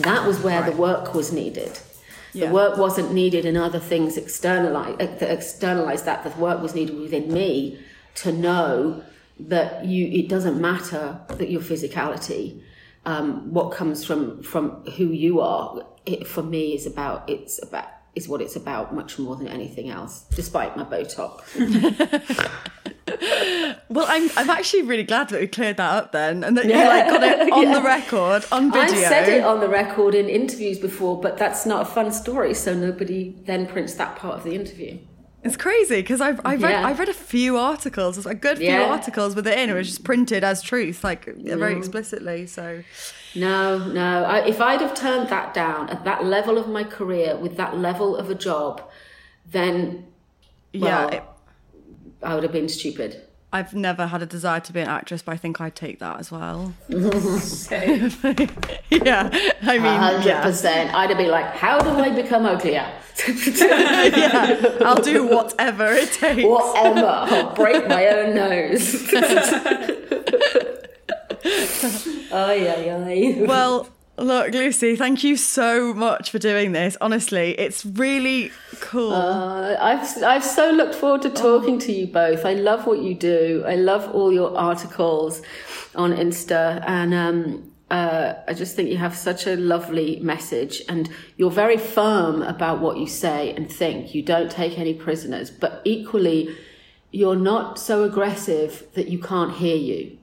[0.00, 1.78] That was where the work was needed.
[2.32, 2.46] Yeah.
[2.46, 6.22] The work wasn't needed in other things externalize uh, that externalize that.
[6.22, 7.78] The work was needed within me
[8.16, 9.02] to know
[9.38, 10.06] that you.
[10.06, 12.60] It doesn't matter that your physicality,
[13.06, 15.82] um, what comes from from who you are.
[16.06, 19.88] It, for me, is about it's about is what it's about much more than anything
[19.90, 20.24] else.
[20.34, 21.42] Despite my Botox.
[23.88, 26.74] Well, I'm I'm actually really glad that we cleared that up then, and that you
[26.74, 27.74] like got it on Yeah.
[27.74, 28.94] the record on video.
[28.94, 32.54] I've said it on the record in interviews before, but that's not a fun story,
[32.54, 34.98] so nobody then prints that part of the interview.
[35.42, 36.86] It's crazy because I've I've read Yeah.
[36.86, 38.84] I've read a few articles, it's a good few Yeah.
[38.90, 39.70] articles with it in.
[39.70, 41.58] It was just printed as truth, like Mm.
[41.58, 42.46] very explicitly.
[42.46, 42.82] So
[43.34, 44.24] No, no.
[44.24, 47.78] I, if I'd have turned that down at that level of my career with that
[47.78, 48.82] level of a job,
[49.50, 50.06] then
[50.72, 51.22] yeah, Well, it,
[52.22, 53.22] I would have been stupid.
[53.52, 56.20] I've never had a desire to be an actress, but I think I'd take that
[56.20, 56.72] as well.
[58.90, 59.30] Yeah,
[59.62, 60.92] I mean, hundred yeah, percent.
[60.94, 62.86] I'd be like, "How do I become uglier?
[63.28, 66.42] yeah, I'll do whatever it takes.
[66.42, 67.06] Whatever.
[67.06, 69.08] I'll break my own nose."
[72.32, 73.44] oh, yeah, ay.
[73.46, 73.88] Well,
[74.20, 76.96] look, Lucy, thank you so much for doing this.
[77.00, 79.12] Honestly, it's really cool.
[79.12, 82.44] Uh, I've I've so looked forward to talking to you both.
[82.44, 83.64] I love what you do.
[83.66, 85.42] I love all your articles
[85.94, 90.82] on Insta, and um, uh, I just think you have such a lovely message.
[90.88, 94.14] And you're very firm about what you say and think.
[94.14, 96.56] You don't take any prisoners, but equally,
[97.10, 100.18] you're not so aggressive that you can't hear you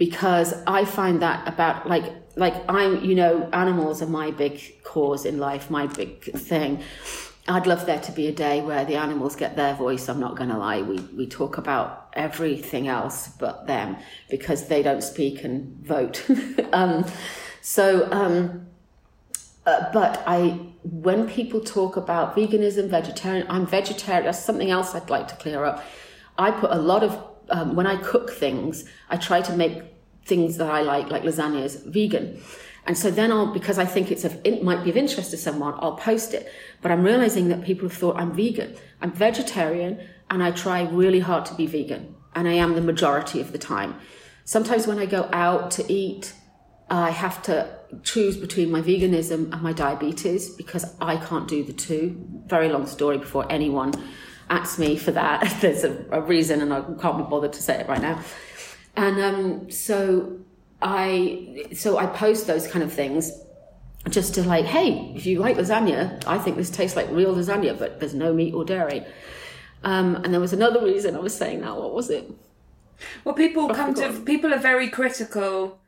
[0.00, 5.24] because I find that about like like I'm you know animals are my big cause
[5.24, 6.82] in life, my big thing.
[7.48, 10.08] I'd love there to be a day where the animals get their voice.
[10.08, 10.82] I'm not going to lie.
[10.82, 13.96] We we talk about everything else but them
[14.28, 16.24] because they don't speak and vote.
[16.72, 17.04] um,
[17.60, 18.66] so, um,
[19.66, 24.24] uh, but I when people talk about veganism, vegetarian, I'm vegetarian.
[24.24, 25.84] That's something else I'd like to clear up.
[26.38, 29.82] I put a lot of um, when I cook things, I try to make
[30.24, 32.40] things that I like, like lasagnas, vegan.
[32.86, 35.36] And so then I'll, because I think it's of, it might be of interest to
[35.36, 36.50] someone, I'll post it.
[36.82, 38.74] But I'm realizing that people have thought I'm vegan.
[39.00, 42.14] I'm vegetarian and I try really hard to be vegan.
[42.34, 43.96] And I am the majority of the time.
[44.44, 46.32] Sometimes when I go out to eat,
[46.88, 51.72] I have to choose between my veganism and my diabetes because I can't do the
[51.72, 52.20] two.
[52.46, 53.92] Very long story before anyone
[54.48, 55.56] asks me for that.
[55.60, 58.20] There's a, a reason and I can't be bothered to say it right now.
[58.96, 60.38] And um, so
[60.82, 63.32] I so I post those kind of things
[64.08, 67.78] just to like, hey, if you like lasagna, I think this tastes like real lasagna,
[67.78, 69.04] but there's no meat or dairy.
[69.82, 71.76] Um, and there was another reason I was saying that.
[71.76, 72.30] What was it?
[73.24, 75.78] Well, people come to people are very critical.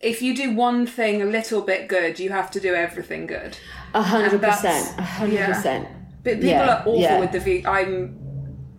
[0.00, 3.56] If you do one thing a little bit good, you have to do everything good.
[3.94, 4.98] A hundred percent.
[4.98, 5.88] A hundred percent.
[6.22, 7.20] But people Yeah, are awful yeah.
[7.20, 8.16] with the ve- I'm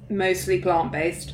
[0.10, 1.34] mostly plant based.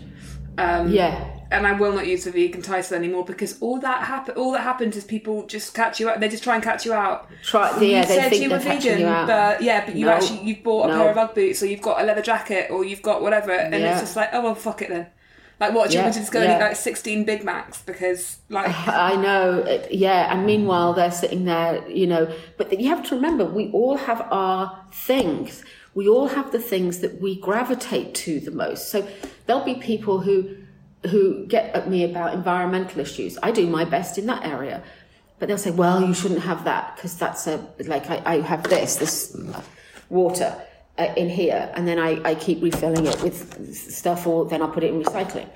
[0.57, 1.36] Um, Yeah.
[1.51, 4.61] And I will not use the vegan title anymore because all that happen all that
[4.61, 6.19] happens is people just catch you out.
[6.19, 7.29] They just try and catch you out.
[7.43, 9.27] Try, you yeah, they said think you they're were vegan, you out.
[9.27, 10.11] but yeah, but you No.
[10.13, 10.99] actually you've bought a No.
[11.01, 13.73] pair of UGG boots, or you've got a leather jacket, or you've got whatever, and
[13.73, 13.91] Yeah.
[13.93, 15.07] it's just like, oh well, fuck it then.
[15.59, 16.57] Like, what do you Yeah, want to just go and yeah.
[16.57, 20.31] eat like sixteen Big Macs because like I know, uh, yeah.
[20.31, 22.31] And meanwhile, they're sitting there, you know.
[22.57, 25.63] But you have to remember, we all have our things.
[25.95, 28.89] We all have the things that we gravitate to the most.
[28.91, 29.07] So
[29.47, 30.55] there'll be people who
[31.05, 33.37] who get at me about environmental issues.
[33.43, 34.83] I do my best in that area,
[35.39, 38.63] but they'll say, "Well, you shouldn't have that because that's a like I, I have
[38.63, 39.37] this this
[40.09, 40.55] water."
[40.97, 44.69] uh, in here, and then I, I keep refilling it with stuff, or then I'll
[44.69, 45.49] put it in recycling.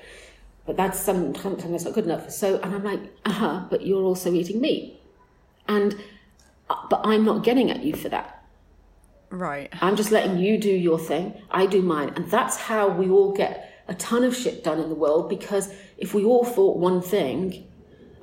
[0.65, 2.29] But that's some, sometimes not good enough.
[2.29, 4.99] So, and I'm like, uh huh, but you're also eating meat.
[5.67, 5.95] And,
[6.69, 8.45] uh, but I'm not getting at you for that.
[9.31, 9.69] Right.
[9.81, 12.13] I'm just letting you do your thing, I do mine.
[12.15, 15.73] And that's how we all get a ton of shit done in the world because
[15.97, 17.67] if we all thought one thing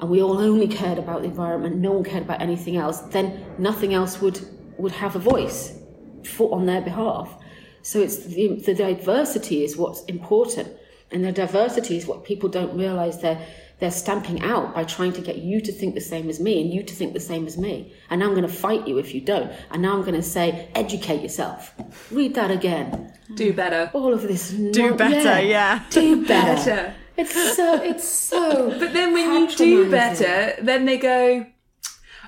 [0.00, 3.44] and we all only cared about the environment, no one cared about anything else, then
[3.58, 4.40] nothing else would,
[4.78, 5.78] would have a voice
[6.24, 7.38] for, on their behalf.
[7.82, 10.72] So it's the, the diversity is what's important.
[11.10, 13.46] And the diversity is what people don't realize they're,
[13.78, 16.72] they're stamping out by trying to get you to think the same as me and
[16.72, 17.92] you to think the same as me.
[18.10, 19.52] And now I'm going to fight you if you don't.
[19.70, 21.74] And now I'm going to say, educate yourself.
[22.10, 23.12] Read that again.
[23.34, 23.90] Do better.
[23.94, 24.50] All of this.
[24.50, 25.84] Do better, yeah.
[25.90, 26.64] Do better.
[26.64, 26.94] Better.
[27.16, 28.70] It's so, it's so.
[28.78, 31.46] But then when you do better, then they go,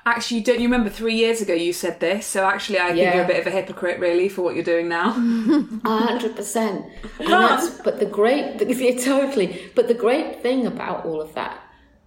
[0.07, 2.27] actually, don't you remember three years ago you said this?
[2.27, 3.15] So actually, I think Yeah.
[3.17, 5.11] you're a bit of a hypocrite, really, for what you're doing now.
[5.85, 6.87] A hundred percent.
[7.21, 9.71] And that's but the great yeah, totally.
[9.75, 11.59] But the great thing about all of that,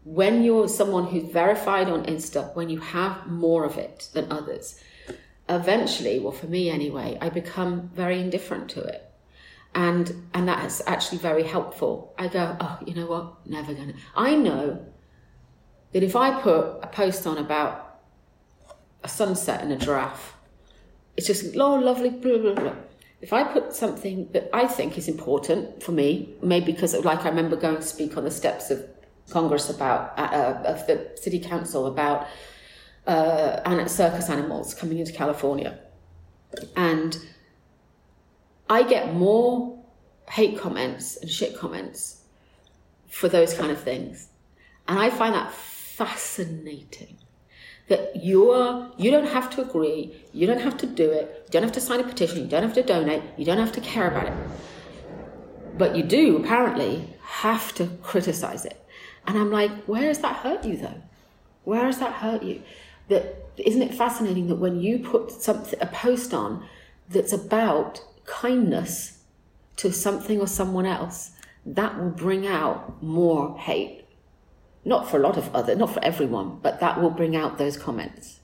[0.04, 4.80] when you're someone who's verified on Insta, when you have more of it than others,
[5.50, 9.10] eventually, well for me anyway, I become very indifferent to it.
[9.76, 12.14] And and that's actually very helpful.
[12.18, 13.48] I go, oh, you know what?
[13.48, 14.86] Never gonna I know
[15.94, 17.83] that if I put a post on about
[19.04, 20.34] a sunset and a giraffe,
[21.18, 22.76] it's just oh lovely blah blah blah.
[23.22, 27.30] If i put something that i think is important for me maybe because like i
[27.30, 28.86] remember going to speak on the steps of
[29.30, 32.28] congress about uh, of the city council about
[33.08, 35.80] uh, circus animals coming into california.
[36.76, 37.18] And
[38.70, 39.84] i get more
[40.30, 42.24] hate comments and shit comments
[43.10, 44.30] for those kind of things.
[44.88, 47.18] And i find that fascinating
[47.88, 51.64] that you're you don't have to agree you don't have to do it you don't
[51.64, 54.08] have to sign a petition you don't have to donate you don't have to care
[54.08, 54.34] about it.
[55.76, 58.80] But you do apparently have to criticize it.
[59.28, 61.02] And i'm like where does that hurt you though?
[61.64, 62.62] Where does that hurt you?
[63.10, 66.66] That isn't it fascinating that when you put something a post on
[67.10, 69.20] that's about kindness
[69.78, 71.32] to something or someone else
[71.66, 74.03] that will bring out more hate
[74.86, 77.78] not for a lot of other, not for everyone, but that will bring out those
[77.78, 78.40] comments.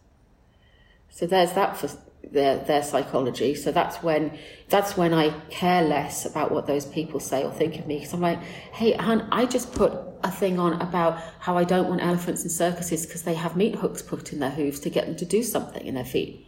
[1.10, 1.90] So there's that for
[2.24, 3.56] their their psychology.
[3.56, 4.38] So that's when
[4.70, 8.14] that's when I care less about what those people say or think of me because
[8.14, 8.42] I'm like,
[8.74, 9.94] hey, hun, I just put
[10.24, 13.76] a thing on about how I don't want elephants in circuses because they have meat
[13.76, 16.46] hooks put in their hooves to get them to do something in their feet.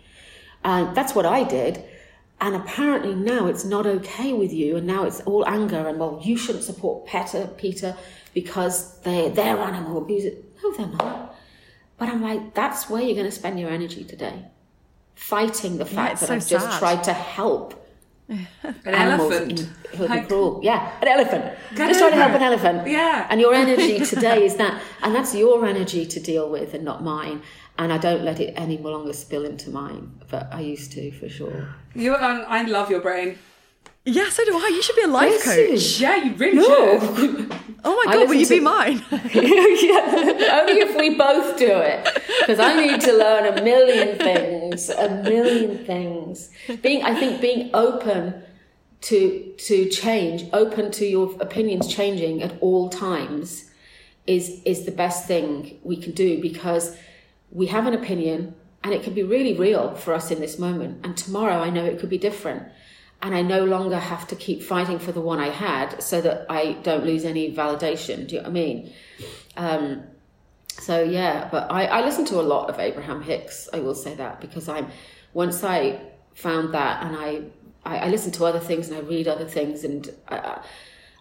[0.64, 1.84] And that's what I did.
[2.44, 6.20] And apparently now it's not okay with you, and now it's all anger and well,
[6.24, 7.96] you shouldn't support PETA, PETA,
[8.34, 10.44] because they they're animal abusers.
[10.64, 11.36] No, they're not.
[12.00, 14.46] But I'm like, that's where you're going to spend your energy today,
[15.14, 17.78] fighting the fact that so I've just tried to help
[18.32, 18.48] An
[18.86, 19.68] elephant.
[19.94, 20.62] in- Like- cruel.
[20.64, 21.44] Yeah, an elephant.
[21.76, 22.88] Just trying to help an elephant.
[22.88, 23.28] Yeah.
[23.30, 27.04] And your energy today is that, and that's your energy to deal with, and not
[27.04, 27.42] mine.
[27.78, 31.28] And I don't let it any longer spill into mine, but I used to for
[31.30, 31.74] sure.
[31.96, 33.38] You, um, I love your brain.
[34.06, 34.68] Yeah, so do I.
[34.74, 36.02] You should be a life Yes, you- coach.
[36.02, 37.00] Yeah, you really No.
[37.16, 37.54] should.
[37.84, 38.98] Oh my god, will you listen be mine?
[39.34, 42.08] yeah, only if we both do it.
[42.40, 46.52] Because I need to learn a million things, a million things.
[46.84, 48.44] Being, I think, being open
[49.10, 53.72] to to change, open to your opinions changing at all times,
[54.28, 56.96] is is the best thing we can do because
[57.52, 61.06] we have an opinion and it can be really real for us in this moment.
[61.06, 62.64] And tomorrow, I know it could be different.
[63.22, 66.48] And I no longer have to keep fighting for the one I had so that
[66.50, 68.28] I don't lose any validation.
[68.28, 68.94] Do you know what I mean?
[69.56, 70.04] Um,
[70.70, 73.70] so yeah, but I, I listen to a lot of Abraham Hicks.
[73.72, 74.88] I will say that because I'm
[75.34, 76.02] once I
[76.34, 77.44] found that, and I
[77.86, 80.60] I, I listen to other things and I read other things, and I,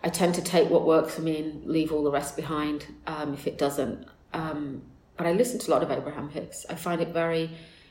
[0.02, 3.35] I, tend to take what works for me and leave all the rest behind um,
[3.35, 4.07] if it doesn't.
[4.32, 4.82] Um,
[5.20, 6.64] but I listen to a lot of Abraham Hicks.
[6.70, 7.51] I find it very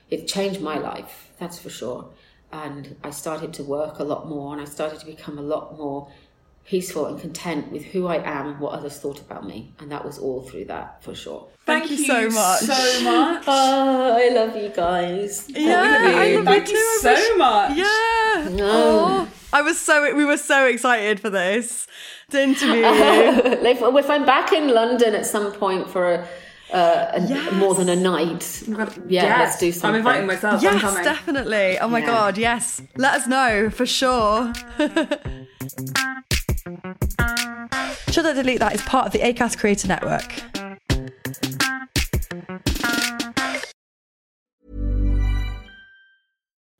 [0.10, 1.30] it changed my life.
[1.40, 2.10] That's for sure.
[2.52, 5.78] And I started to work a lot more, and I started to become a lot
[5.78, 6.10] more
[6.66, 9.72] peaceful and content with who I am and what others thought about me.
[9.80, 11.48] And that was all through that, for sure.
[11.68, 12.62] Thank you so much.
[12.62, 13.44] So much.
[13.48, 15.46] Oh, I love you guys.
[15.50, 17.00] Yeah, I love Thank you you too.
[17.02, 17.78] so wish- much.
[17.78, 18.50] Yeah.
[18.52, 18.70] No.
[18.72, 21.86] Oh, I was so we were so excited for this
[22.32, 22.84] to interview you.
[22.86, 26.28] if, if I'm back in London at some point for a,
[26.74, 27.54] uh, a Yes.
[27.54, 28.64] more than a night,
[29.08, 29.90] yeah, let's do something.
[29.90, 30.56] I'm inviting myself.
[30.56, 31.04] I'm Yes, coming.
[31.04, 31.80] definitely.
[31.80, 32.06] Oh my Yeah.
[32.08, 32.82] god, yes.
[32.98, 34.54] Let us know for sure.
[38.12, 38.74] Should I delete that?
[38.74, 40.44] It's part of the ACAST Creator Network.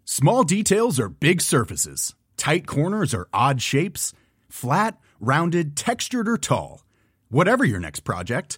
[0.06, 2.16] Small details are big surfaces.
[2.38, 4.14] Tight corners are odd shapes.
[4.50, 6.84] Flat, rounded, textured, or tall.
[7.30, 8.58] Whatever your next project,